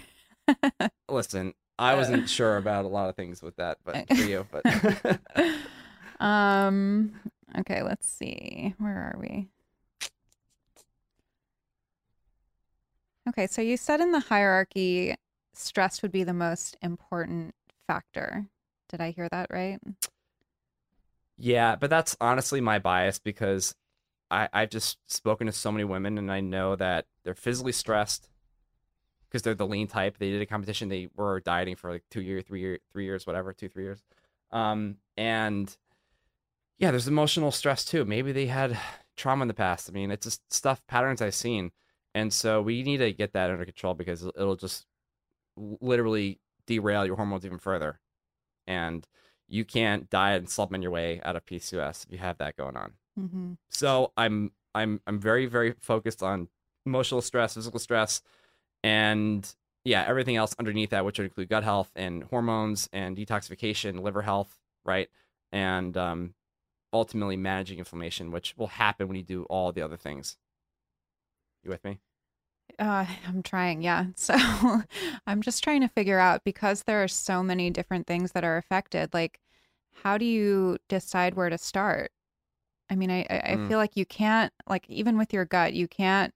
Listen, 1.08 1.54
I 1.78 1.94
Uh. 1.94 1.98
wasn't 1.98 2.28
sure 2.30 2.58
about 2.58 2.86
a 2.86 2.88
lot 2.88 3.10
of 3.10 3.16
things 3.16 3.44
with 3.44 3.56
that, 3.58 3.78
but 3.86 4.08
for 4.08 4.24
you, 4.24 4.48
but 4.52 4.66
um. 6.20 7.14
Okay, 7.60 7.84
let's 7.84 8.08
see. 8.08 8.74
Where 8.80 8.96
are 8.96 9.18
we? 9.20 9.48
Okay, 13.30 13.48
so 13.48 13.62
you 13.62 13.78
said 13.78 14.02
in 14.02 14.12
the 14.12 14.20
hierarchy, 14.20 15.16
stress 15.54 16.02
would 16.02 16.12
be 16.12 16.24
the 16.24 16.34
most 16.34 16.78
important 16.82 17.56
factor. 17.88 18.46
Did 18.90 19.02
I 19.02 19.12
hear 19.12 19.28
that 19.30 19.48
right? 19.50 19.80
Yeah, 21.38 21.76
but 21.76 21.90
that's 21.90 22.16
honestly 22.22 22.62
my 22.62 22.80
bias 22.80 23.20
because 23.20 23.76
I, 24.32 24.48
I've 24.54 24.70
just 24.70 24.98
spoken 25.08 25.48
to 25.48 25.54
so 25.54 25.72
many 25.72 25.84
women 25.84 26.18
and 26.18 26.32
I 26.32 26.42
know 26.42 26.76
that 26.76 27.06
they're 27.24 27.36
physically 27.36 27.72
stressed 27.72 28.30
because 29.28 29.42
they're 29.42 29.56
the 29.56 29.68
lean 29.68 29.88
type. 29.88 30.18
They 30.18 30.32
did 30.32 30.42
a 30.42 30.46
competition, 30.46 30.90
they 30.90 31.10
were 31.16 31.40
dieting 31.40 31.76
for 31.76 31.92
like 31.92 32.04
two 32.10 32.22
years, 32.22 32.44
three 32.46 32.62
years, 32.62 32.80
three 32.92 33.06
years, 33.06 33.26
whatever, 33.26 33.54
two, 33.54 33.70
three 33.70 33.84
years. 33.84 34.04
Um, 34.52 34.98
and 35.18 35.76
yeah, 36.78 36.92
there's 36.92 37.08
emotional 37.08 37.52
stress 37.52 37.86
too. 37.86 38.06
Maybe 38.06 38.32
they 38.32 38.48
had 38.48 38.78
trauma 39.18 39.44
in 39.44 39.48
the 39.48 39.54
past. 39.54 39.90
I 39.90 39.94
mean, 39.94 40.12
it's 40.12 40.26
just 40.26 40.54
stuff 40.54 40.86
patterns 40.88 41.22
I've 41.22 41.36
seen. 41.36 41.72
And 42.14 42.32
so 42.32 42.62
we 42.62 42.84
need 42.84 42.98
to 42.98 43.12
get 43.12 43.34
that 43.34 43.50
under 43.50 43.66
control 43.66 43.94
because 43.94 44.24
it'll 44.24 44.56
just 44.56 44.86
literally 45.58 46.40
derail 46.66 47.06
your 47.06 47.18
hormones 47.18 47.46
even 47.46 47.60
further. 47.60 48.00
And 48.68 49.06
you 49.48 49.66
can't 49.66 50.10
diet 50.10 50.40
and 50.40 50.50
supplement 50.50 50.82
your 50.82 50.92
way 50.92 51.22
out 51.24 51.36
of 51.36 51.46
PCOS 51.46 52.06
if 52.06 52.12
you 52.12 52.18
have 52.18 52.38
that 52.38 52.56
going 52.56 52.78
on. 52.78 52.94
Mm-hmm. 53.20 53.54
So 53.70 54.12
I'm 54.18 54.52
I'm 54.74 55.02
I'm 55.06 55.20
very 55.20 55.46
very 55.46 55.76
focused 55.80 56.24
on 56.24 56.48
emotional 56.86 57.22
stress, 57.22 57.54
physical 57.54 57.80
stress, 57.80 58.22
and 58.84 59.48
yeah, 59.84 60.04
everything 60.08 60.36
else 60.36 60.56
underneath 60.58 60.90
that, 60.90 61.06
which 61.06 61.20
would 61.20 61.26
include 61.26 61.50
gut 61.50 61.64
health 61.64 61.92
and 61.96 62.24
hormones 62.24 62.90
and 62.92 63.16
detoxification, 63.16 64.02
liver 64.02 64.24
health, 64.24 64.58
right, 64.84 65.10
and 65.52 65.96
um, 65.96 66.34
ultimately 66.96 67.38
managing 67.38 67.80
inflammation, 67.80 68.32
which 68.32 68.58
will 68.58 68.68
happen 68.68 69.08
when 69.08 69.18
you 69.18 69.24
do 69.24 69.44
all 69.46 69.72
the 69.74 69.82
other 69.84 69.98
things. 69.98 70.38
You 71.64 71.70
with 71.70 71.84
me? 71.84 72.00
Uh, 72.80 73.06
I'm 73.28 73.44
trying, 73.44 73.82
yeah. 73.82 74.08
So 74.16 74.36
I'm 75.28 75.42
just 75.42 75.64
trying 75.64 75.82
to 75.82 75.88
figure 75.88 76.20
out 76.20 76.44
because 76.44 76.84
there 76.84 77.04
are 77.04 77.08
so 77.08 77.44
many 77.44 77.70
different 77.70 78.08
things 78.08 78.32
that 78.34 78.44
are 78.44 78.58
affected. 78.58 79.14
Like, 79.14 79.40
how 80.04 80.18
do 80.18 80.26
you 80.26 80.78
decide 80.90 81.36
where 81.36 81.50
to 81.50 81.58
start? 81.58 82.12
I 82.90 82.96
mean, 82.96 83.12
I 83.12 83.22
I 83.30 83.42
I 83.54 83.58
Mm. 83.58 83.68
feel 83.68 83.80
like 83.80 83.98
you 83.98 84.06
can't 84.08 84.54
like 84.68 84.90
even 84.90 85.18
with 85.18 85.34
your 85.34 85.46
gut, 85.46 85.74
you 85.74 85.88
can't 85.90 86.34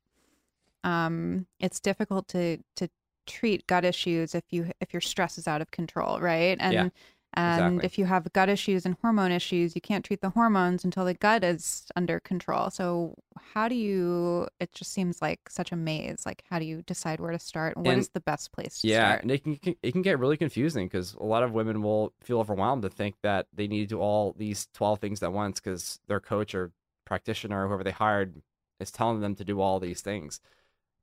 um, 0.86 1.48
it's 1.60 1.80
difficult 1.82 2.28
to 2.30 2.60
to 2.78 2.90
treat 3.28 3.68
gut 3.68 3.86
issues 3.86 4.36
if 4.36 4.46
you 4.52 4.72
if 4.82 4.94
your 4.94 5.02
stress 5.02 5.38
is 5.40 5.48
out 5.48 5.62
of 5.62 5.72
control, 5.72 6.20
right? 6.22 6.58
And 6.62 6.76
Yeah, 6.76 6.90
and 7.34 7.76
exactly. 7.76 7.86
if 7.86 7.98
you 8.00 8.06
have 8.06 8.32
gut 8.34 8.50
issues 8.50 8.86
and 8.86 8.96
hormone 9.02 9.32
issues, 9.32 9.76
you 9.76 9.82
can't 9.82 10.04
treat 10.04 10.22
the 10.22 10.32
hormones 10.32 10.84
until 10.84 11.06
the 11.06 11.14
gut 11.14 11.44
is 11.44 11.86
under 11.96 12.20
control. 12.20 12.70
So 12.72 13.16
how 13.54 13.68
do 13.68 13.76
you? 13.76 14.48
It 14.60 14.72
just 14.74 14.92
seems 14.92 15.22
like 15.22 15.40
such 15.50 15.72
a 15.72 15.76
maze. 15.76 16.24
Like 16.26 16.44
how 16.50 16.60
do 16.60 16.66
you 16.66 16.82
decide 16.82 17.20
where 17.20 17.32
to 17.32 17.40
start? 17.40 17.76
and 17.78 17.86
What 17.86 17.92
And- 17.94 18.02
is 18.02 18.10
the 18.10 18.20
best 18.22 18.52
place 18.52 18.80
to 18.82 18.88
yeah 18.88 19.10
start? 19.12 19.22
and 19.24 19.32
it 19.32 19.44
can 19.44 19.76
it 19.84 19.92
can 19.92 20.02
get 20.02 20.18
really 20.20 20.38
confusing 20.38 20.88
because 20.88 21.14
a 21.16 21.24
lot 21.24 21.44
of 21.44 21.52
women 21.54 21.82
will 21.82 22.14
feel 22.22 22.40
overwhelmed 22.40 22.82
to 22.84 22.90
think 22.90 23.16
that 23.24 23.48
they 23.54 23.68
need 23.68 23.82
to 23.90 23.96
do 23.96 24.00
all 24.00 24.34
these 24.38 24.68
12 24.74 25.00
things 25.00 25.22
at 25.24 25.32
once 25.32 25.60
because 25.60 26.00
their 26.08 26.20
coach 26.20 26.56
or 26.56 26.72
practitioner 27.06 27.64
or 27.64 27.68
whoever 27.68 27.84
they 27.84 27.92
hired 27.92 28.42
is 28.80 28.92
telling 28.92 29.20
them 29.22 29.36
to 29.36 29.44
do 29.44 29.60
all 29.62 29.80
these 29.80 30.02
things 30.02 30.40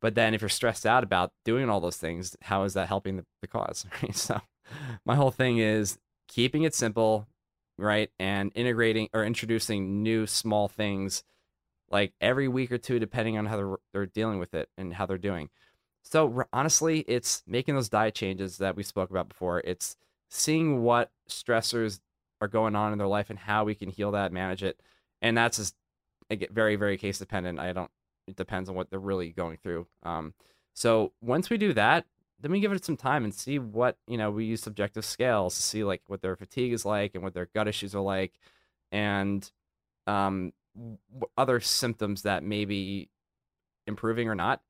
but 0.00 0.14
then 0.14 0.34
if 0.34 0.40
you're 0.42 0.48
stressed 0.48 0.86
out 0.86 1.02
about 1.02 1.32
doing 1.44 1.68
all 1.68 1.80
those 1.80 1.96
things 1.96 2.36
how 2.42 2.62
is 2.64 2.74
that 2.74 2.86
helping 2.88 3.16
the, 3.16 3.24
the 3.42 3.48
cause 3.48 3.86
right 4.02 4.14
so 4.16 4.40
my 5.04 5.14
whole 5.16 5.30
thing 5.32 5.58
is 5.58 5.98
keeping 6.28 6.62
it 6.62 6.74
simple 6.74 7.26
right 7.78 8.10
and 8.18 8.50
integrating 8.54 9.08
or 9.12 9.24
introducing 9.24 10.02
new 10.02 10.26
small 10.26 10.68
things 10.68 11.22
like 11.90 12.12
every 12.20 12.48
week 12.48 12.72
or 12.72 12.78
two 12.78 12.98
depending 12.98 13.36
on 13.36 13.46
how 13.46 13.56
they're, 13.56 13.76
they're 13.92 14.06
dealing 14.06 14.38
with 14.38 14.54
it 14.54 14.68
and 14.76 14.94
how 14.94 15.06
they're 15.06 15.18
doing 15.18 15.48
so 16.08 16.44
honestly, 16.52 17.00
it's 17.08 17.42
making 17.48 17.74
those 17.74 17.88
diet 17.88 18.14
changes 18.14 18.58
that 18.58 18.76
we 18.76 18.84
spoke 18.84 19.10
about 19.10 19.28
before. 19.28 19.60
It's 19.64 19.96
seeing 20.28 20.82
what 20.82 21.10
stressors 21.28 21.98
are 22.40 22.46
going 22.46 22.76
on 22.76 22.92
in 22.92 22.98
their 22.98 23.08
life 23.08 23.28
and 23.28 23.38
how 23.38 23.64
we 23.64 23.74
can 23.74 23.88
heal 23.88 24.12
that, 24.12 24.32
manage 24.32 24.62
it, 24.62 24.80
and 25.20 25.36
that's 25.36 25.56
just 25.56 25.74
very, 26.52 26.76
very 26.76 26.96
case 26.96 27.18
dependent. 27.18 27.58
I 27.58 27.72
don't. 27.72 27.90
It 28.28 28.36
depends 28.36 28.68
on 28.68 28.76
what 28.76 28.88
they're 28.88 29.00
really 29.00 29.30
going 29.30 29.56
through. 29.56 29.88
Um, 30.04 30.34
so 30.74 31.12
once 31.20 31.50
we 31.50 31.58
do 31.58 31.72
that, 31.72 32.06
then 32.40 32.50
we 32.50 32.60
give 32.60 32.72
it 32.72 32.84
some 32.84 32.96
time 32.96 33.24
and 33.24 33.34
see 33.34 33.58
what 33.58 33.96
you 34.06 34.16
know. 34.16 34.30
We 34.30 34.44
use 34.44 34.62
subjective 34.62 35.04
scales 35.04 35.56
to 35.56 35.62
see 35.62 35.84
like 35.84 36.02
what 36.06 36.22
their 36.22 36.36
fatigue 36.36 36.72
is 36.72 36.84
like 36.84 37.14
and 37.14 37.22
what 37.24 37.34
their 37.34 37.48
gut 37.54 37.68
issues 37.68 37.94
are 37.94 38.02
like, 38.02 38.32
and 38.92 39.50
um, 40.06 40.52
other 41.36 41.60
symptoms 41.60 42.22
that 42.22 42.42
may 42.42 42.64
be 42.64 43.08
improving 43.86 44.28
or 44.28 44.34
not 44.34 44.60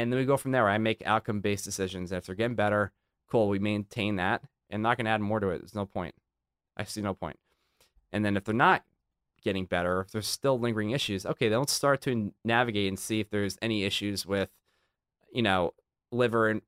and 0.00 0.10
then 0.10 0.18
we 0.18 0.24
go 0.24 0.38
from 0.38 0.52
there. 0.52 0.66
I 0.66 0.78
make 0.78 1.02
outcome 1.04 1.40
based 1.40 1.66
decisions. 1.66 2.10
And 2.10 2.18
if 2.18 2.24
they're 2.24 2.34
getting 2.34 2.56
better, 2.56 2.90
cool, 3.28 3.50
we 3.50 3.58
maintain 3.58 4.16
that. 4.16 4.42
And 4.70 4.82
not 4.82 4.96
going 4.96 5.04
to 5.04 5.10
add 5.10 5.20
more 5.20 5.40
to 5.40 5.50
it. 5.50 5.58
There's 5.58 5.74
no 5.74 5.84
point. 5.84 6.14
I 6.74 6.84
see 6.84 7.02
no 7.02 7.12
point. 7.12 7.38
And 8.10 8.24
then 8.24 8.34
if 8.36 8.44
they're 8.44 8.54
not 8.54 8.82
getting 9.42 9.66
better, 9.66 10.00
if 10.00 10.10
there's 10.10 10.26
still 10.26 10.58
lingering 10.58 10.92
issues, 10.92 11.26
okay, 11.26 11.50
then 11.50 11.58
let's 11.58 11.74
start 11.74 12.00
to 12.02 12.32
navigate 12.46 12.88
and 12.88 12.98
see 12.98 13.20
if 13.20 13.28
there's 13.28 13.58
any 13.60 13.84
issues 13.84 14.24
with, 14.24 14.48
you 15.34 15.42
know, 15.42 15.74
liver 16.10 16.48
and 16.48 16.62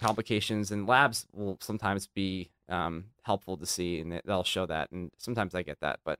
complications. 0.00 0.70
And 0.70 0.86
labs 0.86 1.26
will 1.32 1.58
sometimes 1.60 2.06
be 2.06 2.50
um, 2.68 3.06
helpful 3.22 3.56
to 3.56 3.66
see, 3.66 4.00
and 4.00 4.12
they- 4.12 4.22
they'll 4.24 4.44
show 4.44 4.66
that. 4.66 4.90
And 4.90 5.10
sometimes 5.18 5.54
I 5.54 5.62
get 5.62 5.80
that, 5.80 6.00
but 6.04 6.18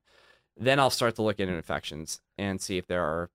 then 0.57 0.79
I'll 0.81 0.91
start 0.91 1.15
to 1.17 1.23
look 1.23 1.41
into 1.41 1.55
infections 1.55 2.21
and 2.37 2.61
see 2.61 2.77
if 2.77 2.87
there 2.87 3.03
are, 3.05 3.31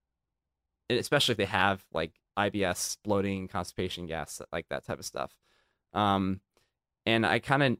especially 0.90 1.32
if 1.34 1.38
they 1.38 1.46
have 1.46 1.86
like 1.94 2.12
IBS, 2.38 2.98
bloating, 3.04 3.48
constipation, 3.48 4.06
gas, 4.06 4.42
like 4.52 4.68
that 4.70 4.86
type 4.86 5.00
of 5.00 5.06
stuff. 5.06 5.36
Um, 5.94 6.42
and 7.06 7.26
I 7.26 7.40
kind 7.40 7.64
of, 7.64 7.78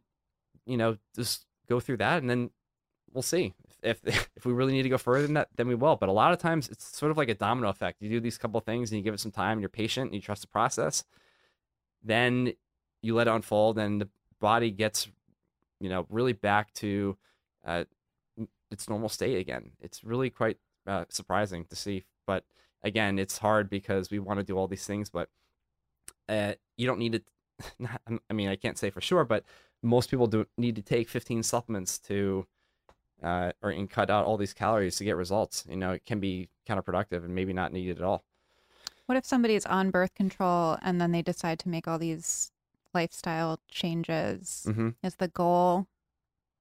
you 0.66 0.78
know, 0.78 0.98
just 1.16 1.46
go 1.68 1.80
through 1.80 1.98
that, 1.98 2.22
and 2.22 2.30
then 2.30 2.50
we'll 3.14 3.22
see 3.22 3.54
if 3.84 4.00
if 4.36 4.46
we 4.46 4.54
really 4.54 4.74
need 4.74 4.84
to 4.84 4.90
go 4.90 4.98
further 4.98 5.24
than 5.26 5.34
that, 5.36 5.50
then 5.56 5.68
we 5.68 5.76
will. 5.76 5.96
But 5.96 6.10
a 6.10 6.14
lot 6.14 6.32
of 6.32 6.40
times, 6.40 6.70
it's 6.70 6.98
sort 6.98 7.12
of 7.12 7.18
like 7.18 7.30
a 7.30 7.36
domino 7.36 7.70
effect. 7.70 8.02
You 8.02 8.10
do 8.10 8.20
these 8.20 8.38
couple 8.38 8.60
things, 8.62 8.92
and 8.92 8.98
you 8.98 9.04
give 9.04 9.14
it 9.14 9.20
some 9.20 9.32
time, 9.32 9.54
and 9.54 9.62
you're 9.62 9.70
patient, 9.70 10.06
and 10.08 10.16
you 10.16 10.22
trust 10.22 10.42
the 10.42 10.48
process. 10.48 11.04
Then 12.06 12.54
you 13.02 13.16
let 13.16 13.28
it 13.28 13.32
unfold, 13.32 13.78
and 13.78 14.00
the 14.00 14.10
body 14.40 14.72
gets, 14.72 15.10
you 15.80 15.90
know, 15.90 16.06
really 16.10 16.34
back 16.34 16.74
to 16.76 17.18
uh, 17.66 17.84
its 18.72 18.88
normal 18.88 19.10
state 19.10 19.38
again. 19.40 19.72
It's 19.82 20.04
really 20.04 20.30
quite 20.30 20.58
uh, 20.88 21.06
surprising 21.10 21.66
to 21.66 21.76
see, 21.76 22.06
but 22.28 22.46
again, 22.84 23.18
it's 23.20 23.40
hard 23.40 23.70
because 23.70 24.12
we 24.12 24.20
want 24.20 24.40
to 24.40 24.46
do 24.46 24.56
all 24.56 24.68
these 24.68 24.86
things, 24.86 25.10
but 25.10 25.30
uh, 26.30 26.54
you 26.78 26.88
don't 26.88 27.00
need 27.00 27.14
to. 27.14 27.22
Not, 27.80 28.02
I 28.30 28.34
mean, 28.34 28.50
I 28.50 28.56
can't 28.56 28.78
say 28.78 28.90
for 28.90 29.02
sure, 29.02 29.24
but 29.26 29.44
most 29.82 30.10
people 30.10 30.28
do 30.28 30.46
need 30.58 30.76
to 30.76 30.82
take 30.82 31.10
15 31.10 31.44
supplements 31.44 32.00
to, 32.00 32.46
uh, 33.24 33.52
or 33.62 33.70
and 33.70 33.90
cut 33.90 34.10
out 34.10 34.26
all 34.26 34.38
these 34.38 34.54
calories 34.54 34.98
to 34.98 35.04
get 35.04 35.16
results. 35.16 35.66
You 35.70 35.78
know, 35.78 35.92
it 35.92 36.06
can 36.06 36.20
be 36.20 36.50
counterproductive 36.68 37.24
and 37.24 37.34
maybe 37.34 37.54
not 37.54 37.74
needed 37.74 37.98
at 37.98 38.04
all. 38.04 38.24
What 39.06 39.18
if 39.18 39.26
somebody 39.26 39.56
is 39.56 39.66
on 39.66 39.92
birth 39.92 40.16
control 40.16 40.78
and 40.82 41.00
then 41.00 41.12
they 41.12 41.22
decide 41.22 41.60
to 41.60 41.70
make 41.70 41.88
all 41.88 42.00
these 42.00 42.52
lifestyle 42.94 43.60
changes? 43.68 44.64
hmm 44.66 44.90
Is 45.04 45.16
the 45.16 45.28
goal 45.28 45.88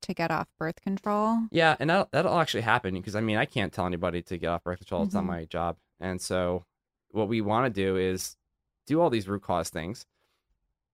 to 0.02 0.14
get 0.14 0.30
off 0.30 0.48
birth 0.58 0.80
control? 0.82 1.38
Yeah, 1.50 1.76
and 1.80 1.88
that'll, 1.88 2.08
that'll 2.12 2.38
actually 2.38 2.62
happen 2.62 2.94
because 2.94 3.16
I 3.16 3.20
mean, 3.20 3.36
I 3.38 3.46
can't 3.46 3.72
tell 3.72 3.86
anybody 3.86 4.22
to 4.22 4.36
get 4.38 4.48
off 4.48 4.64
birth 4.64 4.78
control. 4.78 5.04
It's 5.04 5.14
not 5.14 5.24
Mhm. 5.24 5.28
my 5.28 5.44
job. 5.46 5.78
And 6.00 6.20
so, 6.20 6.66
what 7.10 7.28
we 7.28 7.40
want 7.40 7.72
to 7.72 7.80
do 7.80 7.96
is 7.96 8.36
do 8.86 9.00
all 9.00 9.08
these 9.08 9.28
root 9.28 9.42
cause 9.42 9.70
things 9.70 10.04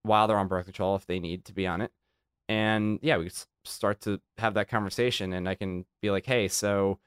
while 0.03 0.27
they're 0.27 0.37
on 0.37 0.47
birth 0.47 0.65
control 0.65 0.95
if 0.95 1.05
they 1.05 1.19
need 1.19 1.45
to 1.45 1.53
be 1.53 1.67
on 1.67 1.81
it. 1.81 1.91
And 2.47 2.99
yeah, 3.01 3.17
we 3.17 3.29
start 3.65 4.01
to 4.01 4.21
have 4.37 4.53
that 4.53 4.69
conversation, 4.69 5.33
and 5.33 5.49
I 5.49 5.55
can 5.55 5.85
be 6.01 6.11
like, 6.11 6.25
hey, 6.25 6.47
so 6.47 6.99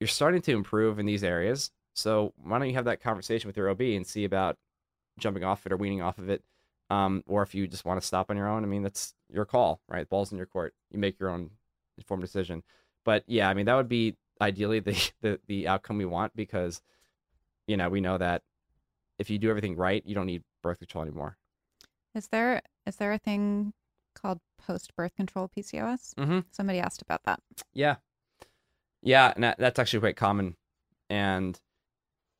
you're 0.00 0.08
starting 0.08 0.42
to 0.42 0.52
improve 0.52 0.98
in 0.98 1.06
these 1.06 1.24
areas. 1.24 1.70
So, 1.98 2.32
why 2.42 2.58
don't 2.58 2.68
you 2.68 2.74
have 2.74 2.84
that 2.84 3.02
conversation 3.02 3.48
with 3.48 3.56
your 3.56 3.68
OB 3.70 3.80
and 3.80 4.06
see 4.06 4.24
about 4.24 4.56
jumping 5.18 5.42
off 5.42 5.66
it 5.66 5.72
or 5.72 5.76
weaning 5.76 6.00
off 6.00 6.18
of 6.18 6.28
it? 6.28 6.42
Um, 6.90 7.24
or 7.26 7.42
if 7.42 7.54
you 7.54 7.66
just 7.66 7.84
want 7.84 8.00
to 8.00 8.06
stop 8.06 8.30
on 8.30 8.36
your 8.36 8.48
own, 8.48 8.62
I 8.62 8.66
mean, 8.66 8.82
that's 8.82 9.14
your 9.28 9.44
call, 9.44 9.80
right? 9.88 10.08
Ball's 10.08 10.30
in 10.30 10.38
your 10.38 10.46
court. 10.46 10.74
You 10.90 10.98
make 10.98 11.18
your 11.18 11.28
own 11.28 11.50
informed 11.98 12.22
decision. 12.22 12.62
But 13.04 13.24
yeah, 13.26 13.48
I 13.48 13.54
mean, 13.54 13.66
that 13.66 13.74
would 13.74 13.88
be 13.88 14.16
ideally 14.40 14.80
the, 14.80 15.10
the, 15.20 15.40
the 15.48 15.68
outcome 15.68 15.98
we 15.98 16.04
want 16.04 16.34
because, 16.36 16.80
you 17.66 17.76
know, 17.76 17.88
we 17.88 18.00
know 18.00 18.16
that 18.16 18.42
if 19.18 19.28
you 19.28 19.38
do 19.38 19.50
everything 19.50 19.76
right, 19.76 20.02
you 20.06 20.14
don't 20.14 20.26
need 20.26 20.44
birth 20.62 20.78
control 20.78 21.02
anymore. 21.02 21.36
Is 22.14 22.28
there 22.28 22.62
is 22.86 22.96
there 22.96 23.12
a 23.12 23.18
thing 23.18 23.72
called 24.14 24.38
post 24.56 24.94
birth 24.96 25.14
control 25.16 25.50
PCOS? 25.54 26.14
Mm-hmm. 26.14 26.40
Somebody 26.52 26.78
asked 26.78 27.02
about 27.02 27.24
that. 27.24 27.40
Yeah. 27.74 27.96
Yeah, 29.02 29.32
and 29.34 29.44
that, 29.44 29.58
that's 29.58 29.78
actually 29.78 30.00
quite 30.00 30.16
common. 30.16 30.56
And 31.10 31.60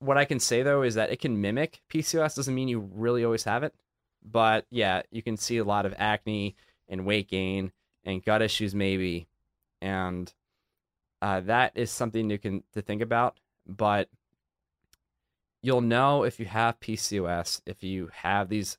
what 0.01 0.19
I 0.19 0.25
can 0.25 0.41
say 0.41 0.63
though 0.63 0.83
is 0.83 0.95
that 0.95 1.11
it 1.11 1.21
can 1.21 1.41
mimic 1.41 1.81
PCOS. 1.91 2.37
Doesn't 2.37 2.55
mean 2.55 2.69
you 2.69 2.81
really 2.81 3.25
always 3.25 3.45
have 3.45 3.63
it, 3.63 3.75
but 4.23 4.67
yeah, 4.71 5.03
you 5.11 5.23
can 5.23 5.37
see 5.37 5.59
a 5.59 5.65
lot 5.65 5.87
of 5.87 5.95
acne 5.99 6.57
and 6.89 7.07
weight 7.07 7.29
gain 7.29 7.73
and 8.05 8.25
gut 8.25 8.43
issues 8.43 8.75
maybe, 8.75 9.29
and 9.81 10.33
uh, 11.21 11.41
that 11.41 11.73
is 11.75 11.91
something 11.91 12.31
you 12.31 12.39
can 12.39 12.63
to 12.75 12.83
think 12.83 13.03
about. 13.03 13.39
But 13.67 14.09
you'll 15.63 15.81
know 15.81 16.23
if 16.23 16.39
you 16.39 16.47
have 16.47 16.81
PCOS 16.81 17.61
if 17.67 17.83
you 17.83 18.11
have 18.13 18.49
these 18.49 18.79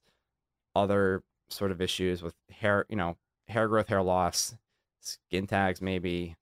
other 0.76 1.24
sort 1.49 1.72
of 1.72 1.82
issues 1.82 2.22
with 2.22 2.36
hair, 2.49 2.86
you 2.89 2.95
know, 2.95 3.17
hair 3.47 3.67
growth, 3.67 3.88
hair 3.88 4.01
loss, 4.01 4.55
skin 5.01 5.47
tags, 5.47 5.82
maybe 5.82 6.36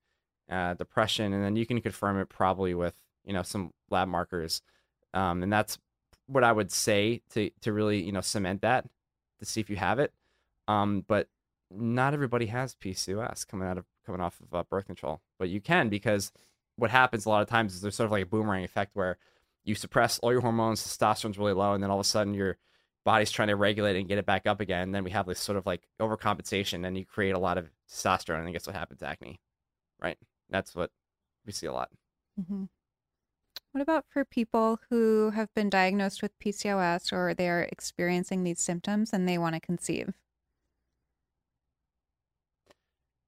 uh, 0.49 0.73
depression, 0.75 1.33
and 1.33 1.43
then 1.43 1.55
you 1.55 1.65
can 1.65 1.81
confirm 1.81 2.19
it 2.19 2.29
probably 2.29 2.73
with 2.73 2.95
you 3.27 3.33
know 3.33 3.43
some 3.43 3.71
lab 3.91 4.07
markers, 4.07 4.61
um, 5.13 5.43
and 5.43 5.53
that's 5.53 5.77
what 6.25 6.43
I 6.43 6.51
would 6.51 6.71
say 6.71 7.21
to 7.33 7.51
to 7.61 7.73
really 7.73 8.01
you 8.01 8.11
know 8.11 8.21
cement 8.21 8.61
that 8.61 8.85
to 9.39 9.45
see 9.45 9.61
if 9.61 9.69
you 9.69 9.75
have 9.75 9.99
it. 9.99 10.13
Um, 10.67 11.05
but 11.07 11.27
not 11.69 12.13
everybody 12.13 12.47
has 12.47 12.75
PCOS 12.75 13.45
coming 13.45 13.67
out 13.67 13.77
of 13.77 13.85
coming 14.05 14.21
off 14.21 14.39
of 14.41 14.55
uh, 14.55 14.63
birth 14.63 14.87
control, 14.87 15.21
but 15.37 15.49
you 15.49 15.61
can 15.61 15.89
because 15.89 16.31
what 16.77 16.89
happens 16.91 17.25
a 17.25 17.29
lot 17.29 17.41
of 17.41 17.49
times 17.49 17.75
is 17.75 17.81
there's 17.81 17.95
sort 17.95 18.05
of 18.05 18.11
like 18.11 18.23
a 18.23 18.27
boomerang 18.27 18.63
effect 18.63 18.91
where 18.93 19.17
you 19.65 19.75
suppress 19.75 20.17
all 20.19 20.31
your 20.31 20.41
hormones, 20.41 20.81
testosterone's 20.81 21.37
really 21.37 21.53
low, 21.53 21.73
and 21.73 21.83
then 21.83 21.89
all 21.91 21.99
of 21.99 22.05
a 22.05 22.07
sudden 22.07 22.33
your 22.33 22.57
body's 23.03 23.31
trying 23.31 23.49
to 23.49 23.55
regulate 23.55 23.97
and 23.97 24.07
get 24.07 24.17
it 24.17 24.25
back 24.25 24.47
up 24.47 24.61
again. 24.61 24.83
And 24.83 24.95
then 24.95 25.03
we 25.03 25.11
have 25.11 25.25
this 25.25 25.39
sort 25.39 25.57
of 25.57 25.65
like 25.65 25.87
overcompensation, 25.99 26.85
and 26.87 26.97
you 26.97 27.05
create 27.05 27.35
a 27.35 27.39
lot 27.39 27.57
of 27.57 27.69
testosterone, 27.91 28.39
and 28.39 28.47
I 28.47 28.51
guess 28.51 28.67
what 28.67 28.75
happens 28.75 29.03
acne, 29.03 29.39
right? 30.01 30.17
That's 30.49 30.73
what 30.73 30.91
we 31.45 31.51
see 31.51 31.67
a 31.67 31.73
lot. 31.73 31.89
hmm 32.47 32.65
What 33.71 33.81
about 33.81 34.05
for 34.09 34.25
people 34.25 34.79
who 34.89 35.29
have 35.29 35.53
been 35.53 35.69
diagnosed 35.69 36.21
with 36.21 36.37
PCOS 36.39 37.13
or 37.13 37.33
they 37.33 37.47
are 37.47 37.61
experiencing 37.63 38.43
these 38.43 38.59
symptoms 38.59 39.13
and 39.13 39.25
they 39.27 39.37
want 39.37 39.55
to 39.55 39.61
conceive? 39.61 40.13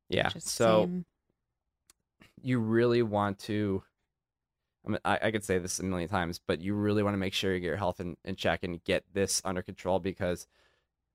Yeah. 0.09 0.33
Just 0.33 0.47
So 0.47 0.83
seem- 0.83 1.05
you 2.41 2.59
really 2.59 3.01
want 3.03 3.39
to. 3.39 3.83
I, 4.85 4.89
mean, 4.89 4.99
I, 5.05 5.19
I 5.23 5.31
could 5.31 5.43
say 5.43 5.57
this 5.57 5.79
a 5.79 5.83
million 5.83 6.09
times, 6.09 6.39
but 6.45 6.61
you 6.61 6.73
really 6.73 7.03
want 7.03 7.13
to 7.13 7.17
make 7.19 7.33
sure 7.33 7.53
you 7.53 7.59
get 7.59 7.67
your 7.67 7.77
health 7.77 7.99
in, 7.99 8.15
in 8.23 8.35
check 8.35 8.63
and 8.63 8.83
get 8.85 9.03
this 9.13 9.41
under 9.43 9.61
control 9.61 9.99
because, 9.99 10.47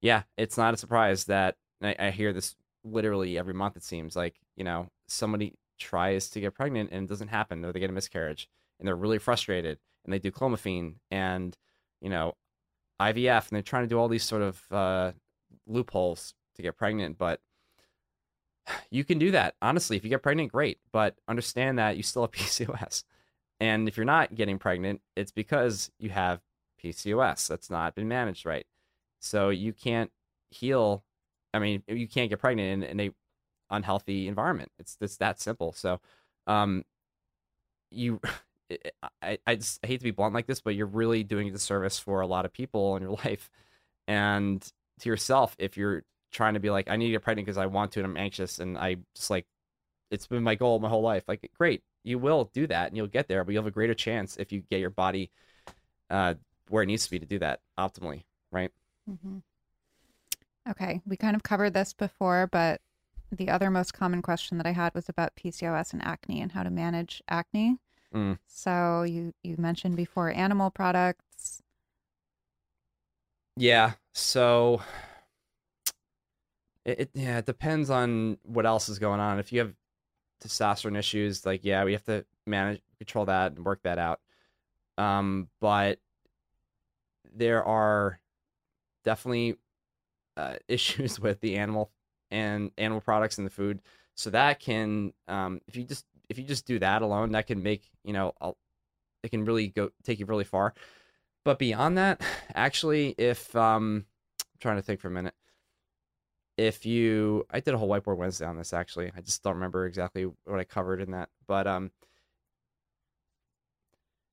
yeah, 0.03 0.25
it's 0.37 0.59
not 0.59 0.75
a 0.75 0.77
surprise 0.77 1.25
that 1.27 1.57
I, 1.83 1.97
I 1.99 2.11
hear 2.11 2.33
this 2.33 2.57
literally 2.85 3.39
every 3.39 3.55
month. 3.55 3.77
It 3.77 3.85
seems 3.85 4.17
like 4.17 4.37
you 4.57 4.65
know 4.65 4.91
somebody 5.09 5.55
tries 5.79 6.31
to 6.31 6.41
get 6.41 6.55
pregnant 6.55 6.91
and 6.93 7.05
it 7.07 7.09
doesn't 7.11 7.29
happen, 7.29 7.65
or 7.65 7.73
they 7.73 7.81
get 7.81 7.91
a 7.91 7.95
miscarriage, 7.95 8.49
and 8.85 8.89
they're 8.89 8.95
really 8.95 9.19
frustrated, 9.19 9.79
and 10.05 10.13
they 10.13 10.19
do 10.19 10.31
clomiphene, 10.31 10.97
and 11.11 11.57
you 12.03 12.11
know, 12.11 12.35
IVF, 13.01 13.49
and 13.49 13.57
they're 13.57 13.63
trying 13.63 13.85
to 13.85 13.89
do 13.89 13.99
all 13.99 14.09
these 14.09 14.23
sort 14.23 14.43
of 14.43 14.63
uh, 14.71 15.13
loopholes 15.67 16.35
to 16.57 16.61
get 16.61 16.77
pregnant. 16.77 17.17
But 17.17 17.41
you 18.91 19.03
can 19.03 19.19
do 19.19 19.31
that. 19.31 19.55
Honestly, 19.63 19.97
if 19.97 20.05
you 20.05 20.11
get 20.11 20.23
pregnant, 20.23 20.53
great. 20.53 20.81
But 20.93 21.17
understand 21.27 21.79
that 21.79 21.97
you 21.97 22.03
still 22.03 22.25
have 22.25 22.31
PCOS. 22.33 23.05
And 23.59 23.89
if 23.89 23.97
you're 23.97 24.05
not 24.05 24.35
getting 24.35 24.59
pregnant, 24.59 25.01
it's 25.17 25.33
because 25.33 25.91
you 25.99 26.11
have 26.11 26.41
PCOS 26.83 27.49
that's 27.49 27.71
not 27.71 27.95
been 27.95 28.09
managed 28.09 28.45
right. 28.45 28.67
So 29.21 29.49
you 29.49 29.73
can't 29.73 30.11
heal. 30.51 31.05
I 31.55 31.59
mean, 31.59 31.83
you 31.89 32.07
can't 32.07 32.29
get 32.29 32.39
pregnant 32.39 32.85
in, 32.85 32.91
in 32.91 33.01
a 33.01 33.11
unhealthy 33.71 34.29
environment. 34.29 34.71
It's 34.79 34.99
it's 35.01 35.17
that 35.17 35.41
simple. 35.41 35.73
So, 35.73 36.01
um, 36.47 36.85
you, 37.91 38.21
I 39.23 39.39
I, 39.47 39.55
just, 39.57 39.81
I 39.85 39.87
hate 39.87 39.99
to 39.99 40.05
be 40.05 40.11
blunt 40.11 40.35
like 40.35 40.47
this, 40.47 40.61
but 40.61 40.75
you're 40.75 40.87
really 40.87 41.23
doing 41.25 41.49
a 41.49 41.53
disservice 41.53 41.99
for 41.99 42.21
a 42.21 42.27
lot 42.27 42.45
of 42.45 42.53
people 42.53 42.97
in 42.97 43.03
your 43.03 43.13
life, 43.25 43.51
and 44.09 44.67
to 45.01 45.09
yourself 45.09 45.57
if 45.59 45.77
you're 45.77 46.05
trying 46.31 46.55
to 46.55 46.61
be 46.61 46.71
like, 46.71 46.91
I 46.91 46.97
need 46.97 47.07
to 47.07 47.13
get 47.13 47.23
pregnant 47.23 47.47
because 47.47 47.59
I 47.59 47.67
want 47.67 47.93
to 47.93 48.01
and 48.01 48.07
I'm 48.07 48.17
anxious 48.17 48.59
and 48.59 48.77
I 48.77 48.97
just 49.15 49.31
like, 49.31 49.47
it's 50.11 50.27
been 50.27 50.43
my 50.43 50.55
goal 50.55 50.79
my 50.81 50.89
whole 50.89 51.03
life. 51.03 51.25
Like, 51.27 51.51
great, 51.57 51.83
you 52.03 52.19
will 52.19 52.51
do 52.53 52.67
that 52.67 52.89
and 52.89 52.97
you'll 52.97 53.07
get 53.07 53.29
there, 53.29 53.45
but 53.45 53.53
you'll 53.53 53.63
have 53.63 53.69
a 53.69 53.75
greater 53.75 53.95
chance 53.95 54.37
if 54.37 54.53
you 54.53 54.63
get 54.71 54.81
your 54.81 54.91
body 54.91 55.31
uh, 56.11 56.35
where 56.69 56.83
it 56.83 56.87
needs 56.87 57.05
to 57.05 57.11
be 57.11 57.19
to 57.19 57.27
do 57.27 57.39
that 57.39 57.61
optimally, 57.79 58.25
right? 58.53 58.71
Mm-hmm. 59.11 59.39
Okay, 60.71 61.01
we 61.07 61.17
kind 61.17 61.37
of 61.37 61.43
covered 61.43 61.75
this 61.75 61.93
before, 61.93 62.49
but 62.51 62.81
the 63.31 63.49
other 63.49 63.71
most 63.71 63.93
common 63.93 64.23
question 64.23 64.59
that 64.59 64.67
I 64.67 64.73
had 64.73 64.95
was 64.95 65.09
about 65.09 65.37
PCOS 65.37 65.93
and 65.93 66.05
acne 66.05 66.41
and 66.41 66.53
how 66.53 66.63
to 66.63 66.71
manage 66.71 67.23
acne. 67.29 67.79
Mm. 68.15 68.39
So 68.47 69.03
you 69.03 69.35
you 69.43 69.57
mentioned 69.59 69.97
before 69.97 70.31
animal 70.31 70.71
products. 70.71 71.63
Yeah. 73.57 73.93
So 74.13 74.83
it, 76.85 77.01
it 77.01 77.11
yeah, 77.15 77.39
it 77.39 77.47
depends 77.47 77.91
on 77.91 78.39
what 78.45 78.67
else 78.67 78.89
is 78.89 78.99
going 78.99 79.21
on. 79.21 79.39
If 79.39 79.53
you 79.53 79.61
have 79.61 79.75
testosterone 80.43 80.99
issues, 80.99 81.45
like 81.45 81.65
yeah, 81.65 81.85
we 81.85 81.93
have 81.93 82.05
to 82.05 82.25
manage 82.47 82.81
control 82.99 83.25
that 83.27 83.53
and 83.53 83.65
work 83.65 83.83
that 83.83 83.99
out. 83.99 84.21
Um, 84.97 85.49
but 85.61 85.99
there 87.35 87.65
are 87.65 88.21
definitely 89.05 89.57
uh, 90.37 90.55
issues 90.69 91.19
with 91.19 91.41
the 91.41 91.57
animal 91.57 91.91
and 92.31 92.71
animal 92.79 93.01
products 93.01 93.39
in 93.39 93.45
the 93.45 93.51
food. 93.51 93.81
So 94.17 94.31
that 94.31 94.61
can, 94.61 95.13
um, 95.27 95.61
if 95.67 95.75
you 95.75 95.83
just 95.83 96.05
if 96.29 96.39
you 96.39 96.45
just 96.45 96.67
do 96.67 96.79
that 96.79 97.03
alone, 97.03 97.33
that 97.33 97.47
can 97.47 97.63
make 97.63 97.83
you 98.05 98.13
know, 98.13 98.33
it 99.23 99.31
can 99.31 99.45
really 99.45 99.69
go 99.69 99.91
take 100.05 100.19
you 100.19 100.27
really 100.27 100.45
far. 100.45 100.75
But 101.45 101.59
beyond 101.59 101.99
that, 101.99 102.21
actually, 102.55 103.15
if 103.19 103.55
um, 103.55 104.07
I'm 104.41 104.59
trying 104.61 104.77
to 104.77 104.83
think 104.83 105.01
for 105.01 105.09
a 105.09 105.13
minute, 105.13 105.35
if 106.57 106.87
you, 106.87 107.47
I 107.51 107.61
did 107.61 107.75
a 107.75 107.79
whole 107.79 107.89
whiteboard 107.89 108.17
Wednesday 108.17 108.47
on 108.47 108.57
this. 108.57 108.73
Actually, 108.73 109.11
I 109.17 109.21
just 109.21 109.43
don't 109.43 109.55
remember 109.55 109.87
exactly 109.87 110.31
what 110.45 110.61
I 110.61 110.65
covered 110.65 111.01
in 111.01 111.11
that, 111.11 111.29
but 111.47 111.67
um, 111.67 111.91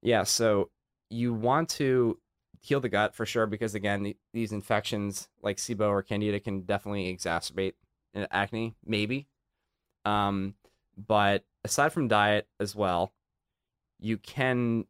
yeah. 0.02 0.24
So 0.24 0.70
you 1.10 1.34
want 1.34 1.70
to 1.70 2.20
heal 2.60 2.80
the 2.80 2.90
gut 2.90 3.16
for 3.16 3.26
sure 3.26 3.48
because 3.48 3.74
again, 3.74 4.04
the, 4.04 4.18
these 4.34 4.52
infections 4.52 5.30
like 5.42 5.58
SIBO 5.58 5.90
or 5.90 6.04
Candida 6.04 6.40
can 6.40 6.62
definitely 6.62 7.16
exacerbate 7.16 7.74
acne, 8.30 8.76
maybe. 8.86 9.28
Um, 10.06 10.54
but 11.08 11.44
aside 11.64 11.94
from 11.94 12.08
diet 12.08 12.48
as 12.60 12.76
well, 12.76 13.14
you 14.00 14.18
can 14.18 14.86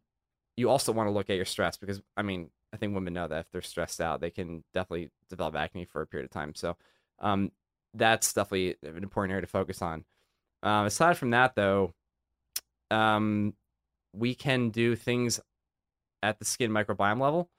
you 0.56 0.68
also 0.68 0.92
want 0.92 1.06
to 1.08 1.12
look 1.12 1.30
at 1.30 1.36
your 1.36 1.44
stress 1.44 1.76
because 1.76 2.02
I 2.16 2.22
mean 2.22 2.50
I 2.72 2.76
think 2.76 2.94
women 2.94 3.14
know 3.14 3.28
that 3.28 3.40
if 3.40 3.50
they're 3.52 3.62
stressed 3.62 4.00
out, 4.00 4.20
they 4.20 4.30
can 4.30 4.64
definitely 4.72 5.10
develop 5.28 5.54
acne 5.54 5.84
for 5.84 6.00
a 6.00 6.06
period 6.06 6.24
of 6.24 6.30
time. 6.30 6.54
So 6.54 6.76
um, 7.20 7.52
that's 7.94 8.32
definitely 8.32 8.76
an 8.82 9.02
important 9.02 9.32
area 9.32 9.42
to 9.42 9.46
focus 9.46 9.82
on. 9.82 10.04
Um, 10.62 10.86
aside 10.86 11.18
from 11.18 11.30
that, 11.30 11.54
though, 11.54 11.92
um, 12.90 13.54
we 14.12 14.34
can 14.34 14.70
do 14.70 14.96
things 14.96 15.40
at 16.22 16.38
the 16.38 16.44
skin 16.44 16.70
microbiome 16.70 17.20
level. 17.20 17.50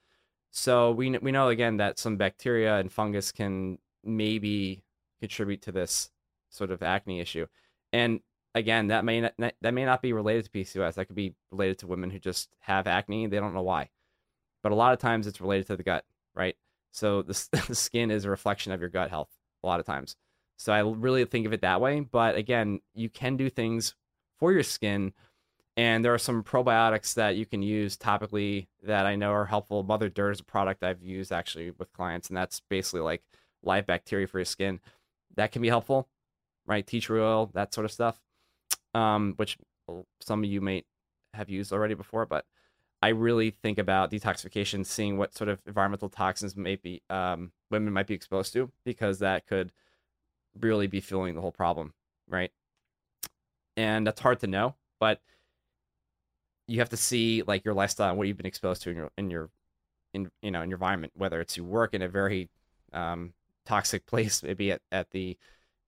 So 0.51 0.91
we 0.91 1.17
we 1.17 1.31
know 1.31 1.49
again 1.49 1.77
that 1.77 1.99
some 1.99 2.17
bacteria 2.17 2.77
and 2.77 2.91
fungus 2.91 3.31
can 3.31 3.79
maybe 4.03 4.83
contribute 5.19 5.61
to 5.63 5.71
this 5.71 6.11
sort 6.49 6.71
of 6.71 6.83
acne 6.83 7.19
issue, 7.19 7.47
and 7.91 8.19
again, 8.55 8.87
that 8.87 9.05
may 9.05 9.21
not 9.21 9.33
that 9.37 9.73
may 9.73 9.85
not 9.85 10.01
be 10.01 10.13
related 10.13 10.45
to 10.45 10.51
PCOS. 10.51 10.95
That 10.95 11.05
could 11.05 11.15
be 11.15 11.33
related 11.51 11.79
to 11.79 11.87
women 11.87 12.09
who 12.09 12.19
just 12.19 12.49
have 12.59 12.87
acne. 12.87 13.27
They 13.27 13.39
don't 13.39 13.53
know 13.53 13.61
why, 13.61 13.89
but 14.61 14.71
a 14.71 14.75
lot 14.75 14.93
of 14.93 14.99
times 14.99 15.27
it's 15.27 15.41
related 15.41 15.67
to 15.67 15.75
the 15.75 15.83
gut, 15.83 16.05
right? 16.35 16.55
So 16.91 17.21
the, 17.21 17.63
the 17.67 17.75
skin 17.75 18.11
is 18.11 18.25
a 18.25 18.29
reflection 18.29 18.71
of 18.71 18.79
your 18.79 18.89
gut 18.89 19.09
health 19.09 19.29
a 19.63 19.67
lot 19.67 19.79
of 19.79 19.85
times. 19.85 20.15
So 20.57 20.71
I 20.71 20.79
really 20.79 21.25
think 21.25 21.45
of 21.45 21.53
it 21.53 21.61
that 21.61 21.81
way. 21.81 21.99
But 22.01 22.35
again, 22.35 22.79
you 22.93 23.09
can 23.09 23.37
do 23.37 23.49
things 23.49 23.95
for 24.39 24.53
your 24.53 24.63
skin, 24.63 25.13
and 25.75 26.05
there 26.05 26.13
are 26.13 26.19
some 26.19 26.43
probiotics 26.43 27.15
that 27.15 27.35
you 27.35 27.45
can 27.45 27.63
use 27.63 27.97
topically 27.97 28.67
that 28.83 29.05
I 29.05 29.15
know 29.15 29.31
are 29.31 29.45
helpful. 29.45 29.83
Mother 29.83 30.09
Dirt 30.09 30.31
is 30.31 30.39
a 30.39 30.43
product 30.43 30.83
I've 30.83 31.01
used 31.01 31.31
actually 31.31 31.71
with 31.71 31.91
clients, 31.93 32.27
and 32.29 32.37
that's 32.37 32.61
basically 32.69 33.01
like 33.01 33.23
live 33.63 33.87
bacteria 33.87 34.27
for 34.27 34.39
your 34.39 34.45
skin. 34.45 34.79
That 35.35 35.51
can 35.51 35.63
be 35.63 35.69
helpful, 35.69 36.07
right? 36.67 36.85
Tea 36.85 36.99
tree 36.99 37.19
oil, 37.19 37.49
that 37.55 37.73
sort 37.73 37.85
of 37.85 37.91
stuff 37.91 38.19
um, 38.93 39.33
which 39.37 39.57
some 40.21 40.43
of 40.43 40.49
you 40.49 40.61
may 40.61 40.83
have 41.33 41.49
used 41.49 41.73
already 41.73 41.93
before, 41.93 42.25
but 42.25 42.45
I 43.01 43.09
really 43.09 43.51
think 43.51 43.79
about 43.79 44.11
detoxification, 44.11 44.85
seeing 44.85 45.17
what 45.17 45.35
sort 45.35 45.49
of 45.49 45.59
environmental 45.67 46.09
toxins 46.09 46.55
maybe 46.55 47.01
um, 47.09 47.51
women 47.69 47.91
might 47.91 48.07
be 48.07 48.13
exposed 48.13 48.53
to, 48.53 48.71
because 48.85 49.19
that 49.19 49.45
could 49.45 49.73
really 50.59 50.87
be 50.87 51.01
fueling 51.01 51.35
the 51.35 51.41
whole 51.41 51.51
problem, 51.51 51.93
right? 52.29 52.51
And 53.75 54.07
that's 54.07 54.21
hard 54.21 54.39
to 54.41 54.47
know, 54.47 54.75
but 54.99 55.19
you 56.67 56.79
have 56.79 56.89
to 56.89 56.97
see 56.97 57.43
like 57.45 57.65
your 57.65 57.73
lifestyle 57.73 58.09
and 58.09 58.17
what 58.17 58.27
you've 58.27 58.37
been 58.37 58.45
exposed 58.45 58.83
to 58.83 58.89
in 58.89 58.95
your 58.95 59.11
in 59.17 59.29
your 59.29 59.49
in 60.13 60.31
you 60.41 60.51
know 60.51 60.61
in 60.61 60.69
your 60.69 60.77
environment, 60.77 61.13
whether 61.15 61.41
it's 61.41 61.57
you 61.57 61.63
work 61.63 61.93
in 61.93 62.01
a 62.01 62.07
very 62.07 62.49
um, 62.93 63.33
toxic 63.65 64.05
place, 64.07 64.43
maybe 64.43 64.71
at, 64.71 64.81
at 64.91 65.11
the 65.11 65.37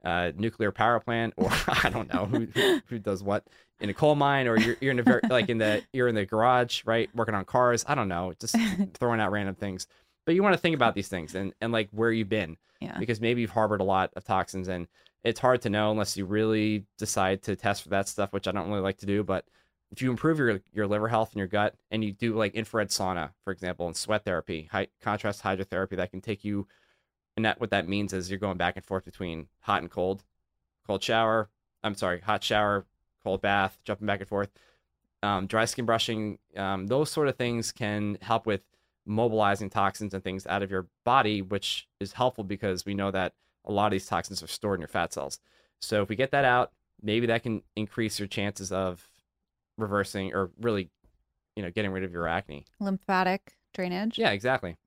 uh, 0.06 0.32
nuclear 0.38 0.72
power 0.72 1.00
plant, 1.00 1.34
or 1.36 1.50
I 1.68 1.90
don't 1.90 2.14
know 2.14 2.26
who, 2.26 2.46
who, 2.54 2.82
who 2.86 3.00
does 3.00 3.24
what 3.24 3.46
in 3.80 3.90
a 3.90 3.94
coal 3.94 4.16
mine, 4.16 4.48
or 4.48 4.58
you're, 4.58 4.78
you're 4.80 4.92
in 4.92 5.00
a 5.00 5.04
very 5.04 5.22
like 5.30 5.50
in 5.50 5.58
the 5.58 5.84
you're 5.92 6.08
in 6.08 6.16
the 6.16 6.26
garage, 6.26 6.84
right, 6.86 7.10
working 7.16 7.36
on 7.36 7.44
cars. 7.44 7.84
I 7.88 7.96
don't 7.96 8.08
know, 8.08 8.34
just 8.40 8.56
throwing 8.94 9.20
out 9.20 9.32
random 9.32 9.56
things. 9.56 9.88
But 10.26 10.36
you 10.36 10.44
want 10.44 10.54
to 10.54 10.60
think 10.60 10.76
about 10.76 10.96
these 10.96 11.08
things 11.08 11.36
and 11.36 11.54
and 11.60 11.74
like 11.74 11.90
where 11.92 12.12
you've 12.12 12.30
been, 12.30 12.58
yeah. 12.80 12.98
because 13.00 13.20
maybe 13.20 13.42
you've 13.42 13.52
harbored 13.52 13.82
a 13.82 13.86
lot 13.86 14.12
of 14.16 14.24
toxins, 14.24 14.68
and 14.68 14.88
it's 15.24 15.40
hard 15.40 15.62
to 15.64 15.70
know 15.70 15.92
unless 15.92 16.16
you 16.16 16.26
really 16.26 16.86
decide 16.98 17.42
to 17.44 17.56
test 17.56 17.84
for 17.84 17.90
that 17.90 18.08
stuff, 18.08 18.32
which 18.32 18.48
I 18.48 18.52
don't 18.52 18.70
really 18.70 18.82
like 18.82 18.98
to 18.98 19.06
do. 19.08 19.24
But 19.24 19.46
if 19.92 20.02
you 20.02 20.12
improve 20.12 20.38
your 20.38 20.62
your 20.72 20.88
liver 20.88 21.08
health 21.08 21.32
and 21.32 21.40
your 21.40 21.48
gut, 21.48 21.76
and 21.90 22.04
you 22.04 22.12
do 22.14 22.36
like 22.36 22.54
infrared 22.54 22.90
sauna, 22.90 23.32
for 23.44 23.52
example, 23.52 23.88
and 23.88 23.96
sweat 23.96 24.24
therapy, 24.24 24.70
high 24.72 24.88
contrast 25.02 25.42
hydrotherapy, 25.42 25.98
that 25.98 26.12
can 26.12 26.22
take 26.22 26.44
you 26.44 26.68
and 27.36 27.46
that 27.46 27.60
what 27.60 27.72
that 27.72 27.88
means 27.88 28.14
is 28.14 28.30
you're 28.30 28.40
going 28.40 28.58
back 28.58 28.76
and 28.76 28.86
forth 28.86 29.06
between 29.06 29.48
hot 29.62 29.82
and 29.82 29.92
cold, 29.92 30.24
cold 30.88 31.04
shower. 31.04 31.50
I'm 31.84 31.96
sorry, 31.96 32.22
hot 32.22 32.44
shower, 32.44 32.86
cold 33.24 33.42
bath, 33.42 33.78
jumping 33.84 34.08
back 34.08 34.20
and 34.20 34.30
forth. 34.30 34.50
Um, 35.22 35.48
dry 35.48 35.66
skin 35.66 35.86
brushing, 35.86 36.38
um, 36.56 36.88
those 36.88 37.12
sort 37.12 37.28
of 37.28 37.36
things 37.36 37.72
can 37.72 38.18
help 38.22 38.46
with 38.46 38.62
mobilizing 39.06 39.70
toxins 39.70 40.14
and 40.14 40.24
things 40.24 40.48
out 40.48 40.64
of 40.64 40.72
your 40.72 40.88
body, 41.04 41.42
which 41.42 41.88
is 42.00 42.14
helpful 42.14 42.44
because 42.44 42.86
we 42.86 42.94
know 42.94 43.12
that 43.12 43.34
a 43.66 43.72
lot 43.72 43.88
of 43.88 43.92
these 43.92 44.06
toxins 44.06 44.44
are 44.44 44.48
stored 44.48 44.78
in 44.78 44.82
your 44.82 44.88
fat 44.88 45.14
cells. 45.14 45.40
So 45.80 46.02
if 46.02 46.10
we 46.10 46.16
get 46.16 46.32
that 46.32 46.46
out, 46.46 46.72
maybe 47.02 47.28
that 47.28 47.44
can 47.44 47.62
increase 47.76 48.20
your 48.20 48.28
chances 48.28 48.72
of 48.72 49.08
reversing 49.78 50.34
or 50.34 50.52
really, 50.60 50.90
you 51.56 51.64
know, 51.64 51.72
getting 51.72 51.92
rid 51.92 52.04
of 52.04 52.12
your 52.12 52.28
acne. 52.28 52.66
Lymphatic 52.80 53.58
drainage. 53.74 54.18
Yeah, 54.18 54.32
exactly. 54.32 54.78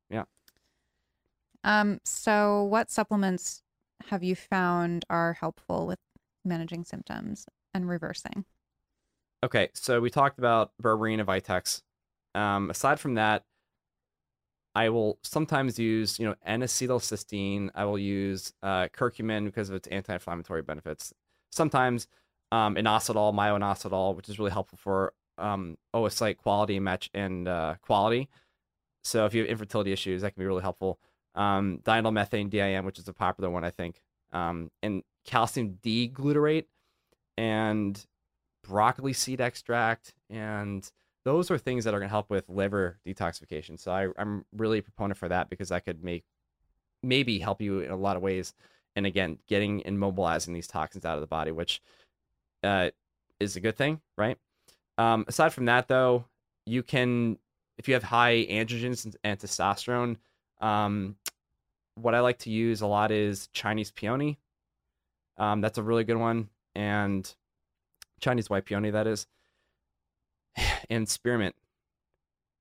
Um, 1.65 2.01
so 2.05 2.65
what 2.65 2.91
supplements 2.91 3.63
have 4.07 4.23
you 4.23 4.37
found 4.37 5.05
are 5.11 5.35
helpful 5.35 5.87
with 5.87 5.99
managing 6.45 6.85
symptoms 6.85 7.47
and 7.75 7.89
reversing? 7.89 8.45
Okay, 9.45 9.69
so 9.75 10.01
we 10.01 10.11
talked 10.11 10.39
about 10.39 10.73
berberine 10.83 11.21
and 11.21 11.29
Vitex. 11.29 11.83
Um, 12.35 12.71
aside 12.71 12.99
from 12.99 13.15
that, 13.15 13.45
I 14.75 14.91
will 14.91 15.19
sometimes 15.23 15.79
use, 15.79 16.19
you 16.19 16.27
know, 16.27 16.35
N-acetylcysteine. 16.45 17.71
I 17.75 17.85
will 17.85 17.99
use 17.99 18.53
uh, 18.63 18.89
curcumin 18.89 19.45
because 19.45 19.69
of 19.69 19.75
its 19.75 19.89
anti-inflammatory 19.89 20.63
benefits. 20.63 21.13
Sometimes 21.51 22.07
um, 22.53 22.77
inositol, 22.77 23.35
myo-inositol, 23.35 24.15
which 24.15 24.29
is 24.29 24.39
really 24.39 24.51
helpful 24.51 24.79
for 24.81 25.13
um, 25.39 25.77
oocyte 25.95 26.37
quality 26.37 26.77
and 26.77 26.85
match 26.85 27.11
and 27.15 27.49
uh, 27.49 27.75
quality. 27.83 28.29
So 29.05 29.25
if 29.25 29.35
you 29.35 29.43
have 29.43 29.51
infertility 29.51 29.93
issues, 29.93 30.23
that 30.23 30.35
can 30.35 30.41
be 30.41 30.47
really 30.47 30.63
helpful 30.63 30.99
um, 31.39 31.79
diindolylmethane 31.85 32.51
DIM, 32.51 32.85
which 32.85 32.99
is 32.99 33.09
a 33.09 33.15
popular 33.15 33.49
one, 33.49 33.65
I 33.65 33.71
think, 33.71 34.03
um, 34.33 34.71
and 34.83 35.03
calcium 35.25 35.79
D 35.81 36.11
glucarate 36.13 36.67
and 37.39 38.05
broccoli 38.65 39.13
seed 39.13 39.41
extract. 39.41 40.13
And 40.29 40.91
those 41.25 41.51
are 41.51 41.57
things 41.57 41.85
that 41.85 41.95
are 41.95 41.99
going 41.99 42.09
to 42.09 42.13
help 42.13 42.29
with 42.29 42.49
liver 42.49 42.99
detoxification. 43.07 43.79
So 43.79 43.93
I, 43.93 44.09
I'm 44.19 44.45
really 44.57 44.79
a 44.79 44.83
proponent 44.83 45.17
for 45.17 45.29
that 45.29 45.49
because 45.49 45.69
that 45.69 45.85
could 45.85 46.03
make 46.03 46.25
maybe 47.03 47.39
help 47.39 47.63
you 47.63 47.81
in 47.81 47.93
a 47.93 47.97
lot 47.97 48.17
of 48.17 48.23
ways. 48.23 48.53
And 48.97 49.07
again, 49.07 49.39
getting 49.47 49.85
and 49.85 49.99
mobilizing 49.99 50.53
these 50.53 50.67
toxins 50.67 51.05
out 51.05 51.15
of 51.15 51.21
the 51.21 51.29
body, 51.29 51.53
which 51.53 51.81
uh, 52.65 52.91
is 53.39 53.55
a 53.55 53.61
good 53.61 53.77
thing, 53.77 54.01
right? 54.17 54.37
Um, 54.97 55.25
aside 55.29 55.53
from 55.53 55.67
that, 55.67 55.87
though, 55.87 56.25
you 56.67 56.83
can 56.83 57.39
if 57.77 57.87
you 57.87 57.95
have 57.95 58.03
high 58.03 58.45
androgens 58.51 59.05
and, 59.05 59.17
and 59.23 59.39
testosterone. 59.39 60.17
Um, 60.61 61.15
what 62.01 62.15
I 62.15 62.21
like 62.21 62.39
to 62.41 62.51
use 62.51 62.81
a 62.81 62.87
lot 62.87 63.11
is 63.11 63.49
Chinese 63.49 63.91
peony. 63.91 64.39
Um, 65.37 65.61
that's 65.61 65.79
a 65.79 65.83
really 65.83 66.05
good 66.05 66.17
one, 66.17 66.49
and 66.75 67.33
Chinese 68.21 68.51
white 68.51 68.65
peony 68.65 68.91
that 68.91 69.07
is, 69.07 69.27
and 70.91 71.09
spearmint. 71.09 71.55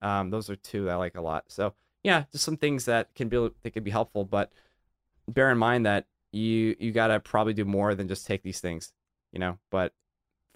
Um, 0.02 0.30
those 0.30 0.50
are 0.50 0.56
two 0.56 0.86
that 0.86 0.92
I 0.92 0.96
like 0.96 1.16
a 1.16 1.22
lot. 1.22 1.46
So 1.48 1.74
yeah, 2.04 2.26
just 2.32 2.44
some 2.44 2.58
things 2.58 2.86
that 2.86 3.14
can 3.16 3.30
be 3.30 3.50
that 3.64 3.72
can 3.72 3.84
be 3.84 3.92
helpful, 3.92 4.26
but 4.26 4.52
bear 5.28 5.52
in 5.52 5.58
mind 5.58 5.86
that 5.86 6.06
you 6.32 6.76
you 6.80 6.92
gotta 6.92 7.20
probably 7.20 7.54
do 7.54 7.66
more 7.66 7.96
than 7.96 8.08
just 8.08 8.28
take 8.28 8.44
these 8.44 8.60
things, 8.60 8.94
you 9.32 9.40
know. 9.40 9.58
But 9.72 9.94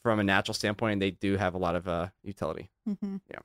from 0.04 0.20
a 0.20 0.24
natural 0.24 0.54
standpoint, 0.54 1.00
they 1.00 1.12
do 1.12 1.38
have 1.38 1.54
a 1.54 1.58
lot 1.58 1.76
of 1.76 1.88
uh, 1.88 2.08
utility. 2.24 2.70
Mm-hmm. 2.88 3.18
Yeah. 3.30 3.40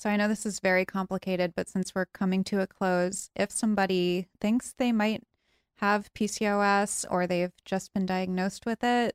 So 0.00 0.08
I 0.08 0.16
know 0.16 0.28
this 0.28 0.46
is 0.46 0.60
very 0.60 0.86
complicated, 0.86 1.52
but 1.54 1.68
since 1.68 1.94
we're 1.94 2.06
coming 2.06 2.42
to 2.44 2.62
a 2.62 2.66
close, 2.66 3.28
if 3.36 3.50
somebody 3.50 4.28
thinks 4.40 4.72
they 4.72 4.92
might 4.92 5.24
have 5.76 6.10
PCOS 6.14 7.04
or 7.10 7.26
they've 7.26 7.52
just 7.66 7.92
been 7.92 8.06
diagnosed 8.06 8.64
with 8.64 8.82
it, 8.82 9.14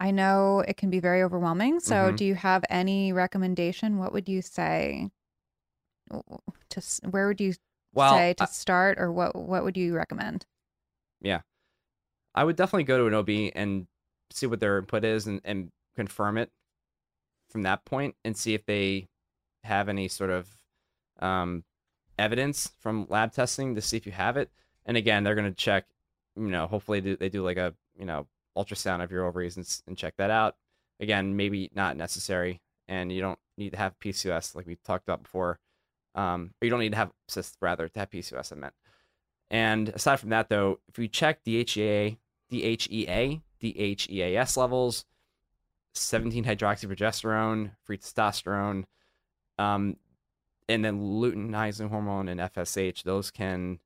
I 0.00 0.10
know 0.10 0.64
it 0.66 0.76
can 0.76 0.90
be 0.90 0.98
very 0.98 1.22
overwhelming. 1.22 1.78
So, 1.78 2.10
Mhm. 2.12 2.16
do 2.16 2.24
you 2.24 2.34
have 2.34 2.64
any 2.68 3.12
recommendation? 3.12 3.98
What 3.98 4.12
would 4.12 4.28
you 4.28 4.42
say? 4.42 5.12
To 6.10 6.82
where 7.08 7.28
would 7.28 7.40
you 7.40 7.54
Well, 7.92 8.14
say 8.14 8.34
to 8.34 8.42
I- 8.42 8.46
start, 8.46 8.98
or 8.98 9.12
what 9.12 9.36
what 9.36 9.62
would 9.62 9.76
you 9.76 9.94
recommend? 9.94 10.44
Yeah. 11.20 11.42
I 12.34 12.42
would 12.42 12.56
definitely 12.56 12.82
go 12.84 12.98
to 12.98 13.06
an 13.06 13.14
OB 13.14 13.52
and 13.54 13.86
see 14.30 14.46
what 14.46 14.58
their 14.58 14.78
input 14.78 15.04
is 15.04 15.28
and, 15.28 15.40
and 15.44 15.70
confirm 15.94 16.36
it 16.36 16.50
from 17.48 17.62
that 17.62 17.84
point 17.84 18.16
and 18.24 18.36
see 18.36 18.52
if 18.52 18.66
they 18.66 19.08
have 19.66 19.88
any 19.88 20.08
sort 20.08 20.30
of 20.30 20.48
um, 21.20 21.64
evidence 22.18 22.72
from 22.80 23.06
lab 23.08 23.32
testing 23.32 23.74
to 23.74 23.82
see 23.82 23.96
if 23.96 24.06
you 24.06 24.12
have 24.12 24.36
it. 24.36 24.50
And 24.84 24.96
again, 24.96 25.24
they're 25.24 25.34
going 25.34 25.50
to 25.50 25.56
check, 25.56 25.86
you 26.36 26.48
know, 26.48 26.66
hopefully 26.66 27.00
they 27.00 27.28
do, 27.28 27.42
like 27.42 27.56
a, 27.56 27.74
you 27.98 28.04
know, 28.04 28.26
ultrasound 28.56 29.02
of 29.02 29.10
your 29.10 29.26
ovaries 29.26 29.56
and, 29.56 29.80
and 29.86 29.96
check 29.96 30.14
that 30.16 30.30
out. 30.30 30.56
Again, 31.00 31.36
maybe 31.36 31.70
not 31.74 31.96
necessary. 31.96 32.60
And 32.88 33.12
you 33.12 33.20
don't 33.20 33.38
need 33.58 33.70
to 33.70 33.78
have 33.78 33.98
PCOS 33.98 34.54
like 34.54 34.66
we 34.66 34.76
talked 34.76 35.04
about 35.04 35.22
before. 35.22 35.58
Um, 36.14 36.54
or 36.60 36.64
you 36.64 36.70
don't 36.70 36.80
need 36.80 36.92
to 36.92 36.98
have 36.98 37.10
cysts 37.28 37.56
rather 37.60 37.88
to 37.88 37.98
have 37.98 38.10
PCOS, 38.10 38.52
I 38.52 38.56
meant. 38.56 38.74
And 39.50 39.90
aside 39.90 40.18
from 40.18 40.30
that, 40.30 40.48
though, 40.48 40.80
if 40.88 40.98
we 40.98 41.08
check 41.08 41.44
DHEA, 41.44 42.16
DHEA, 42.50 43.40
DHEAS 43.60 44.56
levels, 44.56 45.04
17 45.94 46.44
hydroxyprogesterone, 46.44 47.72
free 47.84 47.98
testosterone, 47.98 48.84
um, 49.58 49.96
and 50.68 50.84
then 50.84 51.00
luteinizing 51.00 51.88
hormone 51.88 52.28
and 52.28 52.40
FSH, 52.40 53.02
those 53.02 53.30
can, 53.30 53.78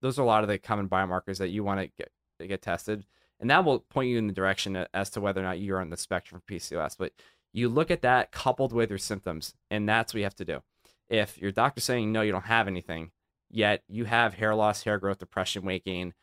those 0.00 0.18
are 0.18 0.22
a 0.22 0.26
lot 0.26 0.42
of 0.42 0.48
the 0.48 0.58
common 0.58 0.88
biomarkers 0.88 1.38
that 1.38 1.50
you 1.50 1.62
want 1.64 1.80
to 1.80 1.90
get 1.96 2.10
to 2.38 2.46
get 2.46 2.62
tested, 2.62 3.04
and 3.40 3.50
that 3.50 3.64
will 3.64 3.80
point 3.80 4.08
you 4.08 4.18
in 4.18 4.26
the 4.26 4.32
direction 4.32 4.86
as 4.92 5.10
to 5.10 5.20
whether 5.20 5.40
or 5.40 5.44
not 5.44 5.60
you're 5.60 5.80
on 5.80 5.90
the 5.90 5.96
spectrum 5.96 6.40
for 6.40 6.52
PCOS. 6.52 6.96
But 6.98 7.12
you 7.52 7.68
look 7.68 7.90
at 7.90 8.02
that 8.02 8.32
coupled 8.32 8.72
with 8.72 8.90
your 8.90 8.98
symptoms, 8.98 9.54
and 9.70 9.88
that's 9.88 10.12
what 10.12 10.18
you 10.18 10.24
have 10.24 10.34
to 10.36 10.44
do. 10.44 10.62
If 11.08 11.38
your 11.38 11.52
doctor's 11.52 11.84
saying 11.84 12.10
no, 12.10 12.22
you 12.22 12.32
don't 12.32 12.46
have 12.46 12.66
anything, 12.66 13.10
yet 13.50 13.82
you 13.88 14.06
have 14.06 14.34
hair 14.34 14.54
loss, 14.54 14.82
hair 14.82 14.98
growth, 14.98 15.18
depression, 15.18 15.64
weight 15.64 15.84
gain, 15.84 16.14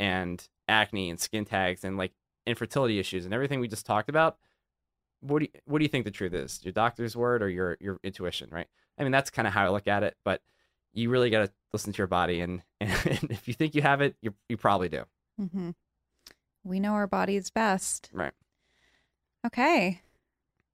and 0.00 0.46
acne 0.68 1.08
and 1.10 1.20
skin 1.20 1.44
tags 1.44 1.84
and 1.84 1.96
like 1.96 2.12
infertility 2.46 2.98
issues 2.98 3.24
and 3.24 3.32
everything 3.32 3.60
we 3.60 3.68
just 3.68 3.86
talked 3.86 4.08
about, 4.08 4.36
what 5.20 5.40
do 5.40 5.44
you, 5.46 5.60
what 5.64 5.78
do 5.78 5.84
you 5.84 5.88
think 5.88 6.04
the 6.04 6.10
truth 6.10 6.34
is? 6.34 6.60
Your 6.62 6.72
doctor's 6.72 7.16
word 7.16 7.42
or 7.42 7.48
your 7.48 7.76
your 7.80 7.98
intuition, 8.02 8.48
right? 8.50 8.66
I 8.98 9.02
mean, 9.02 9.12
that's 9.12 9.30
kind 9.30 9.46
of 9.46 9.54
how 9.54 9.64
I 9.64 9.68
look 9.68 9.88
at 9.88 10.02
it, 10.02 10.16
but 10.24 10.40
you 10.92 11.10
really 11.10 11.30
got 11.30 11.46
to 11.46 11.52
listen 11.72 11.92
to 11.92 11.98
your 11.98 12.06
body 12.06 12.40
and, 12.40 12.62
and 12.80 13.30
if 13.30 13.46
you 13.46 13.54
think 13.54 13.74
you 13.74 13.82
have 13.82 14.00
it, 14.00 14.16
you 14.22 14.34
you 14.48 14.56
probably 14.56 14.88
do. 14.88 15.04
Mm-hmm. 15.40 15.70
We 16.64 16.80
know 16.80 16.92
our 16.92 17.06
bodies 17.06 17.50
best. 17.50 18.10
Right. 18.12 18.32
Okay. 19.46 20.02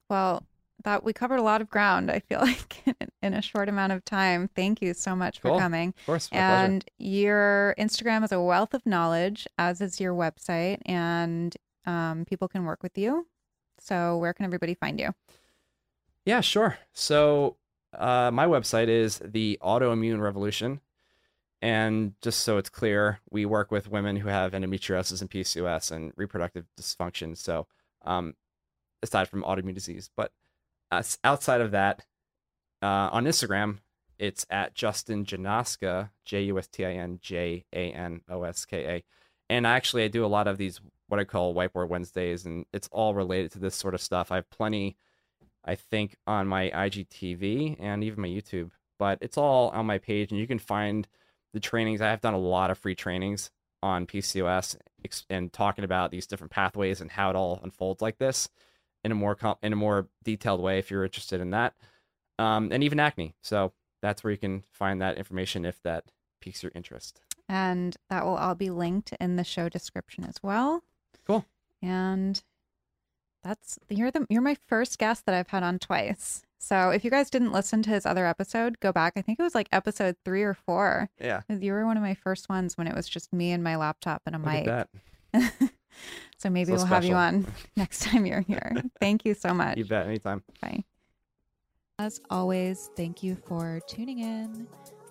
Well, 0.08 0.44
that 0.84 1.04
we 1.04 1.12
covered 1.12 1.36
a 1.36 1.42
lot 1.42 1.60
of 1.60 1.68
ground. 1.68 2.10
I 2.10 2.20
feel 2.20 2.40
like 2.42 2.82
in, 2.86 2.94
in 3.22 3.34
a 3.34 3.42
short 3.42 3.68
amount 3.68 3.92
of 3.92 4.04
time. 4.04 4.48
Thank 4.54 4.82
you 4.82 4.94
so 4.94 5.14
much 5.14 5.40
Cool. 5.40 5.54
for 5.54 5.60
coming. 5.60 5.94
Of 6.00 6.06
course, 6.06 6.30
my 6.32 6.38
pleasure. 6.38 6.64
And 6.64 6.84
your 6.98 7.74
Instagram 7.78 8.24
is 8.24 8.32
a 8.32 8.40
wealth 8.40 8.74
of 8.74 8.84
knowledge, 8.86 9.46
as 9.58 9.80
is 9.80 10.00
your 10.00 10.14
website, 10.14 10.78
and 10.86 11.54
um, 11.86 12.24
people 12.24 12.48
can 12.48 12.64
work 12.64 12.82
with 12.82 12.96
you. 12.96 13.26
So, 13.82 14.16
where 14.18 14.32
can 14.32 14.44
everybody 14.44 14.74
find 14.74 15.00
you? 15.00 15.10
Yeah, 16.24 16.40
sure. 16.40 16.78
So, 16.92 17.56
uh, 17.92 18.30
my 18.32 18.46
website 18.46 18.88
is 18.88 19.20
the 19.24 19.58
Autoimmune 19.60 20.20
Revolution, 20.20 20.80
and 21.60 22.14
just 22.22 22.40
so 22.40 22.58
it's 22.58 22.70
clear, 22.70 23.20
we 23.30 23.44
work 23.44 23.72
with 23.72 23.90
women 23.90 24.16
who 24.16 24.28
have 24.28 24.52
endometriosis 24.52 25.20
and 25.20 25.30
PCOS 25.30 25.90
and 25.90 26.12
reproductive 26.16 26.66
dysfunction. 26.80 27.36
So, 27.36 27.66
um, 28.04 28.34
aside 29.02 29.28
from 29.28 29.42
autoimmune 29.42 29.74
disease, 29.74 30.10
but 30.16 30.32
uh, 30.92 31.02
outside 31.24 31.60
of 31.60 31.72
that, 31.72 32.04
uh, 32.82 33.10
on 33.10 33.24
Instagram, 33.24 33.78
it's 34.18 34.46
at 34.48 34.74
Justin 34.74 35.24
Janoska, 35.24 36.10
J 36.24 36.42
U 36.44 36.58
S 36.58 36.68
T 36.68 36.84
I 36.84 36.92
N 36.92 37.18
J 37.20 37.64
A 37.72 37.90
N 37.92 38.20
O 38.28 38.44
S 38.44 38.64
K 38.64 38.84
A, 38.84 39.04
and 39.50 39.66
actually, 39.66 40.04
I 40.04 40.08
do 40.08 40.24
a 40.24 40.28
lot 40.28 40.46
of 40.46 40.56
these 40.56 40.80
what 41.12 41.20
I 41.20 41.24
call 41.24 41.54
Whiteboard 41.54 41.90
Wednesdays, 41.90 42.46
and 42.46 42.64
it's 42.72 42.88
all 42.90 43.14
related 43.14 43.52
to 43.52 43.58
this 43.58 43.76
sort 43.76 43.92
of 43.92 44.00
stuff. 44.00 44.32
I 44.32 44.36
have 44.36 44.48
plenty. 44.48 44.96
I 45.62 45.74
think 45.74 46.16
on 46.26 46.46
my 46.46 46.70
IGTV 46.70 47.76
and 47.78 48.02
even 48.02 48.22
my 48.22 48.28
YouTube, 48.28 48.70
but 48.98 49.18
it's 49.20 49.36
all 49.36 49.68
on 49.68 49.84
my 49.84 49.98
page, 49.98 50.30
and 50.30 50.40
you 50.40 50.46
can 50.46 50.58
find 50.58 51.06
the 51.52 51.60
trainings. 51.60 52.00
I 52.00 52.08
have 52.08 52.22
done 52.22 52.32
a 52.32 52.38
lot 52.38 52.70
of 52.70 52.78
free 52.78 52.94
trainings 52.94 53.50
on 53.82 54.06
PCOS 54.06 54.76
and 55.28 55.52
talking 55.52 55.84
about 55.84 56.12
these 56.12 56.26
different 56.26 56.50
pathways 56.50 57.02
and 57.02 57.10
how 57.10 57.28
it 57.28 57.36
all 57.36 57.60
unfolds 57.62 58.00
like 58.00 58.16
this 58.16 58.48
in 59.04 59.12
a 59.12 59.14
more 59.14 59.34
com- 59.34 59.58
in 59.62 59.74
a 59.74 59.76
more 59.76 60.08
detailed 60.24 60.62
way 60.62 60.78
if 60.78 60.90
you're 60.90 61.04
interested 61.04 61.42
in 61.42 61.50
that, 61.50 61.74
um, 62.38 62.70
and 62.72 62.82
even 62.82 62.98
acne. 62.98 63.34
So 63.42 63.74
that's 64.00 64.24
where 64.24 64.30
you 64.30 64.38
can 64.38 64.64
find 64.72 65.02
that 65.02 65.18
information 65.18 65.66
if 65.66 65.78
that 65.82 66.04
piques 66.40 66.62
your 66.62 66.72
interest. 66.74 67.20
And 67.50 67.94
that 68.08 68.24
will 68.24 68.36
all 68.36 68.54
be 68.54 68.70
linked 68.70 69.12
in 69.20 69.36
the 69.36 69.44
show 69.44 69.68
description 69.68 70.24
as 70.24 70.36
well. 70.42 70.82
Cool. 71.26 71.44
And 71.82 72.42
that's 73.42 73.78
you're 73.88 74.10
the 74.10 74.26
you're 74.28 74.42
my 74.42 74.56
first 74.66 74.98
guest 74.98 75.26
that 75.26 75.34
I've 75.34 75.48
had 75.48 75.62
on 75.62 75.78
twice. 75.78 76.42
So 76.58 76.90
if 76.90 77.04
you 77.04 77.10
guys 77.10 77.28
didn't 77.28 77.50
listen 77.50 77.82
to 77.82 77.90
his 77.90 78.06
other 78.06 78.24
episode, 78.24 78.78
go 78.78 78.92
back. 78.92 79.14
I 79.16 79.22
think 79.22 79.40
it 79.40 79.42
was 79.42 79.54
like 79.54 79.68
episode 79.72 80.14
three 80.24 80.44
or 80.44 80.54
four. 80.54 81.10
Yeah, 81.20 81.40
You 81.48 81.72
were 81.72 81.84
one 81.84 81.96
of 81.96 82.04
my 82.04 82.14
first 82.14 82.48
ones 82.48 82.78
when 82.78 82.86
it 82.86 82.94
was 82.94 83.08
just 83.08 83.32
me 83.32 83.50
and 83.50 83.64
my 83.64 83.74
laptop 83.74 84.22
and 84.26 84.36
a 84.36 84.38
look 84.38 84.86
mic. 85.34 85.70
so 86.38 86.50
maybe 86.50 86.66
So 86.70 86.76
we'll 86.76 86.86
have 86.86 87.04
you 87.04 87.14
on 87.14 87.48
next 87.76 88.04
time 88.04 88.26
you're 88.26 88.42
here. 88.42 88.76
Thank 89.00 89.24
you 89.24 89.34
so 89.34 89.52
much. 89.52 89.76
You 89.76 89.86
bet. 89.86 90.06
Anytime. 90.06 90.44
Bye. 90.60 90.84
As 91.98 92.20
always, 92.30 92.90
thank 92.96 93.22
you 93.22 93.36
for 93.46 93.80
tuning 93.86 94.20
in. 94.20 94.66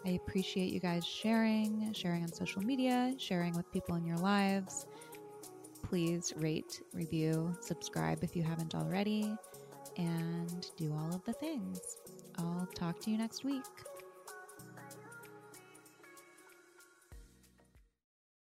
I 0.05 0.11
appreciate 0.11 0.71
you 0.73 0.79
guys 0.79 1.05
sharing, 1.05 1.93
sharing 1.93 2.23
on 2.23 2.33
social 2.33 2.61
media, 2.61 3.13
sharing 3.17 3.53
with 3.53 3.71
people 3.71 3.95
in 3.95 4.05
your 4.05 4.17
lives. 4.17 4.87
Please 5.91 6.31
rate, 6.37 6.81
review, 6.93 7.53
subscribe 7.59 8.23
if 8.23 8.33
you 8.33 8.43
haven't 8.43 8.75
already, 8.75 9.35
and 9.97 10.67
do 10.77 10.89
all 10.93 11.13
of 11.13 11.21
the 11.25 11.33
things. 11.33 11.97
I'll 12.37 12.65
talk 12.73 13.01
to 13.01 13.11
you 13.11 13.17
next 13.17 13.43
week. 13.43 13.65